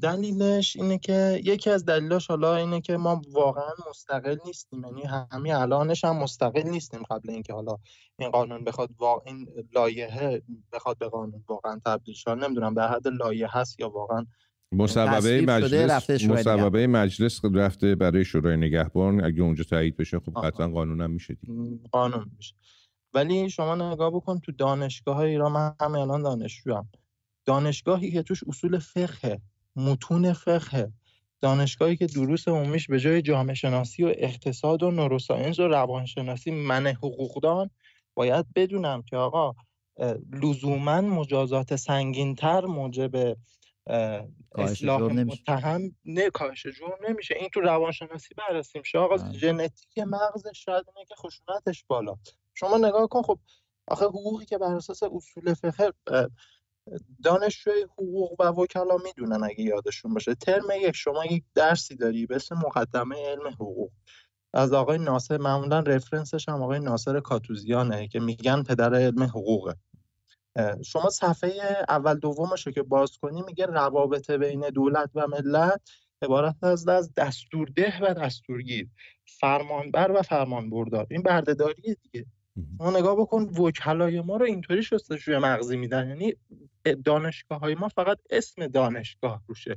دلیلش 0.03 0.77
اینه 0.77 0.99
که 0.99 1.41
یکی 1.45 1.71
از 1.71 1.85
دلیلاش 1.85 2.27
حالا 2.27 2.57
اینه 2.57 2.81
که 2.81 2.97
ما 2.97 3.23
واقعا 3.33 3.71
مستقل 3.91 4.37
نیستیم. 4.47 4.85
یعنی 4.85 5.03
همین 5.33 5.55
الانش 5.55 6.05
هم 6.05 6.17
مستقل 6.17 6.63
نیستیم 6.63 7.03
قبل 7.03 7.31
اینکه 7.31 7.53
حالا 7.53 7.79
این 8.19 8.31
قانون 8.31 8.65
بخواد 8.65 8.91
واقع 8.99 9.31
این 9.31 9.49
لایحه 9.75 10.43
بخواد 10.73 10.99
به 10.99 11.09
قانون 11.09 11.45
واقعا 11.49 11.81
تبدیل 11.85 12.15
شه. 12.15 12.35
نمی‌دونم 12.35 12.75
در 12.75 12.89
حد 12.89 13.09
لایحه 13.09 13.51
هست 13.53 13.81
یا 13.81 13.91
واقعا 13.91 14.27
مصوبه 14.73 15.41
مجلس 15.41 16.11
مصوبه 16.11 16.87
مجلس 16.87 17.41
رفته 17.55 17.95
برای 17.95 18.25
شورای 18.25 18.57
نگهبان. 18.57 19.25
اگه 19.25 19.43
اونجا 19.43 19.65
تایید 19.65 19.97
بشه 19.97 20.21
خب 20.21 20.33
قطعا 20.45 20.69
قانون 20.69 21.01
هم 21.01 21.11
میشه 21.11 21.37
قانون 21.91 22.31
میشه. 22.37 22.55
ولی 23.15 23.51
شما 23.51 23.93
نگاه 23.93 24.11
بکن 24.11 24.39
تو 24.39 24.53
دانشگاه 24.53 25.17
های 25.17 25.31
ایران 25.31 25.53
من 25.53 25.75
همه 25.81 25.99
الان 25.99 26.23
دانشجو 26.23 26.83
دانشگاهی 27.45 28.11
که 28.11 28.23
توش 28.23 28.45
اصول 28.49 28.79
فقه 28.79 29.41
متون 29.77 30.33
فقه. 30.33 30.93
دانشگاهی 31.41 31.97
که 31.97 32.07
دروس 32.07 32.49
عمومیش 32.49 32.87
به 32.87 33.01
جای 33.01 33.23
جامعه 33.23 33.55
شناسی 33.55 34.05
و 34.05 34.13
اقتصاد 34.17 34.83
و 34.83 34.91
نوروساینس 34.91 35.59
و 35.59 35.69
روانشناسی 35.69 36.51
من 36.51 36.87
حقوقدان 36.87 37.71
باید 38.15 38.47
بدونم 38.55 39.03
که 39.03 39.17
آقا 39.17 39.55
لزوما 40.43 41.01
مجازات 41.01 41.77
سنگینتر 41.77 42.65
موجب 42.65 43.37
اصلاح 44.55 45.03
متهم 45.03 45.97
نه 46.05 46.31
کاهش 46.31 46.67
جرم 46.67 46.99
نمیشه. 47.09 47.35
این 47.35 47.49
تو 47.55 47.61
روانشناسی 47.61 48.35
بررسی 48.35 48.79
میشه 48.79 48.99
آقا 48.99 49.17
بله. 49.17 49.33
ژنتیک 49.33 49.99
مغزش 49.99 50.65
شاید 50.65 50.85
اینه 50.97 51.07
که 51.09 51.15
خشونتش 51.15 51.85
بالا. 51.89 52.15
شما 52.55 52.79
نگاه 52.79 53.09
کن 53.09 53.23
خب 53.23 53.39
آخه 53.89 54.05
حقوقی 54.05 54.45
که 54.45 54.59
بر 54.59 54.75
اساس 54.75 55.03
اصول 55.03 55.55
فقه 55.55 55.93
دانشجوی 57.25 57.83
حقوق 57.83 58.41
و 58.41 58.45
وکلا 58.45 58.97
می‌دونن 59.05 59.45
اگه 59.45 59.61
یادشون 59.61 60.15
باشه. 60.15 60.35
ترم 60.35 60.65
یک 60.81 60.97
شما 60.97 61.25
یک 61.25 61.45
درسی 61.55 61.97
داری 61.97 62.27
به 62.27 62.37
اسم 62.37 62.55
مقدمه 62.55 63.17
علم 63.27 63.49
حقوق. 63.49 63.91
از 64.55 64.73
آقای 64.73 64.99
ناصر 64.99 65.39
معمولا 65.39 65.81
رفرنسش 65.81 66.49
هم 66.49 66.63
آقای 66.63 66.81
ناصر 66.81 67.21
کاتوزیانه 67.21 68.09
که 68.09 68.21
میگن 68.21 68.63
پدر 68.63 68.95
علم 68.95 69.23
حقوقه. 69.23 69.77
شما 70.85 71.11
صفحه 71.11 71.85
اول 71.89 72.15
دومش 72.15 72.67
رو 72.67 72.73
که 72.73 72.83
باز 72.83 73.19
کنی 73.19 73.43
میگه 73.43 73.67
روابط 73.67 74.31
بین 74.31 74.61
دولت 74.61 75.11
و 75.15 75.27
ملت 75.27 75.81
عبارت 76.23 76.65
از 76.65 76.89
از 76.89 77.15
دستورده 77.15 77.93
و 78.03 78.15
دستورگیر 78.15 78.89
فرمانبر 79.25 80.13
و 80.13 80.23
فرمانبردار. 80.23 81.07
این 81.11 81.23
بردهداریه 81.23 81.97
دیگه. 82.03 82.27
ما 82.79 82.91
نگاه 82.91 83.17
بکن 83.17 83.43
وکلای 83.43 84.21
ما 84.21 84.37
رو 84.37 84.45
اینطوری 84.45 84.83
شستشوی 84.83 85.39
مغزی 85.39 85.77
میدن. 85.77 86.09
یعنی 86.09 86.35
دانشگاه 87.05 87.59
های 87.61 87.75
ما 87.75 87.89
فقط 87.89 88.19
اسم 88.31 88.67
دانشگاه 88.67 89.43
روشه. 89.47 89.77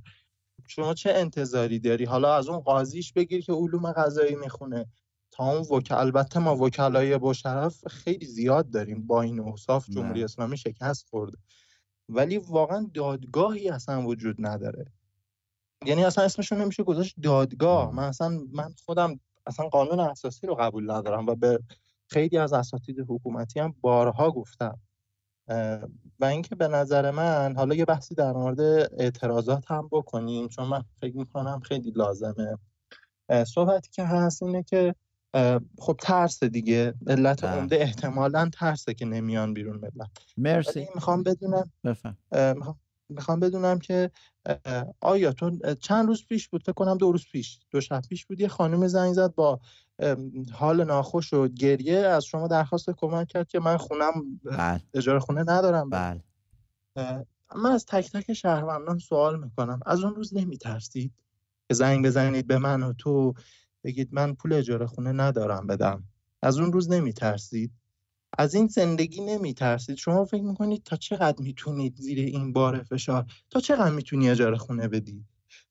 شما 0.68 0.94
چه 0.94 1.10
انتظاری 1.14 1.80
داری؟ 1.80 2.06
حالا 2.06 2.36
از 2.36 2.50
اون 2.50 2.60
قاضیش 2.60 3.14
بگیر 3.14 3.42
که 3.42 3.54
علوم 3.54 3.92
غذایی 3.92 4.36
می‌خونه. 4.36 4.86
تا 5.36 5.52
اون 5.52 5.62
وکل 5.62 5.96
البته 5.96 6.40
ما 6.40 6.56
وکلای 6.56 7.18
با 7.18 7.34
شرف 7.34 7.88
خیلی 7.88 8.26
زیاد 8.26 8.70
داریم. 8.70 9.08
با 9.08 9.22
این 9.22 9.40
اوصاف 9.40 9.90
جمهوری 9.90 10.24
اسلامی 10.24 10.58
شکست 10.58 11.10
خورده. 11.10 11.38
ولی 12.10 12.38
واقعا 12.38 12.90
دادگاهی 12.94 13.70
اصلا 13.70 14.06
وجود 14.06 14.36
نداره. 14.40 14.86
یعنی 15.86 16.04
اصلا 16.04 16.24
اسمشون 16.24 16.62
نمیشه 16.62 16.84
گذاشت 16.84 17.16
دادگاه. 17.22 17.96
من 17.96 18.04
اصلا 18.04 18.40
من 18.54 18.74
خودم 18.86 19.20
اصلا 19.48 19.70
قانون 19.70 20.00
اساسی 20.00 20.48
رو 20.48 20.56
قبول 20.56 20.92
ندارم 20.92 21.26
و 21.28 21.36
به 21.36 21.60
خیلی 22.08 22.38
از 22.38 22.54
اساتید 22.54 23.06
حکومتی 23.10 23.60
هم 23.60 23.76
بارها 23.82 24.32
گفتم. 24.32 24.80
و 26.20 26.26
اینکه 26.26 26.56
به 26.56 26.68
نظر 26.68 27.12
من 27.12 27.56
حالا 27.56 27.76
یه 27.76 27.86
بحثی 27.86 28.16
در 28.16 28.32
مورد 28.32 28.60
اعتراضات 29.00 29.72
هم 29.72 29.90
بکنیم 29.92 30.48
چون 30.48 30.68
من 30.68 30.84
فکر 31.02 31.18
می‌کنم 31.18 31.60
خیلی 31.60 31.92
لازمه. 31.92 32.58
صحبتی 33.48 33.90
که 33.92 34.04
هست 34.04 34.44
اینه 34.44 34.64
که 34.64 34.96
خب 35.80 35.96
ترس 36.02 36.44
دیگه. 36.44 36.94
علت. 37.08 37.44
عمده 37.44 37.76
احتمالا 37.76 38.50
ترسه 38.54 38.94
که 38.94 39.06
نمیان 39.06 39.54
بیرون 39.54 39.78
ملت. 39.78 40.10
مرسی. 40.38 40.88
می‌خوام 40.96 41.24
بدونم 41.24 41.72
می‌خوام 43.10 43.40
بدونم 43.40 43.80
که 43.80 44.12
آیا 45.02 45.34
تو 45.34 45.76
چند 45.82 46.08
روز 46.08 46.26
پیش 46.26 46.50
بود؟ 46.50 46.62
فکر 46.64 46.72
کنم 46.74 46.98
دو 46.98 47.12
روز 47.12 47.26
پیش. 47.32 47.60
دو 47.72 47.82
شب 47.82 48.02
پیش 48.10 48.26
بود. 48.26 48.40
یه 48.40 48.48
خانم 48.48 48.88
زنگ 48.88 49.14
زد 49.14 49.36
با 49.36 49.60
حال 50.54 50.84
ناخوش 50.84 51.34
و 51.34 51.48
گریه. 51.48 51.98
از 51.98 52.26
شما 52.26 52.48
درخواست 52.48 52.90
کمک 52.90 53.28
کرد 53.28 53.48
که 53.48 53.60
من 53.60 53.78
خونم 53.78 54.40
بله. 54.44 54.82
اجاره 54.94 55.20
خونه 55.20 55.42
ندارم. 55.42 55.90
بله. 55.90 56.24
من 57.56 57.72
از 57.72 57.86
تک 57.86 58.12
تک 58.12 58.34
شهروندان 58.34 58.98
سوال 58.98 59.44
می‌کنم. 59.44 59.80
از 59.86 60.04
اون 60.04 60.16
روز 60.16 60.38
نمیترسید 60.38 61.14
که 61.68 61.74
زنگ 61.74 62.06
بزنید 62.06 62.48
به 62.48 62.58
من 62.58 62.84
و 62.84 62.94
تو؟ 62.94 63.34
بگید 63.86 64.10
من 64.12 64.34
پول 64.34 64.54
اجاره 64.54 64.88
خونه 64.88 65.12
ندارم 65.12 65.68
بدم. 65.68 66.04
از 66.42 66.60
اون 66.60 66.74
روز 66.74 66.92
نمیترسید؟ 66.92 67.72
از 68.38 68.56
این 68.56 68.68
زندگی 68.68 69.22
نمیترسید. 69.22 69.96
شما 69.96 70.26
فکر 70.26 70.44
می‌کنید 70.44 70.84
تا 70.84 70.96
چقدر 70.96 71.44
می‌تونید 71.44 71.96
زیر 71.96 72.20
این 72.20 72.54
بار 72.54 72.84
فشار؟ 72.84 73.26
تا 73.50 73.60
چقدر 73.60 73.96
می‌تونی 73.96 74.30
اجاره 74.30 74.58
خونه 74.58 74.88
بدی؟ 74.88 75.26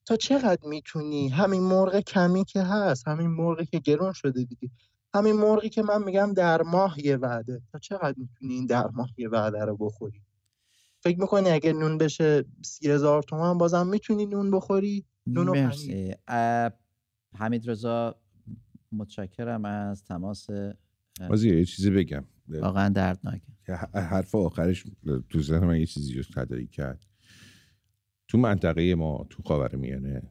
تا 0.06 0.16
چقدر 0.16 0.68
می‌تونی؟ 0.68 1.28
همین 1.28 1.62
مرغ 1.62 2.00
کمی 2.00 2.44
که 2.44 2.62
هست 2.62 3.08
همین 3.08 3.30
مرغی 3.30 3.66
که 3.66 3.78
گرون 3.78 4.12
شده 4.12 4.44
دیگه. 4.44 4.70
همین 5.14 5.36
مرغی 5.36 5.68
که 5.68 5.82
من 5.82 6.02
میگم 6.02 6.32
در 6.32 6.62
ماه 6.62 7.06
یه 7.06 7.16
وعده. 7.16 7.62
تا 7.72 7.78
چقدر 7.78 8.14
می‌تونی 8.16 8.54
این 8.54 8.66
در 8.66 8.86
ماه 8.86 9.08
یه 9.16 9.28
وعده 9.28 9.64
رو 9.64 9.76
بخوری؟ 9.76 10.22
فکر 11.00 11.20
می‌کنی 11.20 11.50
اگه 11.50 11.72
نون 11.72 11.98
بشه 11.98 12.44
سی 12.62 12.90
هزار 12.90 13.22
تومن 13.22 13.58
بازم 13.58 13.86
می‌تونی 13.86 14.26
نون 14.26 14.50
بخوری؟ 14.50 15.04
نون 15.26 15.60
مرسی. 15.60 16.14
حمید 17.36 17.70
رضا 17.70 18.20
متشکرم 18.92 19.64
از 19.64 20.04
تماس 20.04 20.46
بازی 21.28 21.58
یه 21.58 21.64
چیزی 21.64 21.90
بگم. 21.90 22.24
واقعا 22.48 22.88
دردناکه. 22.88 23.52
حرف 23.94 24.34
آخرش 24.34 24.84
تو 25.28 25.42
ذهن 25.42 25.64
من 25.64 25.80
یه 25.80 25.86
چیزی 25.86 26.14
رو 26.14 26.22
تدایی 26.22 26.66
کرد. 26.66 27.06
تو 28.28 28.38
منطقه 28.38 28.94
ما 28.94 29.26
تو 29.30 29.42
خاور 29.42 29.74
میانه 29.76 30.22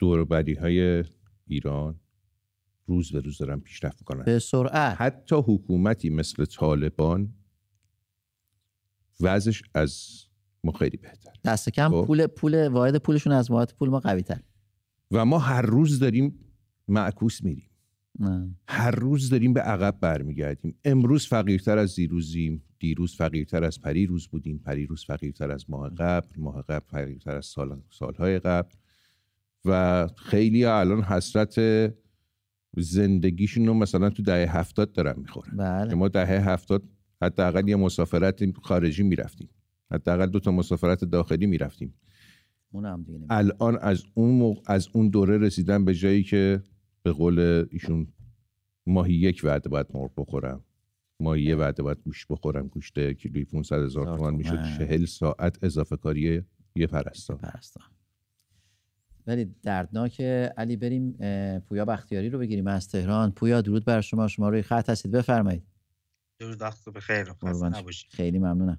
دوربری 0.00 0.54
های 0.54 1.04
ایران 1.46 2.00
روز 2.86 3.12
به 3.12 3.20
روز 3.20 3.38
دارن 3.38 3.60
پیشرفت 3.60 4.00
می‌کنن. 4.00 4.24
به 4.24 4.38
سرعت. 4.38 5.00
حتی 5.00 5.36
حکومتی 5.36 6.10
مثل 6.10 6.44
طالبان 6.44 7.34
وضعش 9.20 9.62
از 9.74 10.24
ما 10.64 10.72
خیلی 10.72 10.96
بهتر 10.96 11.32
دست 11.44 11.68
کم 11.68 11.90
خب؟ 11.90 12.04
پول 12.06 12.26
پول 12.26 12.68
واحد 12.68 12.96
پولشون 12.96 13.32
از 13.32 13.50
واحد 13.50 13.74
پول 13.78 13.88
ما 13.88 14.00
قوی 14.00 14.22
تر 14.22 14.40
و 15.10 15.24
ما 15.24 15.38
هر 15.38 15.62
روز 15.62 15.98
داریم 15.98 16.34
معکوس 16.88 17.42
میریم. 17.44 17.64
هر 18.68 18.90
روز 18.90 19.30
داریم 19.30 19.52
به 19.52 19.60
عقب 19.60 19.98
برمیگردیم. 20.00 20.74
امروز 20.84 21.26
فقیرتر 21.26 21.78
از 21.78 21.94
دیروزیم 21.94 22.62
دیروز 22.78 23.14
فقیرتر 23.14 23.64
از 23.64 23.80
پریروز 23.80 24.28
بودیم 24.28 24.58
پریروز 24.58 25.04
فقیرتر 25.04 25.50
از 25.50 25.70
ماه 25.70 25.90
قبل 25.90 26.28
ماه 26.36 26.62
قبل 26.62 26.86
فقیرتر 26.86 27.36
از 27.36 27.46
سال 27.46 27.82
سالهای 27.90 28.38
قبل. 28.38 28.74
و 29.64 30.08
خیلی 30.16 30.64
الان 30.64 31.02
حسرت 31.02 31.60
زندگیشون 32.76 33.66
رو 33.66 33.74
مثلا 33.74 34.10
تو 34.10 34.22
دهه 34.22 34.56
هفتاد 34.56 34.92
دارن 34.92 35.14
می‌خورن. 35.20 35.56
بله. 35.56 35.94
ما 35.94 36.08
دهه 36.08 36.50
هفتاد 36.50 36.82
حداقل 37.22 37.68
یه 37.68 37.76
مسافرت 37.76 38.60
خارجی 38.60 39.02
می‌رفتیم. 39.02 39.48
حداقل 39.90 40.26
دو 40.26 40.40
تا 40.40 40.50
مسافرت 40.50 41.04
داخلی 41.04 41.46
می‌رفتیم. 41.46 41.94
الان 43.30 43.78
از 43.80 44.04
اون 44.14 44.56
از 44.66 44.88
اون 44.92 45.08
دوره 45.08 45.38
رسیدن 45.38 45.84
به 45.84 45.94
جایی 45.94 46.22
که 46.22 46.62
به 47.02 47.12
قول 47.12 47.66
ایشون 47.70 48.12
ماهی 48.86 49.14
یک 49.14 49.40
وعده 49.44 49.68
باید 49.68 49.86
مرغ 49.94 50.10
بخورم. 50.16 50.64
ماهی 51.20 51.42
یه 51.42 51.56
وعده 51.56 51.82
باید 51.82 51.98
گوشت 52.04 52.26
بخورم. 52.28 52.68
گوشت 52.68 53.12
کیلوی 53.12 53.44
500 53.44 53.82
هزار 53.82 54.16
تومان 54.16 54.34
می‌شد. 54.34 54.62
چهل 54.62 55.04
ساعت 55.04 55.64
اضافه 55.64 55.96
کاری 55.96 56.42
یه 56.74 56.86
پرستان. 56.86 57.40
ولی 59.26 59.54
دردناک 59.62 60.20
علی 60.56 60.76
بریم 60.76 61.12
پویا 61.58 61.84
بختیاری 61.84 62.30
رو 62.30 62.38
بگیریم 62.38 62.66
از 62.66 62.88
تهران. 62.88 63.30
پویا 63.30 63.60
درود 63.60 63.84
بر 63.84 64.00
شما. 64.00 64.28
شما 64.28 64.48
روی 64.48 64.62
خط 64.62 64.90
هستید. 64.90 65.12
بفرمایید. 65.12 65.62
درود 66.38 66.60
وقت 66.60 66.88
بخیر. 66.88 67.26
خیلی 68.10 68.38
ممنونم. 68.38 68.78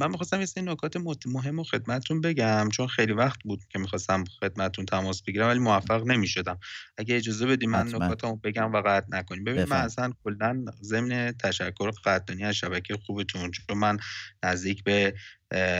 من 0.00 0.10
می‌خواستم 0.10 0.40
یه 0.40 0.46
نکات 0.56 0.96
مهم 1.26 1.58
و 1.58 1.64
خدمتتون 1.64 2.20
بگم 2.20 2.68
چون 2.72 2.86
خیلی 2.86 3.12
وقت 3.12 3.38
بود 3.44 3.60
که 3.68 3.78
می‌خواستم 3.78 4.24
خدمتتون 4.24 4.86
تماس 4.86 5.22
بگیرم 5.22 5.46
ولی 5.46 5.58
موفق 5.58 6.06
نمی‌شدم. 6.06 6.58
اگه 6.98 7.16
اجازه 7.16 7.46
بدی 7.46 7.66
من 7.66 7.86
نکاتمو 7.86 8.36
بگم 8.36 8.72
و 8.72 8.82
قطع 8.86 9.06
نکنیم. 9.08 9.44
ببین 9.44 9.64
من 9.64 9.76
اصلا 9.76 10.12
کلا 10.24 10.64
ضمن 10.82 11.32
تشکر 11.32 11.90
قدردانی 11.90 12.44
از 12.44 12.54
شبکه 12.54 12.96
خوبتون 13.06 13.50
چون 13.50 13.78
من 13.78 13.98
نزدیک 14.42 14.84
به 14.84 15.14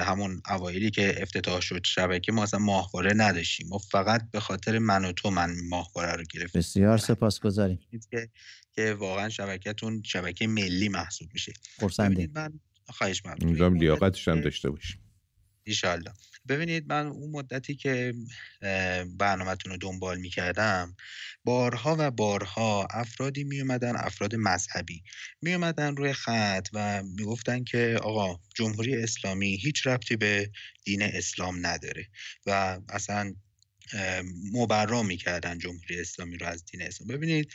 همون 0.05 0.43
اوایلی 0.51 0.91
که 0.91 1.23
افتتاح 1.23 1.61
شد 1.61 1.81
شبکه 1.85 2.33
ما 2.33 2.43
اصلا 2.43 2.61
ماهواره 2.61 3.13
نداشتیم. 3.17 3.69
ما 3.69 3.79
فقط 3.79 4.31
به 4.31 4.41
خاطر 4.41 4.79
من 4.79 5.05
و 5.05 5.13
تو 5.13 5.31
من 5.31 5.55
ماهواره 5.69 6.13
رو 6.13 6.25
گرفتیم. 6.35 6.59
بسیار 6.61 6.99
سپاسگزاریم. 6.99 7.79
که 8.11 8.29
که 8.73 8.95
واقعا 8.95 9.29
شبکهتون 9.29 10.03
شبکه 10.07 10.47
ملی 10.47 10.89
محسوب 10.89 11.29
میشه. 11.33 11.53
من 12.35 12.61
خواهش 12.91 13.23
می‌کنم. 13.25 13.75
لیاقتش 13.75 14.29
هم 14.29 14.41
داشته 14.41 14.71
باشیم. 14.71 15.01
ایشالله 15.65 16.13
ببینید 16.49 16.93
من 16.93 17.07
اون 17.07 17.31
مدتی 17.31 17.75
که 17.75 18.15
برنامهتون 19.19 19.73
رو 19.73 19.79
دنبال 19.79 20.19
می‌کردم 20.19 20.97
بارها 21.45 21.97
و 21.99 22.11
بارها 22.11 22.89
افرادی 22.91 23.45
میومدن 23.45 23.97
افراد 23.97 24.35
مذهبی 24.35 25.03
میومدن 25.43 25.97
روی 25.97 26.13
خط 26.13 26.69
و 26.73 27.03
می‌گفتن 27.03 27.65
که 27.65 27.97
آقا 28.03 28.41
جمهوری 28.57 28.97
اسلامی 28.97 29.57
هیچ 29.57 29.87
ربطی 29.87 30.17
به 30.17 30.51
دین 30.85 31.03
اسلام 31.03 31.67
نداره 31.67 32.07
و 32.47 32.81
اصلا 32.89 33.35
مبرا 34.53 35.03
می‌کردن 35.03 35.59
جمهوری 35.59 36.01
اسلامی 36.01 36.37
رو 36.39 36.47
از 36.47 36.65
دین 36.65 36.83
اسلام. 36.83 37.09
ببینید 37.09 37.53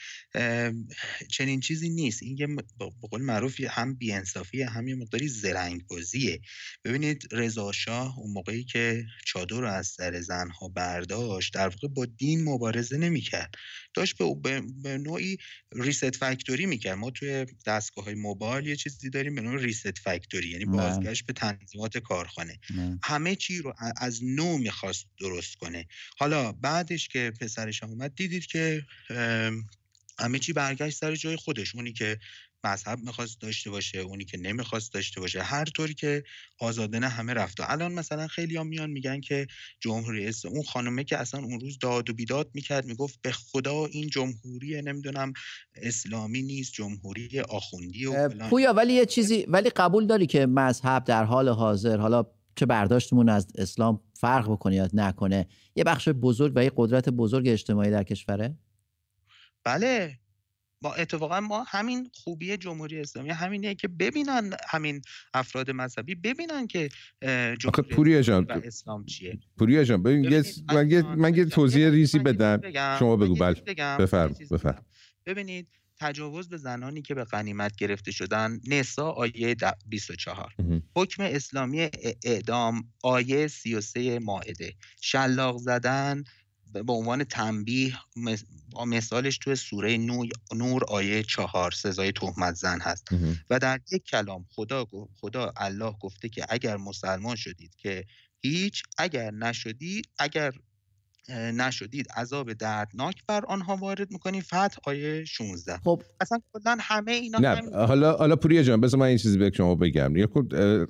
چنین 1.31 1.59
چیزی 1.59 1.89
نیست. 1.89 2.23
این 2.23 2.37
یه 2.37 2.47
به 2.79 3.07
قول 3.09 3.21
معروف 3.21 3.61
هم 3.69 3.95
بیانصافی 3.95 4.61
هم 4.61 4.87
یه 4.87 4.95
مقداری 4.95 5.27
زرنگ 5.27 5.87
بازیه 5.87 6.41
ببینید 6.85 7.23
رضا 7.31 7.71
شاه 7.71 8.19
اون 8.19 8.31
موقعی 8.31 8.63
که 8.63 9.05
چادر 9.25 9.55
رو 9.55 9.67
از 9.67 9.87
سر 9.87 10.21
زنها 10.21 10.67
برداشت 10.67 11.53
در 11.53 11.67
واقع 11.67 11.87
با 11.87 12.05
دین 12.05 12.43
مبارزه 12.43 12.97
نمی‌کرد. 12.97 13.55
داشت 13.95 14.15
به, 14.41 14.61
به 14.83 14.97
نوعی 14.97 15.37
ریست 15.71 16.15
فکتوری 16.15 16.65
می‌کرد. 16.65 16.97
ما 16.97 17.11
توی 17.11 17.45
دستگاه 17.65 18.05
های 18.05 18.15
موبایل 18.15 18.67
یه 18.67 18.75
چیزی 18.75 19.09
داریم 19.09 19.35
به 19.35 19.41
نوع 19.41 19.61
ریست 19.61 19.97
فکتوری 19.97 20.49
یعنی 20.49 20.65
بازگشت 20.65 21.25
به 21.25 21.33
تنظیمات 21.33 21.97
کارخانه. 21.97 22.59
همه 23.03 23.35
چی 23.35 23.57
رو 23.57 23.73
از 23.97 24.23
نو 24.23 24.57
می‌خواست 24.57 25.05
درست 25.19 25.55
کنه. 25.55 25.87
حالا 26.17 26.51
بعدش 26.51 27.07
که 27.07 27.33
پسرش 27.41 27.83
اومد 27.83 28.15
دیدید 28.15 28.45
که 28.45 28.85
همه 30.19 30.39
چی 30.39 30.53
برگشت 30.53 30.97
سر 30.97 31.15
جای 31.15 31.35
خودش. 31.35 31.75
اونی 31.75 31.93
که 31.93 32.19
مذهب 32.65 32.99
می‌خواست 32.99 33.41
داشته 33.41 33.69
باشه 33.69 33.97
اونی 33.97 34.25
که 34.25 34.37
نمی‌خواست 34.37 34.93
داشته 34.93 35.19
باشه 35.19 35.41
هر 35.41 35.65
طوری 35.65 35.93
که 35.93 36.23
آزادانه 36.59 37.07
همه 37.07 37.33
رفته. 37.33 37.71
الان 37.71 37.93
مثلا 37.93 38.27
خیلی 38.27 38.57
هم 38.57 38.67
میان 38.67 38.89
میگن 38.89 39.21
که 39.21 39.47
جمهوری 39.79 40.27
اسلامی 40.27 40.55
اون 40.55 40.65
خانومه 40.65 41.03
که 41.03 41.17
اصلا 41.17 41.43
اون 41.43 41.59
روز 41.59 41.79
داد 41.79 42.09
و 42.09 42.13
بیداد 42.13 42.51
می‌کرد 42.53 42.85
می‌گفت 42.85 43.19
به 43.21 43.31
خدا 43.31 43.85
این 43.85 44.09
جمهوری 44.09 44.81
نمی‌دونم 44.81 45.33
اسلامی 45.75 46.41
نیست 46.41 46.73
جمهوری 46.73 47.39
آخوندی 47.39 48.05
و 48.05 48.29
پویا 48.29 48.73
ولی 48.73 48.93
یه 48.93 49.05
چیزی 49.05 49.45
ولی 49.47 49.69
قبول 49.69 50.07
داری 50.07 50.27
که 50.27 50.45
مذهب 50.45 51.03
در 51.03 51.23
حال 51.23 51.49
حاضر 51.49 51.97
حالا 51.97 52.25
چه 52.55 52.65
برداشتمون 52.65 53.29
از 53.29 53.47
اسلام 53.57 54.01
فرق 54.13 54.51
بکنه 54.51 54.75
یا 54.75 54.89
نکنه 54.93 55.47
یه 55.75 55.83
بخش 55.83 56.09
بزرگ 56.09 56.53
و 56.55 56.63
یه 56.63 56.71
قدرت 56.75 57.09
بزرگ 57.09 57.47
اجتماعی 57.47 57.91
در 57.91 58.03
کشوره؟ 58.03 58.57
بله. 59.63 60.19
ما 60.85 60.93
اتفاقا 60.93 61.39
ما 61.39 61.63
همین 61.67 62.09
خوبی 62.13 62.57
جمهوری 62.57 62.99
اسلامی 62.99 63.29
همینه 63.29 63.75
که 63.75 63.87
ببینن 63.87 64.49
همین 64.69 65.01
افراد 65.33 65.71
مذهبی 65.71 66.15
ببینن 66.15 66.67
که 66.67 66.89
جمهوری 67.59 68.15
اسلامی 68.15 68.45
و 68.49 68.61
اسلام 68.63 69.05
چیه. 69.05 69.39
پوریا 69.57 69.83
جان 69.83 70.03
ببین 70.03 70.43
من 71.15 71.35
یه 71.35 71.45
توضیح 71.45 71.89
ریزی 71.89 72.19
بدم. 72.19 72.61
شما 72.99 73.15
بگو 73.15 73.35
بله. 73.35 73.61
بفرم 73.99 74.35
بفرم 74.51 74.85
ببینید 75.25 75.67
تجاوز 75.99 76.49
به 76.49 76.57
زنانی 76.57 77.01
که 77.01 77.13
به 77.13 77.23
غنیمت 77.23 77.75
گرفته 77.75 78.11
شدن 78.11 78.59
نسا 78.67 79.09
آیه 79.09 79.55
24 79.87 80.53
حکم 80.95 81.23
اسلامی 81.23 81.89
اعدام 82.23 82.93
آیه 83.03 83.47
33 83.47 84.19
ماعده. 84.19 84.73
شلاق 85.01 85.57
زدن 85.57 86.23
به 86.83 86.93
عنوان 86.93 87.23
تنبیه 87.23 87.93
مثالش 88.87 89.37
توی 89.37 89.55
سوره 89.55 89.97
نور 90.53 90.83
آیه 90.87 91.23
چهار 91.23 91.71
سزای 91.71 92.11
تهمت 92.11 92.55
زن 92.55 92.79
هست. 92.81 93.07
و 93.49 93.59
در 93.59 93.79
یک 93.91 94.03
کلام 94.03 94.45
خدا 94.49 94.85
خدا 95.15 95.53
الله 95.57 95.91
گفته 96.01 96.29
که 96.29 96.45
اگر 96.49 96.77
مسلمان 96.77 97.35
شدید 97.35 97.75
که 97.75 98.05
هیچ 98.41 98.83
اگر 98.97 99.31
نشدید 99.31 100.09
اگر 100.19 100.51
نشدید 101.29 102.07
عذاب 102.17 102.53
دردناک 102.53 103.15
بر 103.27 103.45
آنها 103.45 103.75
وارد 103.75 104.11
می‌کنیم 104.11 104.41
فتح 104.41 104.77
آیه 104.83 105.23
16 105.25 105.77
خب 105.77 106.01
اصلا 106.21 106.39
کلا 106.53 106.77
همه 106.79 107.11
اینا 107.11 107.39
نه 107.39 107.85
حالا 107.85 108.17
حالا 108.17 108.35
پوریا 108.35 108.63
جان 108.63 108.81
بذار 108.81 108.99
من 108.99 109.05
این 109.05 109.17
چیزی 109.17 109.37
به 109.37 109.51
شما 109.53 109.75
بگم. 109.75 110.13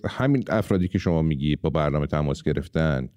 همین 0.10 0.44
افرادی 0.50 0.88
که 0.88 0.98
شما 0.98 1.22
میگی 1.22 1.56
با 1.56 1.70
برنامه 1.70 2.08
تماس 2.08 2.44
گرفتن 2.44 3.10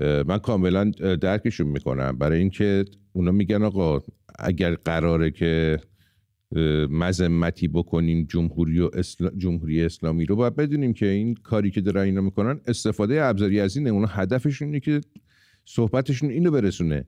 من 0.00 0.38
کاملا 0.38 0.90
درکشون 1.20 1.66
می‌کنم. 1.66 2.18
برای 2.18 2.38
اینکه 2.38 2.84
اونا 3.12 3.30
میگن 3.30 3.62
آقا 3.62 4.00
اگر 4.38 4.74
قراره 4.74 5.30
که 5.30 5.80
مذمتی 6.90 7.68
بکنیم 7.68 8.26
جمهوری 8.30 8.80
و 8.80 8.90
جمهوری 9.36 9.82
اسلامی 9.82 10.26
رو 10.26 10.36
باید 10.36 10.56
بدونیم 10.56 10.92
که 10.92 11.06
این 11.06 11.34
کاری 11.34 11.70
که 11.70 11.80
دارن 11.80 12.02
اینا 12.02 12.20
می‌کنن 12.20 12.60
استفاده 12.66 13.22
ابزاری 13.22 13.60
از 13.60 13.76
اینه. 13.76 13.90
اونا 13.90 14.06
هدفشون 14.06 14.68
اینه 14.68 14.80
که 14.80 15.00
صحبتشون 15.64 16.30
اینو 16.30 16.50
برسونه 16.50 17.04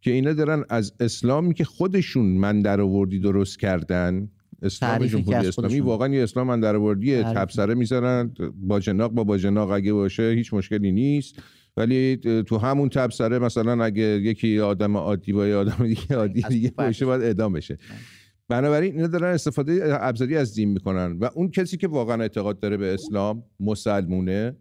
که 0.00 0.10
اینا 0.10 0.32
دارن 0.32 0.64
از 0.68 0.92
اسلامی 1.00 1.54
که 1.54 1.64
خودشون 1.64 2.26
من 2.26 2.62
در 2.62 2.80
آوردی 2.80 3.18
درست 3.18 3.58
کردن 3.58 4.28
اسلام 4.62 5.06
جمهوری 5.06 5.34
اسلامی 5.34 5.80
واقعا 5.80 6.08
یه 6.08 6.22
اسلام 6.22 6.46
من 6.46 6.60
در 6.60 6.76
آوردی 6.76 7.22
تبصره 7.22 7.74
می‌ذارن 7.74 8.34
با 8.54 8.80
جناق 8.80 9.12
با 9.12 9.24
با 9.24 9.38
جناق 9.38 9.70
اگه 9.70 9.92
باشه 9.92 10.32
هیچ 10.36 10.54
مشکلی 10.54 10.92
نیست. 10.92 11.42
ولی 11.78 12.16
تو 12.46 12.58
همون 12.58 12.88
تبصره 12.88 13.38
مثلا 13.38 13.84
اگه 13.84 14.02
یکی 14.02 14.60
آدم 14.60 14.96
عادی 14.96 15.32
با 15.32 15.46
یه 15.46 15.54
آدم 15.54 15.86
دیگه 15.86 16.16
عادی 16.16 16.42
دیگه 16.42 16.70
باشه 16.70 17.06
باید 17.06 17.22
اعدام 17.22 17.52
بشه. 17.52 17.78
بنابراین 18.48 18.94
اینا 18.94 19.06
دارن 19.06 19.34
استفاده 19.34 19.80
ابزاری 19.84 20.36
از 20.36 20.54
دین 20.54 20.68
می‌کنن 20.68 21.18
و 21.20 21.30
اون 21.34 21.50
کسی 21.50 21.76
که 21.76 21.88
واقعا 21.88 22.22
اعتقاد 22.22 22.60
داره 22.60 22.76
به 22.76 22.94
اسلام 22.94 23.42
مسلمونه 23.60 24.56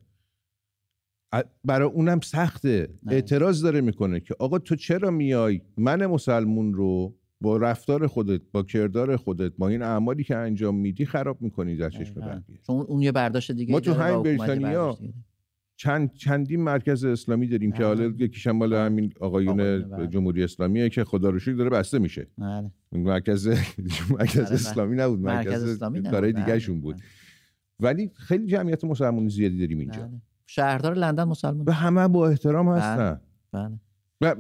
برای 1.64 1.90
اونم 1.90 2.20
سخته. 2.20 2.88
اعتراض 3.08 3.64
داره 3.64 3.82
می‌کنه 3.82 4.20
که 4.20 4.36
آقا 4.40 4.60
تو 4.60 4.76
چرا 4.76 5.12
میای 5.12 5.62
من 5.78 6.06
مسلمون 6.06 6.74
رو 6.74 7.16
با 7.42 7.58
رفتار 7.58 8.08
خودت 8.08 8.42
با 8.52 8.64
کردار 8.64 9.16
خودت 9.16 9.52
با 9.58 9.68
این 9.68 9.82
اعمالی 9.82 10.24
که 10.24 10.36
انجام 10.36 10.76
میدی 10.76 11.06
خراب 11.06 11.42
می‌کنی 11.42 11.76
در 11.76 11.90
چشم 11.90 12.14
بقیه؟ 12.14 12.60
چون 12.68 12.86
اون 12.88 13.02
یه 13.02 13.12
برداشت 13.12 13.52
دیگه 13.52 13.74
ما 13.74 13.80
تو 13.80 13.94
همین 13.94 14.24
بریتانیا 14.24 14.98
چند 15.78 16.14
چندین 16.14 16.64
مرکز 16.64 17.06
اسلامی 17.06 17.48
داریم 17.48 17.72
که 17.72 17.84
حالا 17.84 18.06
یکیش 18.06 18.48
مال 18.48 18.74
همین 18.74 19.14
آقایون 19.20 19.58
بله. 19.58 20.08
جمهوری 20.08 20.44
اسلامیه 20.44 20.90
که 20.90 21.04
خدا 21.04 21.30
رو 21.30 21.40
داره 21.40 21.70
بسته 21.70 22.00
میشه. 22.00 22.28
بله. 22.38 22.72
مرکز 22.92 23.48
مرکز 24.10 24.40
بله، 24.40 24.54
اسلامی 24.54 24.96
نبود 24.96 25.20
مرکز 25.20 25.80
کارهای 25.80 26.34
دیگه 26.34 26.60
شون 26.60 26.82
بود. 26.82 26.96
ولی 27.80 28.12
خیلی 28.16 28.48
جمعیت 28.48 28.84
مسلمانی 28.84 29.30
زیادی 29.30 29.60
داریم 29.60 29.80
اینجا. 29.80 30.10
شهردار 30.46 30.96
لندن 30.96 31.24
مسلمان. 31.24 31.66
به 31.66 31.74
همه 31.74 32.08
با 32.08 32.28
احترام 32.28 32.70
هستن. 32.70 33.22
بله. 33.52 33.80
و, 34.22 34.36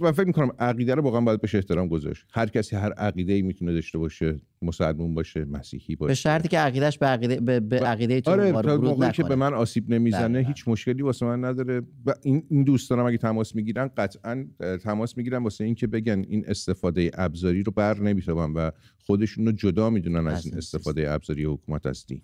و 0.00 0.12
فکر 0.12 0.26
می‌کنم 0.26 0.50
عقیده 0.58 0.94
رو 0.94 1.02
واقعا 1.02 1.20
باید 1.20 1.40
بهش 1.40 1.54
احترام 1.54 1.88
گذاشت. 1.88 2.26
هر 2.30 2.46
کسی 2.46 2.76
هر 2.76 2.92
عقیده 2.92 3.32
ای 3.32 3.42
می‌تونه 3.42 3.72
داشته 3.72 3.98
باشه 3.98 4.40
مسلمون 4.62 5.14
باشه 5.14 5.44
مسیحی 5.44 5.96
باشه. 5.96 6.08
به 6.08 6.14
شرطی 6.14 6.48
که 6.48 6.58
عقیدهش 6.58 6.98
به 6.98 7.06
عقیده 7.06 7.40
به, 7.40 7.60
به 7.60 7.80
عقیده 7.80 8.20
تو 8.20 8.30
آره 8.30 8.52
تا 8.52 9.10
که 9.10 9.22
به 9.22 9.36
من 9.36 9.54
آسیب 9.54 9.90
نمی‌زنه 9.90 10.28
بله، 10.28 10.48
هیچ 10.48 10.64
بله. 10.64 10.72
مشکلی 10.72 11.02
واسه 11.02 11.26
من 11.26 11.44
نداره 11.44 11.82
و 12.06 12.14
این 12.22 12.42
این 12.50 12.64
دوستانم 12.64 13.06
اگه 13.06 13.18
تماس 13.18 13.54
می‌گیرن 13.54 13.90
قطعا 13.96 14.46
تماس 14.82 15.16
می‌گیرن 15.16 15.42
واسه 15.42 15.64
اینکه 15.64 15.86
بگن 15.86 16.24
این 16.28 16.44
استفاده 16.48 17.10
ابزاری 17.14 17.62
رو 17.62 17.72
بر 17.72 18.00
نمی‌تونن 18.00 18.52
و 18.52 18.70
خودشون 18.98 19.46
رو 19.46 19.52
جدا 19.52 19.90
می‌دونن 19.90 20.26
از 20.26 20.46
این 20.46 20.56
استفاده 20.56 21.10
ابزاری 21.10 21.44
حکومت 21.44 21.86
هستی. 21.86 22.22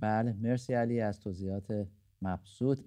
بله 0.00 0.36
مرسی 0.42 0.74
علی 0.74 1.00
از 1.00 1.20
توضیحات 1.20 1.86
مبسوط. 2.22 2.78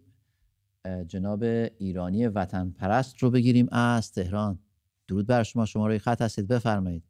جناب 1.08 1.44
ایرانی 1.78 2.28
وطن 2.28 2.76
پرست 2.80 3.18
رو 3.18 3.32
بگیریم. 3.32 3.68
از 3.72 4.12
تهران. 4.12 4.60
درود 5.08 5.28
بر 5.28 5.44
شما. 5.44 5.66
شما 5.66 5.88
روی 5.88 6.00
خط 6.00 6.22
هستید. 6.22 6.48
بفرمایید. 6.48 7.04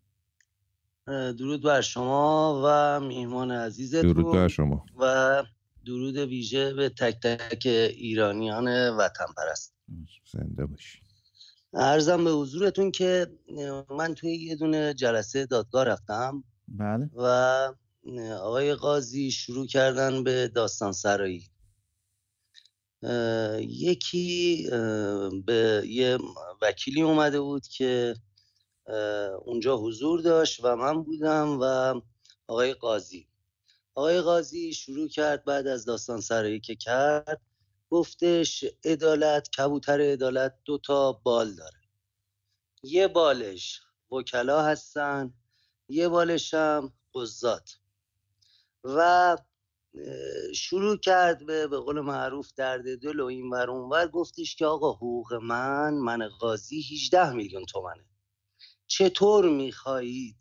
درود 1.07 1.63
بر 1.63 1.81
شما 1.81 2.61
و 2.65 2.99
میهمان 2.99 3.51
عزیزتون. 3.51 4.13
درود 4.13 4.35
بر 4.35 4.47
شما. 4.47 4.85
و 4.99 5.43
درود 5.85 6.17
ویژه 6.17 6.73
به 6.73 6.89
تک 6.89 7.19
تک 7.19 7.61
ایرانیان 7.65 8.97
وطن 8.97 9.25
پرست 9.37 9.73
زنده 10.31 10.65
باشی. 10.65 10.99
ارزم 11.73 12.23
به 12.23 12.31
حضورتون 12.31 12.91
که 12.91 13.27
من 13.89 14.13
توی 14.13 14.35
یه 14.35 14.55
دونه 14.55 14.93
جلسه 14.93 15.45
دادگاه 15.45 15.83
رفتم. 15.83 16.43
بله. 16.67 17.09
و 17.13 17.23
آقای 18.41 18.75
قاضی 18.75 19.31
شروع 19.31 19.67
کردن 19.67 20.23
به 20.23 20.47
داستان 20.47 20.91
سرایی 20.91 21.43
یکی 23.59 24.67
به 25.45 25.83
یه 25.85 26.17
وکیلی 26.61 27.01
اومده 27.01 27.39
بود 27.41 27.67
که 27.67 28.15
اونجا 29.45 29.77
حضور 29.77 30.21
داشت 30.21 30.59
و 30.63 30.75
من 30.75 31.03
بودم 31.03 31.57
و 31.61 31.93
آقای 32.47 32.73
قاضی. 32.73 33.27
آقای 33.95 34.21
قاضی 34.21 34.73
شروع 34.73 35.07
کرد 35.07 35.45
بعد 35.45 35.67
از 35.67 35.85
داستان 35.85 36.21
سرایی 36.21 36.59
که 36.59 36.75
کرد 36.75 37.41
گفتش 37.89 38.65
عدالت 38.83 39.49
کبوتر 39.49 40.01
عدالت 40.01 40.53
دو 40.65 40.77
تا 40.77 41.11
بال 41.11 41.55
داره. 41.55 41.79
یه 42.83 43.07
بالش 43.07 43.81
وکلا 44.11 44.63
هستن 44.63 45.33
یه 45.89 46.07
بالش 46.07 46.53
هم 46.53 46.93
قضات. 47.13 47.77
و 48.83 49.37
شروع 50.55 50.97
کرد 50.97 51.45
به 51.45 51.67
به 51.67 51.77
قول 51.77 52.01
معروف 52.01 52.53
درد 52.53 52.99
دل 52.99 53.19
و 53.19 53.25
این 53.25 53.49
ور 53.49 53.69
ور 53.69 54.07
گفتش 54.07 54.55
که 54.55 54.65
آقا 54.65 54.93
حقوق 54.93 55.33
من 55.33 55.93
من 55.93 56.27
قاضی 56.27 56.81
18 56.81 57.33
میلیون 57.33 57.65
تومنه. 57.65 58.05
چطور 58.87 59.49
می‌خواهید 59.49 60.35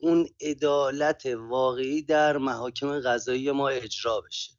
اون 0.00 0.28
عدالت 0.40 1.26
واقعی 1.26 2.02
در 2.02 2.36
محاکم 2.36 3.00
قضایی 3.00 3.50
ما 3.50 3.68
اجرا 3.68 4.20
بشه؟ 4.20 4.52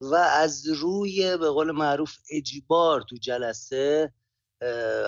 و 0.00 0.14
از 0.14 0.66
روی 0.66 1.36
به 1.36 1.50
قول 1.50 1.70
معروف 1.70 2.16
اجبار 2.30 3.02
تو 3.02 3.16
جلسه 3.16 4.12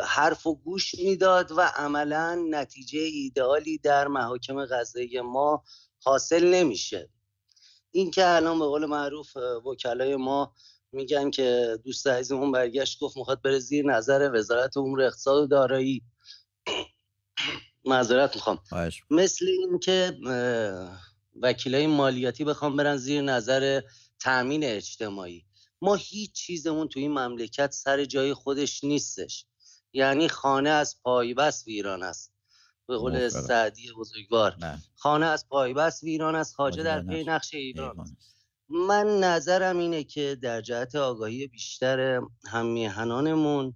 حرف 0.04 0.46
و 0.46 0.54
گوش 0.54 0.94
می‌داد 0.94 1.52
و 1.52 1.60
عملا 1.60 2.46
نتیجه 2.50 3.00
ایدئالی 3.00 3.78
در 3.78 4.08
محاکم 4.08 4.66
قضایی 4.66 5.20
ما 5.20 5.64
حاصل 6.04 6.54
نمیشه. 6.54 7.08
این 7.90 8.10
که 8.10 8.26
الان 8.26 8.58
به 8.58 8.64
قول 8.64 8.86
معروف 8.86 9.36
وکلای 9.36 10.16
ما 10.16 10.54
میگن 10.92 11.30
که 11.30 11.78
دوست 11.84 12.06
عزیزمون 12.06 12.52
برگشت 12.52 12.98
گفت 13.00 13.16
می‌خواد 13.16 13.42
بره 13.42 13.58
زیر 13.58 13.86
نظر 13.86 14.30
وزارت 14.34 14.76
امور 14.76 15.02
اقتصاد 15.02 15.42
و 15.42 15.46
دارایی. 15.46 16.02
معذرت 17.84 18.34
می‌خوام. 18.34 18.58
مثل 19.10 19.46
این 19.48 19.78
که 19.78 20.18
وکیلای 21.42 21.86
مالیاتی 21.86 22.44
بخوام 22.44 22.76
برن 22.76 22.96
زیر 22.96 23.22
نظر 23.22 23.80
تامین 24.20 24.64
اجتماعی. 24.64 25.44
ما 25.82 25.94
هیچ 25.94 26.32
چیزمون 26.32 26.88
تو 26.88 27.00
این 27.00 27.10
مملکت 27.10 27.72
سر 27.72 28.04
جای 28.04 28.34
خودش 28.34 28.84
نیستش. 28.84 29.46
یعنی 29.92 30.28
خانه 30.28 30.70
از 30.70 30.96
پایبست 31.02 31.66
ویران 31.66 32.02
است. 32.02 32.32
به 32.90 32.96
قول 32.96 33.28
سعدی 33.28 33.92
بزرگوار. 33.98 34.56
خانه 34.96 35.26
از 35.26 35.48
پایبست 35.48 36.02
ویران 36.02 36.34
است 36.34 36.54
خاجه 36.54 36.82
در 36.82 37.00
پی 37.02 37.24
نقش. 37.24 37.54
ایران 37.54 38.16
من 38.68 39.20
نظرم 39.20 39.78
اینه 39.78 40.04
که 40.04 40.38
در 40.42 40.60
جهت 40.60 40.94
آگاهی 40.94 41.46
بیشتر 41.46 42.20
همیهنانمون 42.48 43.74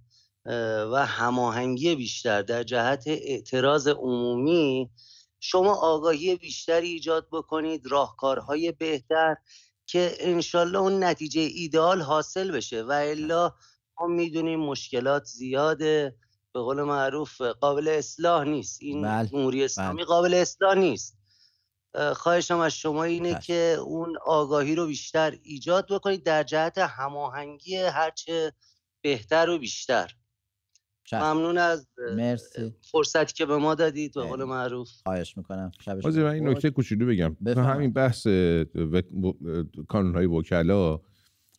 و 0.93 1.07
هماهنگی 1.07 1.95
بیشتر 1.95 2.43
در 2.43 2.63
جهت 2.63 3.05
اعتراض 3.07 3.89
عمومی 3.89 4.91
شما 5.41 5.75
آگاهی 5.75 6.37
بیشتری 6.37 6.89
ایجاد 6.89 7.29
بکنید 7.33 7.87
راهکارهای 7.87 8.73
بهتر 8.73 9.37
که 9.87 10.15
انشالله 10.19 10.79
اون 10.79 11.05
نتیجه 11.05 11.41
ایدئال 11.41 12.03
حاصل 12.03 12.51
بشه. 12.51 12.83
و 12.83 12.91
الا 12.91 13.53
ما 14.01 14.07
می‌دونیم 14.07 14.61
مشکلات 14.61 15.25
زیاده. 15.25 16.17
به 16.55 16.61
قول 16.61 16.83
معروف 16.83 17.41
قابل 17.41 17.89
اصلاح 17.89 18.45
نیست. 18.45 18.83
این 18.83 19.03
بله. 19.03 19.29
جمهوری 19.29 19.65
اسلامی 19.65 19.97
بله. 19.97 20.05
قابل 20.05 20.35
اصلاح 20.35 20.75
نیست. 20.75 21.19
خواهشم 22.15 22.59
از 22.59 22.73
شما 22.73 23.05
اینه 23.05 23.33
بله. 23.33 23.41
که 23.41 23.77
اون 23.81 24.17
آگاهی 24.27 24.75
رو 24.75 24.87
بیشتر 24.87 25.39
ایجاد 25.43 25.87
بکنید 25.91 26.25
در 26.25 26.43
جهت 26.43 26.79
هماهنگی 26.79 27.77
هرچه 27.77 28.53
بهتر 29.01 29.51
و 29.51 29.59
بیشتر. 29.59 30.11
ممنون 31.13 31.59
از 31.59 31.87
مرسی. 32.17 32.75
فرصتی 32.93 33.35
که 33.35 33.47
به 33.47 33.57
ما 33.57 33.75
دادید 33.75 34.15
به 34.15 34.23
قول 34.23 34.45
معروف. 34.45 34.91
خواهش 35.03 35.37
می‌کنم. 35.37 35.71
من 35.87 36.27
این 36.27 36.49
نکته 36.49 36.71
کوچولو 36.71 37.07
بگم. 37.07 37.37
همین 37.47 37.93
بحث 37.93 38.27
کانون 39.89 40.15
های 40.15 40.27
وکلا 40.27 41.01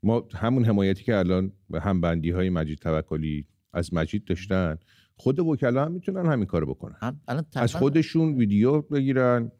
ما 0.04 0.28
همون 0.34 0.66
حمایتی 0.66 1.04
که 1.04 1.16
الان 1.16 1.52
همبندی 1.74 2.32
های 2.32 2.50
مجید 2.50 2.80
توکلی 2.80 3.48
از 3.76 3.94
مجید 3.94 4.26
داشتن. 4.26 4.78
خود 5.16 5.40
وکلا 5.40 5.86
هم 5.86 5.92
می‌تونن 5.92 6.26
همین 6.26 6.46
کارو 6.46 6.74
بکنن. 6.74 7.20
از 7.56 7.76
خودشون 7.76 8.34
ویدیو 8.34 8.82
بگیرن 8.82 9.52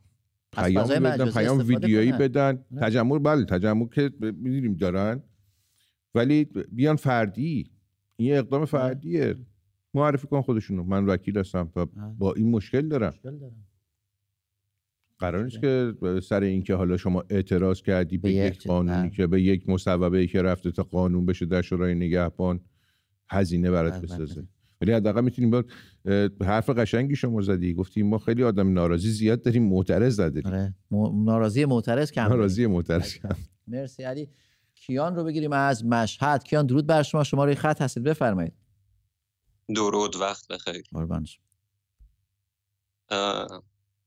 پیام 0.54 0.88
بدن 0.88 1.32
پیام 1.32 1.58
ویدیویی 1.58 2.12
بدن. 2.12 2.66
تجمع 2.82 3.20
بله 3.20 3.46
تجمع 3.46 3.90
که 3.90 4.12
می‌دونیم 4.20 4.74
دارن. 4.74 5.24
ولی 6.16 6.48
بیان 6.72 6.96
فردی. 6.96 7.72
این 8.16 8.36
اقدام 8.38 8.66
فردیه. 8.66 9.36
معرفی 9.94 10.28
کن 10.28 10.42
خودشونو. 10.42 10.84
من 10.84 11.06
وکیل 11.06 11.38
هستم 11.38 11.72
و 11.76 11.86
با 12.18 12.34
این 12.34 12.52
مشکل 12.52 12.88
دارم. 12.88 13.14
قرار 15.20 15.44
نیست 15.44 15.62
که 15.62 15.94
سر 16.24 16.42
اینکه 16.42 16.76
حالا 16.76 16.98
شما 16.98 17.24
اعتراض 17.30 17.82
کردی 17.82 18.18
به, 18.18 18.32
یک 18.32 18.68
قانونی 18.68 19.10
که 19.10 19.28
به 19.28 19.42
یک 19.42 19.70
مصوبه 19.70 20.28
که 20.28 20.42
رفته 20.42 20.72
تا 20.72 20.84
قانون 20.84 21.26
بشه 21.26 21.46
در 21.46 21.62
شورای 21.62 21.96
نگهبان. 21.96 22.60
هزینه 23.30 23.72
برات 23.72 23.94
بله، 23.94 24.02
بله، 24.02 24.16
بسازه. 24.16 24.42
بله. 24.42 24.48
ولی 24.82 24.92
حداقل 24.94 25.24
می‌تونیم 25.24 25.52
با 25.52 25.64
حرف 26.42 26.70
قشنگی 26.70 27.16
شما 27.16 27.42
زدی. 27.42 27.74
گفتیم 27.74 28.08
ما 28.08 28.18
خیلی 28.18 28.44
آدم 28.44 28.74
ناراضی 28.74 29.10
زیاد 29.10 29.42
داریم 29.42 29.64
معترض 29.64 30.20
داریم 30.20 30.46
آره. 30.46 30.76
ناراضی 31.14 31.66
معترض 31.66 32.12
کم 32.12 32.22
ناراضی 32.22 32.66
معترض 32.66 33.14
کم. 33.14 33.30
مرسی 33.68 34.04
علی. 34.04 34.30
کیان 34.76 35.16
رو 35.16 35.24
بگیریم 35.24 35.52
از 35.52 35.86
مشهد. 35.86 36.44
کیان 36.44 36.66
درود 36.66 36.88
بر 36.88 37.04
شما. 37.04 37.24
شما 37.24 37.46
روی 37.46 37.56
خط 37.56 37.82
هستید. 37.82 38.04
بفرمایید. 38.04 38.54
درود 39.76 40.16
وقت 40.16 40.48
بخیر. 40.48 40.84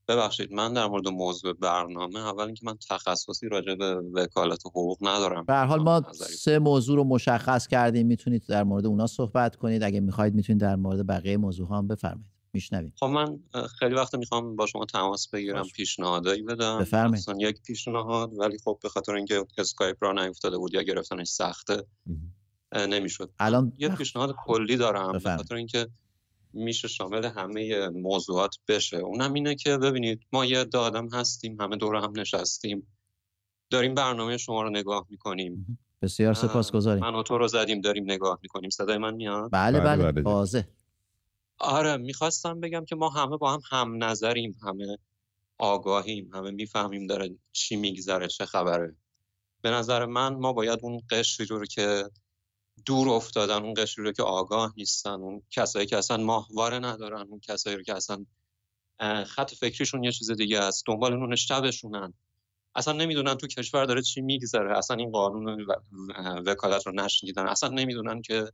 ببخشید 0.09 0.51
من 0.51 0.73
در 0.73 0.87
مورد 0.87 1.07
موضوع 1.07 1.53
برنامه 1.53 2.19
اول 2.19 2.45
اینکه 2.45 2.65
من 2.65 2.77
تخصصی 2.89 3.49
راجع 3.49 3.75
به 3.75 4.01
وکالت 4.13 4.65
حقوق 4.65 4.97
ندارم. 5.01 5.45
به 5.45 5.57
حال 5.57 5.79
ما 5.79 6.03
سه 6.13 6.59
موضوع 6.59 6.95
رو 6.95 7.03
مشخص 7.03 7.67
کردیم 7.67 8.07
می‌تونید 8.07 8.43
در 8.47 8.63
مورد 8.63 8.85
اونا 8.85 9.07
صحبت 9.07 9.55
کنید. 9.55 9.83
اگه 9.83 9.99
می‌خواید 9.99 10.33
می‌تونید 10.33 10.61
در 10.61 10.75
مورد 10.75 11.07
بقیه 11.07 11.37
موضوع 11.37 11.67
هم 11.69 11.87
بفرمایید. 11.87 12.31
میشنوید 12.53 12.93
خب 12.99 13.05
من 13.05 13.39
خیلی 13.79 13.95
وقت 13.95 14.15
می‌خوام 14.15 14.55
با 14.55 14.65
شما 14.65 14.85
تماس 14.85 15.29
بگیرم 15.29 15.67
پیشنهادایی 15.75 16.41
بدم. 16.41 16.79
بفرمایید. 16.79 17.25
یک 17.37 17.61
پیشنهاد 17.61 18.39
ولی 18.39 18.57
خب 18.57 18.79
به 18.83 18.89
خاطر 18.89 19.15
اینکه 19.15 19.45
اسکایپ 19.57 19.97
را 20.01 20.11
نیفتاده 20.11 20.57
بود 20.57 20.73
یا 20.73 20.81
گرفتنش 20.81 21.27
سخته 21.27 21.83
نمی‌شد. 22.75 23.31
الان 23.39 23.73
یه 23.77 23.89
پیشنهاد 23.89 24.35
کلی 24.45 24.77
دارم 24.77 25.11
به 25.11 25.19
خاطر 25.19 25.55
اینکه 25.55 25.87
میشه 26.53 26.87
شامل 26.87 27.25
همه 27.25 27.89
موضوعات 27.89 28.55
بشه. 28.67 28.97
اونم 28.97 29.33
اینه 29.33 29.55
که 29.55 29.77
ببینید 29.77 30.21
ما 30.31 30.45
یه 30.45 30.65
آدم 30.73 31.09
هستیم 31.13 31.61
همه 31.61 31.75
دور 31.75 31.95
هم 31.95 32.13
نشستیم. 32.15 32.87
داریم 33.69 33.95
برنامه 33.95 34.37
شما 34.37 34.63
رو 34.63 34.69
نگاه 34.69 35.07
می‌کنیم. 35.09 35.79
بسیار 36.01 36.33
سپاسگزاریم. 36.33 37.03
من 37.03 37.15
و 37.15 37.23
تو 37.23 37.37
رو 37.37 37.47
زدیم 37.47 37.81
داریم 37.81 38.03
نگاه 38.03 38.39
می‌کنیم. 38.41 38.69
صدای 38.69 38.97
من 38.97 39.13
میاد؟ 39.13 39.49
بله 39.51 39.79
بله, 39.79 40.03
بله, 40.03 40.11
بله. 40.11 40.23
واضح. 40.23 40.63
آره 41.57 41.97
می‌خواستم 41.97 42.59
بگم 42.59 42.85
که 42.85 42.95
ما 42.95 43.09
همه 43.09 43.37
با 43.37 43.53
هم 43.53 43.61
هم 43.69 44.03
نظریم 44.03 44.55
همه 44.63 44.97
آگاهیم 45.57 46.29
همه 46.33 46.51
می‌فهمیم 46.51 47.07
داره 47.07 47.35
چی 47.51 47.75
میگذره 47.75 48.27
چه 48.27 48.45
خبره. 48.45 48.95
به 49.61 49.69
نظر 49.69 50.05
من 50.05 50.35
ما 50.35 50.53
باید 50.53 50.79
اون 50.81 51.01
قشری 51.09 51.45
رو 51.45 51.65
که 51.65 52.03
دور 52.85 53.09
افتادن 53.09 53.63
اون 53.63 53.73
قشری 53.73 54.05
رو 54.05 54.11
که 54.11 54.23
آگاه 54.23 54.73
نیستن 54.77 55.09
اون 55.09 55.41
کسایی 55.51 55.85
که 55.85 55.97
اصلا 55.97 56.17
ماهواره 56.17 56.79
ندارن 56.79 57.27
اون 57.29 57.39
کسایی 57.39 57.75
رو 57.75 57.83
که 57.83 57.95
اصلا 57.95 58.25
خط 59.25 59.53
فکریشون 59.53 60.03
یه 60.03 60.11
چیز 60.11 60.31
دیگه 60.31 60.59
است 60.59 60.83
دنبال 60.87 61.17
نون 61.17 61.35
شبشونن 61.35 62.13
اصلا 62.75 62.93
نمی‌دونن 62.93 63.35
تو 63.35 63.47
کشور 63.47 63.85
داره 63.85 64.01
چی 64.01 64.21
میگذره 64.21 64.77
اصلا 64.77 64.97
این 64.97 65.11
قانون 65.11 65.67
وکالت 66.45 66.87
رو 66.87 66.93
نشنیدن 66.93 67.47
اصلا 67.47 67.69
نمی‌دونن 67.69 68.21
که 68.21 68.51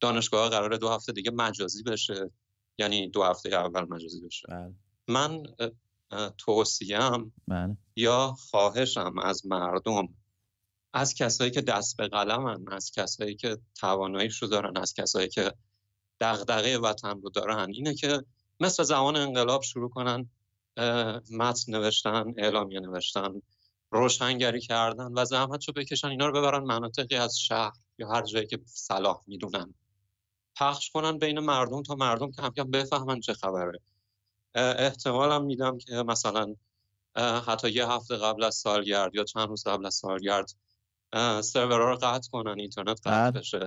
دانشگاه 0.00 0.50
قراره 0.50 0.78
دو 0.78 0.88
هفته 0.88 1.12
دیگه 1.12 1.30
مجازی 1.30 1.82
بشه 1.82 2.30
یعنی 2.78 3.08
دو 3.08 3.22
هفته 3.22 3.48
اول 3.48 3.82
مجازی 3.82 4.20
بشه 4.20 4.46
بله. 4.48 4.74
من 5.08 5.42
توصیم 6.38 7.32
بله. 7.48 7.76
یا 7.96 8.34
خواهشم 8.50 9.14
از 9.22 9.46
مردم 9.46 10.08
از 10.92 11.14
کسایی 11.14 11.50
که 11.50 11.60
دست 11.60 11.96
به 11.96 12.08
قلمن 12.08 12.72
از 12.72 12.90
کسایی 12.90 13.34
که 13.34 13.58
تواناییش 13.74 14.42
رو 14.42 14.48
دارن 14.48 14.76
از 14.76 14.94
کسایی 14.94 15.28
که 15.28 15.52
دغدغه 16.20 16.78
وطن 16.78 17.20
رو 17.20 17.30
دارن. 17.30 17.70
اینه 17.72 17.94
که 17.94 18.24
مثل 18.60 18.82
زمان 18.82 19.16
انقلاب 19.16 19.62
شروع 19.62 19.90
کنن 19.90 20.30
متن 21.30 21.72
نوشتن 21.72 22.34
اعلامیه 22.36 22.80
نوشتن 22.80 23.42
روشنگری 23.90 24.60
کردن 24.60 25.12
و 25.12 25.24
زحمت 25.24 25.68
رو 25.68 25.74
بکشن 25.74 26.08
اینا 26.08 26.26
رو 26.26 26.32
ببرن 26.32 26.64
مناطقی 26.64 27.16
از 27.16 27.38
شهر 27.38 27.72
یا 27.98 28.08
هر 28.08 28.22
جایی 28.22 28.46
که 28.46 28.60
صلاح 28.64 29.22
می‌دونن. 29.26 29.74
پخش 30.56 30.90
کنن 30.90 31.18
بین 31.18 31.38
مردم 31.38 31.82
تا 31.82 31.94
مردم 31.94 32.32
کم 32.32 32.50
کم 32.50 32.70
بفهمن 32.70 33.20
چه 33.20 33.34
خبره. 33.34 33.80
احتمالم 34.54 35.44
میدم 35.44 35.78
که 35.78 35.92
مثلا 35.92 36.54
حتی 37.46 37.70
یه 37.70 37.88
هفته 37.88 38.16
قبل 38.16 38.44
از 38.44 38.54
سالگرد 38.54 39.14
یا 39.14 39.24
چند 39.24 39.48
روز 39.48 39.66
قبل 39.66 39.86
از 39.86 39.94
سالگرد 39.94 40.50
سرورها 41.42 41.90
رو 41.90 41.96
قطع 41.96 42.30
کنن 42.32 42.60
اینترنت 42.60 43.06
قطع 43.06 43.38
بشه. 43.38 43.58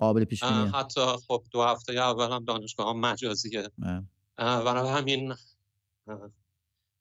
قابل 0.00 0.24
پیش 0.24 0.42
حتی 0.42 1.00
خب 1.28 1.44
دو 1.50 1.62
هفته 1.62 1.92
اول 1.92 2.32
هم 2.32 2.44
دانشگاه 2.44 2.86
ها 2.86 2.92
مجازیه. 2.92 3.68
برای 4.36 4.88
همین 4.88 5.34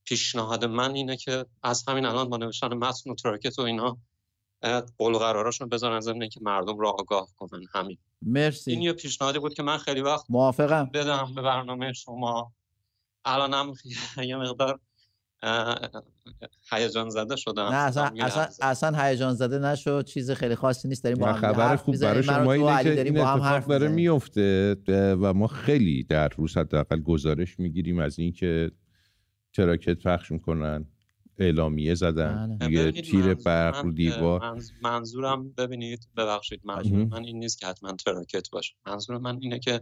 پیشنهاد 0.06 0.66
من 0.66 0.96
اینه 0.96 1.18
که 1.18 1.46
از 1.64 1.84
همین 1.88 2.06
الان 2.06 2.30
با 2.30 2.38
نوشتن 2.38 2.74
متن 2.74 3.10
و 3.10 3.16
تراکت 3.16 3.60
و 3.60 3.62
اینا 3.62 3.98
قول 4.98 5.18
قراراشون 5.18 5.70
بذارن 5.70 6.00
ضمن 6.00 6.30
که 6.30 6.40
مردم 6.44 6.80
را 6.80 6.90
آگاه 6.90 7.28
کنن. 7.38 7.62
همین. 7.74 7.98
مرسی. 8.22 8.72
این 8.72 8.82
یه 8.82 8.94
پیشنهادی 8.94 9.40
بود 9.40 9.54
که 9.54 9.64
من 9.64 9.78
خیلی 9.78 10.02
وقت 10.02 10.26
موافقم. 10.30 10.86
بدم 10.94 11.32
به 11.36 11.42
برنامه 11.42 11.94
شما. 11.94 12.54
الانم 13.26 13.74
یه 14.28 14.38
مقدار 14.38 14.80
هیجان 16.72 17.10
زده 17.10 17.36
شدم 17.36 17.62
نه 17.62 17.76
اصلا 17.76 18.12
اصلا, 18.20 18.48
اصلا 18.62 19.04
هیجان 19.04 19.34
زده 19.34 19.60
نشد 19.60 20.06
چیز 20.06 20.32
خیلی 20.32 20.56
خاصی 20.56 20.88
نیست 20.88 21.04
داریم 21.04 21.18
با 21.18 21.28
هم 21.28 21.42
خبر 21.42 21.76
خوب 21.76 21.98
برای 21.98 22.24
شما 22.24 22.54
اینه 22.54 22.84
که 22.84 23.04
این 23.04 23.18
اتفاق 23.18 23.66
داره 23.66 23.88
میفته 23.88 24.76
و 25.22 25.34
ما 25.34 25.48
خیلی 25.48 26.04
در 26.04 26.28
روز 26.28 26.58
حداقل 26.58 27.00
گزارش 27.00 27.60
می‌گیریم 27.60 28.00
از 28.00 28.20
اینکه 28.20 28.72
تراکت 29.54 29.98
پخش 30.08 30.32
می‌کنن 30.32 30.86
اعلامیه 31.38 31.96
زدن 31.96 32.58
بله. 32.60 32.72
یه 32.72 32.92
تیر 32.92 33.34
برق 33.34 33.84
رو 33.86 33.92
دیوار. 33.92 34.62
منظورم 34.82 35.52
ببینید 35.52 36.08
ببخشید 36.18 36.62
منظور 36.64 37.06
من 37.06 37.24
این 37.24 37.40
نیست 37.40 37.60
که 37.60 37.68
حتما 37.68 37.92
تراکت 37.92 38.50
باشه 38.50 38.76
منظور 38.86 39.18
من 39.18 39.38
اینه 39.42 39.60
که 39.60 39.82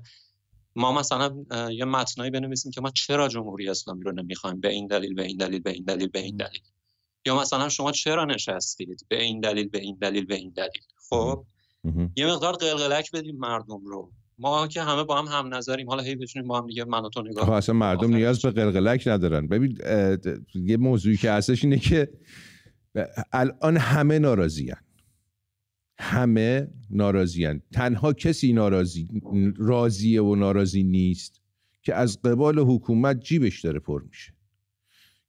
ما 0.76 0.92
مثلا 0.92 1.46
یه 1.72 1.86
متنایی 1.86 2.32
بنویسیم 2.32 2.72
که 2.72 2.82
ما 2.82 2.90
چرا 2.90 3.28
جمهوری 3.28 3.70
اسلامی 3.70 4.04
رو 4.04 4.12
نمی‌خوایم؟ 4.12 4.60
به 4.60 4.70
این 4.70 4.88
دلیل 4.88 5.14
به 5.14 5.24
این 5.24 5.38
دلیل 5.38 5.60
به 5.60 5.72
این 5.72 5.84
دلیل 5.84 6.08
به 6.08 6.20
این 6.20 6.38
دلیل. 6.38 6.62
یا 7.26 7.40
مثلا 7.40 7.70
شما 7.70 7.92
چرا 7.92 8.26
نشستید؟ 8.26 9.06
به 9.08 9.22
این 9.24 9.40
دلیل 9.40 9.68
به 9.68 9.80
این 9.80 9.98
دلیل 10.02 10.26
به 10.26 10.36
این 10.36 10.54
دلیل. 10.56 10.82
خب؟ 11.10 11.46
یه 12.16 12.28
مقدار 12.28 12.54
قلقلک 12.54 13.12
بدیم 13.12 13.38
مردم 13.38 13.86
رو. 13.86 14.12
ما 14.38 14.68
که 14.68 14.82
همه 14.82 15.04
با 15.04 15.22
هم 15.22 15.26
هم 15.26 15.56
نظریم. 15.56 15.90
حالا 15.90 16.04
هی 16.04 16.16
بتونیم 16.16 16.48
با 16.48 16.58
هم 16.58 16.68
دیگه 16.68 16.86
من 16.86 17.10
تو 17.10 17.22
نگاه 17.22 17.52
اصلا 17.52 17.76
مردم 17.76 18.16
نیاز 18.16 18.42
به 18.42 18.52
قلقلک 18.52 19.08
ندارن. 19.08 19.48
ببین 19.48 19.78
یه 20.56 20.78
موضوعی 20.78 21.18
که 21.18 21.32
هستش 21.32 21.64
اینه 21.64 21.80
که 21.80 22.10
الان 23.34 23.78
همه 23.78 24.20
ناراضیان. 24.20 24.78
همه 26.00 26.68
ناراضیان 26.90 27.62
تنها 27.72 28.14
کسی 28.14 28.54
ناراضی 28.54 29.08
راضیه 29.58 30.22
و 30.22 30.36
ناراضی 30.36 30.84
نیست 30.84 31.42
که 31.82 31.96
از 31.96 32.22
قبال 32.22 32.60
حکومت 32.60 33.20
جیبش 33.20 33.62
داره 33.62 33.80
پر 33.80 34.04
میشه. 34.04 34.34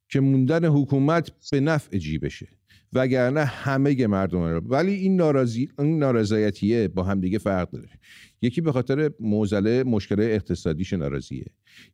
که 0.09 0.19
موندن 0.19 0.65
حکومت 0.65 1.31
به 1.51 1.59
نفع 1.59 1.97
جیبشه. 1.97 2.47
وگرنه 2.93 3.45
همه 3.45 4.07
مردم 4.07 4.43
رو 4.43 4.59
ولی 4.59 4.93
این 4.93 5.15
ناراضی 5.15 5.69
این 5.79 5.99
نارضایتیه 5.99 6.87
با 6.87 7.03
هم 7.03 7.19
دیگه 7.19 7.37
فرق 7.37 7.71
داره. 7.71 7.89
یکی 8.41 8.61
به 8.61 8.71
خاطر 8.71 9.11
موزله 9.19 9.83
مشکل 9.83 10.19
اقتصادیش 10.19 10.93
ناراضیه. 10.93 11.45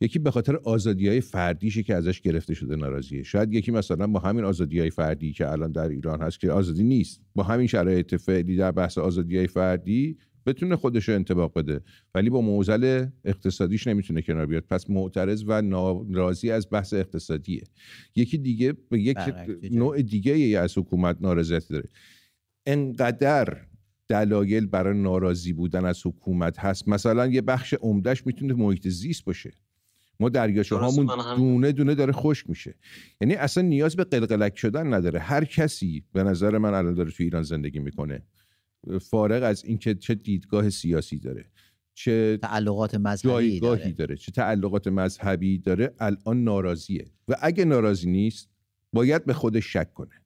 یکی 0.01 0.19
به 0.19 0.31
خاطر 0.31 0.55
آزادی 0.55 1.07
های 1.07 1.21
فردیشه 1.21 1.83
که 1.83 1.95
ازش 1.95 2.21
گرفته 2.21 2.53
شده 2.53 2.75
ناراضیه. 2.75 3.23
شاید 3.23 3.53
یکی 3.53 3.71
مثلا 3.71 4.07
با 4.07 4.19
همین 4.19 4.45
آزادی 4.45 4.79
های 4.79 4.89
فردی 4.89 5.33
که 5.33 5.51
الان 5.51 5.71
در 5.71 5.89
ایران 5.89 6.21
هست 6.21 6.39
که 6.39 6.51
آزادی 6.51 6.83
نیست. 6.83 7.21
با 7.35 7.43
همین 7.43 7.67
شرایط 7.67 8.15
فعلی 8.15 8.55
در 8.55 8.71
بحث 8.71 8.97
آزادی 8.97 9.37
های 9.37 9.47
فردی 9.47 10.17
بتونه 10.47 10.75
خودش 10.75 11.09
رو 11.09 11.15
انتباق 11.15 11.53
بده. 11.53 11.81
ولی 12.15 12.29
با 12.29 12.41
موزل 12.41 13.05
اقتصادیش 13.25 13.87
نمی‌تونه 13.87 14.21
کنار 14.21 14.45
بیاد. 14.45 14.63
پس 14.63 14.89
معترض 14.89 15.43
و 15.47 15.61
ناراضی 15.61 16.51
از 16.51 16.67
بحث 16.71 16.93
اقتصادیه. 16.93 17.63
یکی 18.15 18.37
دیگه 18.37 18.73
به 18.89 19.01
یک 19.01 19.17
نوع 19.71 20.01
دیگه 20.01 20.33
ای 20.33 20.55
از 20.55 20.77
حکومت 20.77 21.17
نارضایتی 21.21 21.73
داره. 21.73 21.89
انقدر 22.65 23.57
دلایل 24.07 24.65
برای 24.65 25.01
ناراضی 25.01 25.53
بودن 25.53 25.85
از 25.85 26.05
حکومت 26.05 26.59
هست. 26.59 26.87
مثلا 26.87 27.27
یه 27.27 27.41
بخش 27.41 27.73
عمدهش 27.73 28.25
می‌تونه 28.25 28.53
محیط 28.53 28.87
زیست 28.87 29.25
باشه. 29.25 29.53
ما 30.19 30.29
دریاچه 30.29 30.75
هامون 30.75 31.35
دونه 31.37 31.71
دونه 31.71 31.95
داره 31.95 32.13
خشک 32.13 32.49
میشه. 32.49 32.75
یعنی 33.21 33.35
اصلا 33.35 33.63
نیاز 33.63 33.95
به 33.95 34.03
قلقلک 34.03 34.57
شدن 34.57 34.93
نداره. 34.93 35.19
هر 35.19 35.45
کسی 35.45 36.03
به 36.13 36.23
نظر 36.23 36.57
من 36.57 36.73
الان 36.73 36.93
داره 36.93 37.11
تو 37.11 37.23
ایران 37.23 37.43
زندگی 37.43 37.79
می‌کنه. 37.79 38.23
فارغ 39.01 39.43
از 39.43 39.65
اینکه 39.65 39.95
چه 39.95 40.15
دیدگاه 40.15 40.69
سیاسی 40.69 41.19
داره 41.19 41.45
چه 41.93 42.37
تعلقات 42.37 42.95
مذهبی 42.95 43.59
داره. 43.59 43.91
داره 43.91 44.15
چه 44.15 44.31
تعلقات 44.31 44.87
مذهبی 44.87 45.57
داره 45.57 45.93
الان 45.99 46.43
ناراضیه. 46.43 47.05
و 47.27 47.35
اگه 47.41 47.65
ناراضی 47.65 48.11
نیست 48.11 48.49
باید 48.93 49.25
به 49.25 49.33
خودش 49.33 49.73
شک 49.73 49.93
کنه. 49.93 50.21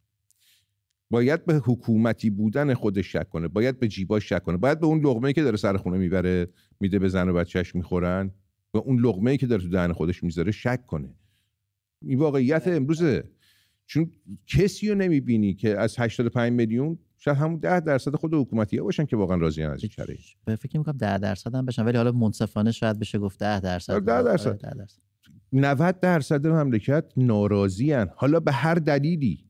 باید 1.10 1.46
به 1.46 1.54
حکومتی 1.54 2.30
بودن 2.30 2.74
خودش 2.74 3.12
شک 3.12 3.30
کنه. 3.30 3.48
باید 3.48 3.80
به 3.80 3.88
جیباش 3.88 4.30
شک 4.30 4.44
کنه. 4.44 4.58
باید 4.58 4.80
به 4.80 4.86
اون 4.86 5.00
لغمه 5.00 5.34
که 5.34 5.44
داره 5.44 5.58
سر 5.58 5.78
خونه 5.78 5.98
می‌بره 5.98 6.48
میده 6.80 7.00
به 7.00 7.10
زن 7.10 7.30
و 7.30 7.34
بچهش 7.34 7.76
می‌خورن 7.76 8.32
و 8.74 8.78
اون 8.78 9.00
لغمه 9.00 9.38
که 9.38 9.48
داره 9.48 9.62
تو 9.62 9.70
دهن 9.70 9.94
خودش 9.94 10.24
می‌ذاره 10.24 10.52
شک 10.52 10.86
کنه. 10.86 11.16
این 12.02 12.20
واقعیت 12.20 12.68
امروزه. 12.68 13.24
چون 13.86 14.12
کسی 14.48 14.90
رو 14.90 14.96
نمی‌بینی 14.96 15.54
که 15.54 15.78
از 15.78 16.00
85 16.00 16.54
میلیون 16.54 16.98
شاید 17.24 17.38
همون 17.38 17.60
10 17.60 17.80
درصد 17.80 18.16
خود 18.16 18.34
حکومتی 18.34 18.78
ها 18.78 18.84
باشن 18.84 19.06
که 19.06 19.16
واقعا 19.16 19.38
راضی 19.38 19.64
از 19.64 19.84
این 19.84 19.90
شرایط 19.90 20.20
به 20.46 20.56
فکر 20.56 20.78
می‌کنم 20.78 20.98
10 20.98 21.18
درصد 21.18 21.56
هم 21.56 21.66
بشن 21.66 21.86
ولی 21.86 21.98
حالا 21.98 22.12
منصفانه 22.12 22.72
شاید 22.72 23.00
بشه 23.00 23.20
گفت 23.20 23.40
10 23.40 23.60
درصد. 23.60 24.00
10 24.00 24.14
آره، 24.14 24.24
درصد. 24.24 24.58
10 24.58 24.74
درصد. 24.74 25.00
90 25.54 26.00
درصد 26.00 26.48
مملکت 26.48 27.06
ناراضی 27.18 27.94
حالا 28.16 28.40
به 28.40 28.52
هر 28.52 28.76
دلیلی. 28.76 29.46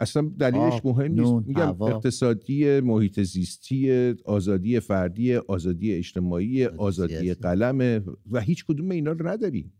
اصلا 0.00 0.30
دلیلش 0.38 0.80
مهم 0.84 1.12
نیست. 1.12 1.46
میگم 1.46 1.82
اقتصادی 1.82 2.80
محیط 2.80 3.20
زیستی 3.20 4.14
آزادی 4.24 4.80
فردی 4.80 5.36
آزادی 5.36 5.94
اجتماعی 5.94 6.64
آزادی 6.66 7.34
قلم 7.34 8.04
و 8.30 8.40
هیچ 8.40 8.64
کدوم 8.64 8.90
اینا 8.90 9.12
رو 9.12 9.28
نداریم. 9.28 9.72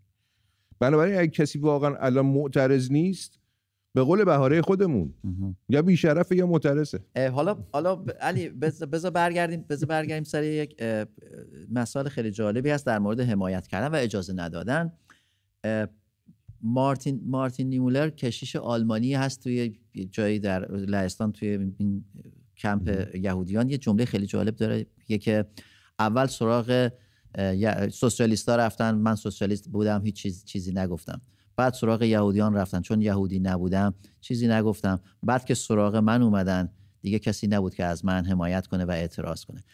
بنابراین 0.79 1.19
اگه 1.19 1.31
کسی 1.31 1.59
واقعا 1.59 1.97
الان 1.97 2.27
معترض 2.27 2.93
نیست 2.93 3.41
به 3.95 4.03
قول 4.03 4.25
بهاره 4.25 4.63
خودمون. 4.63 5.15
یا 5.69 5.83
بیشرفه 5.83 6.37
یا 6.37 6.47
معترضه. 6.47 7.01
حالا 7.33 7.57
حالا 7.73 8.05
علی 8.21 8.49
بذار 8.49 9.11
برگردیم 9.11 9.65
بذار 9.69 9.89
برگردیم 9.89 10.25
سر 10.25 10.43
یک 10.43 10.83
مسائل 11.71 12.09
خیلی 12.09 12.31
جالبی 12.31 12.71
هست 12.71 12.87
در 12.87 12.99
مورد 12.99 13.21
حمایت 13.21 13.67
کردن 13.67 13.89
و 13.89 13.95
اجازه 13.95 14.33
ندادن. 14.33 14.93
مارتین 16.63 17.21
مارتین 17.27 17.69
نیمولر 17.69 18.11
کشیش 18.11 18.57
آلمانی 18.57 19.15
هست 19.15 19.43
توی 19.43 19.79
جایی 20.11 20.39
در 20.39 20.73
لهستان 20.73 21.33
توی 21.33 21.49
این 21.79 22.05
کمپ 22.57 23.15
یهودیان. 23.15 23.71
یه 23.71 23.79
جمله 23.79 24.05
خیلی 24.05 24.27
جالب 24.27 24.57
داره. 24.57 24.87
یه 25.09 25.19
که 25.19 25.45
اول 25.99 26.27
سراغ 26.27 26.91
سوسیالیستا 27.93 28.57
رفتن. 28.57 28.95
من 28.95 29.15
سوسیالیست 29.15 29.69
بودم 29.69 30.05
هیچ 30.05 30.15
چیز 30.15 30.45
چیزی 30.45 30.73
نگفتم. 30.73 31.21
بعد 31.57 31.75
سراغ 31.75 32.03
یهودیان 32.03 32.55
رفتن. 32.55 32.81
چون 32.81 33.01
یهودی 33.01 33.41
نبودم 33.41 33.95
چیزی 34.21 34.49
نگفتم. 34.49 35.01
بعد 35.23 35.45
که 35.45 35.55
سراغ 35.55 35.97
من 35.97 36.23
اومدن 36.23 36.69
دیگه 37.01 37.19
کسی 37.19 37.47
نبود 37.47 37.75
که 37.75 37.85
از 37.85 38.05
من 38.05 38.25
حمایت 38.25 38.67
کنه 38.67 38.85
و 38.85 38.91
اعتراض 38.91 39.45
کنه. 39.45 39.65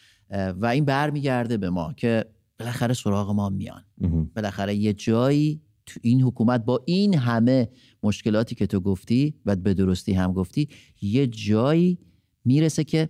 و 0.57 0.67
این 0.67 0.85
برمیگرده 0.85 1.57
به 1.57 1.71
ما 1.71 1.93
که 1.93 2.25
بالاخره 2.59 2.95
سراغ 2.95 3.31
ما 3.31 3.49
میان. 3.49 3.85
بالاخره 4.37 4.75
یه 4.75 4.93
جایی 4.93 5.61
تو 5.87 6.01
این 6.03 6.23
حکومت 6.23 6.65
با 6.65 6.83
این 6.87 7.15
همه 7.15 7.69
مشکلاتی 8.03 8.55
که 8.55 8.67
تو 8.67 8.81
گفتی 8.81 9.35
و 9.47 9.57
به 9.57 9.75
درستی 9.75 10.13
هم 10.13 10.33
گفتی 10.33 10.69
یه 11.03 11.27
جایی 11.27 11.99
می‌رسه 12.45 12.85
که 12.85 13.09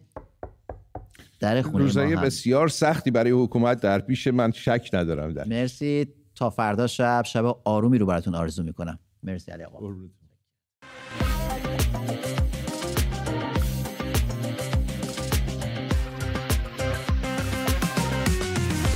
در 1.41 1.63
خونه 1.63 1.85
روزای 1.85 2.17
بسیار 2.17 2.69
سختی 2.69 3.11
برای 3.11 3.31
حکومت 3.31 3.81
در 3.81 3.99
پیش 3.99 4.27
من 4.27 4.53
شک 4.53 4.91
ندارم 4.93 5.33
در. 5.33 5.45
مرسی. 5.45 6.07
تا 6.41 6.51
فردا 6.51 6.87
شب 6.87 7.23
شب 7.27 7.57
آرومی 7.65 7.99
رو 7.99 8.07
براتون 8.07 8.35
آرزو 8.35 8.63
می‌کنم. 8.63 8.99
مرسی 9.23 9.51
علی 9.53 9.65
آقا. 9.65 9.79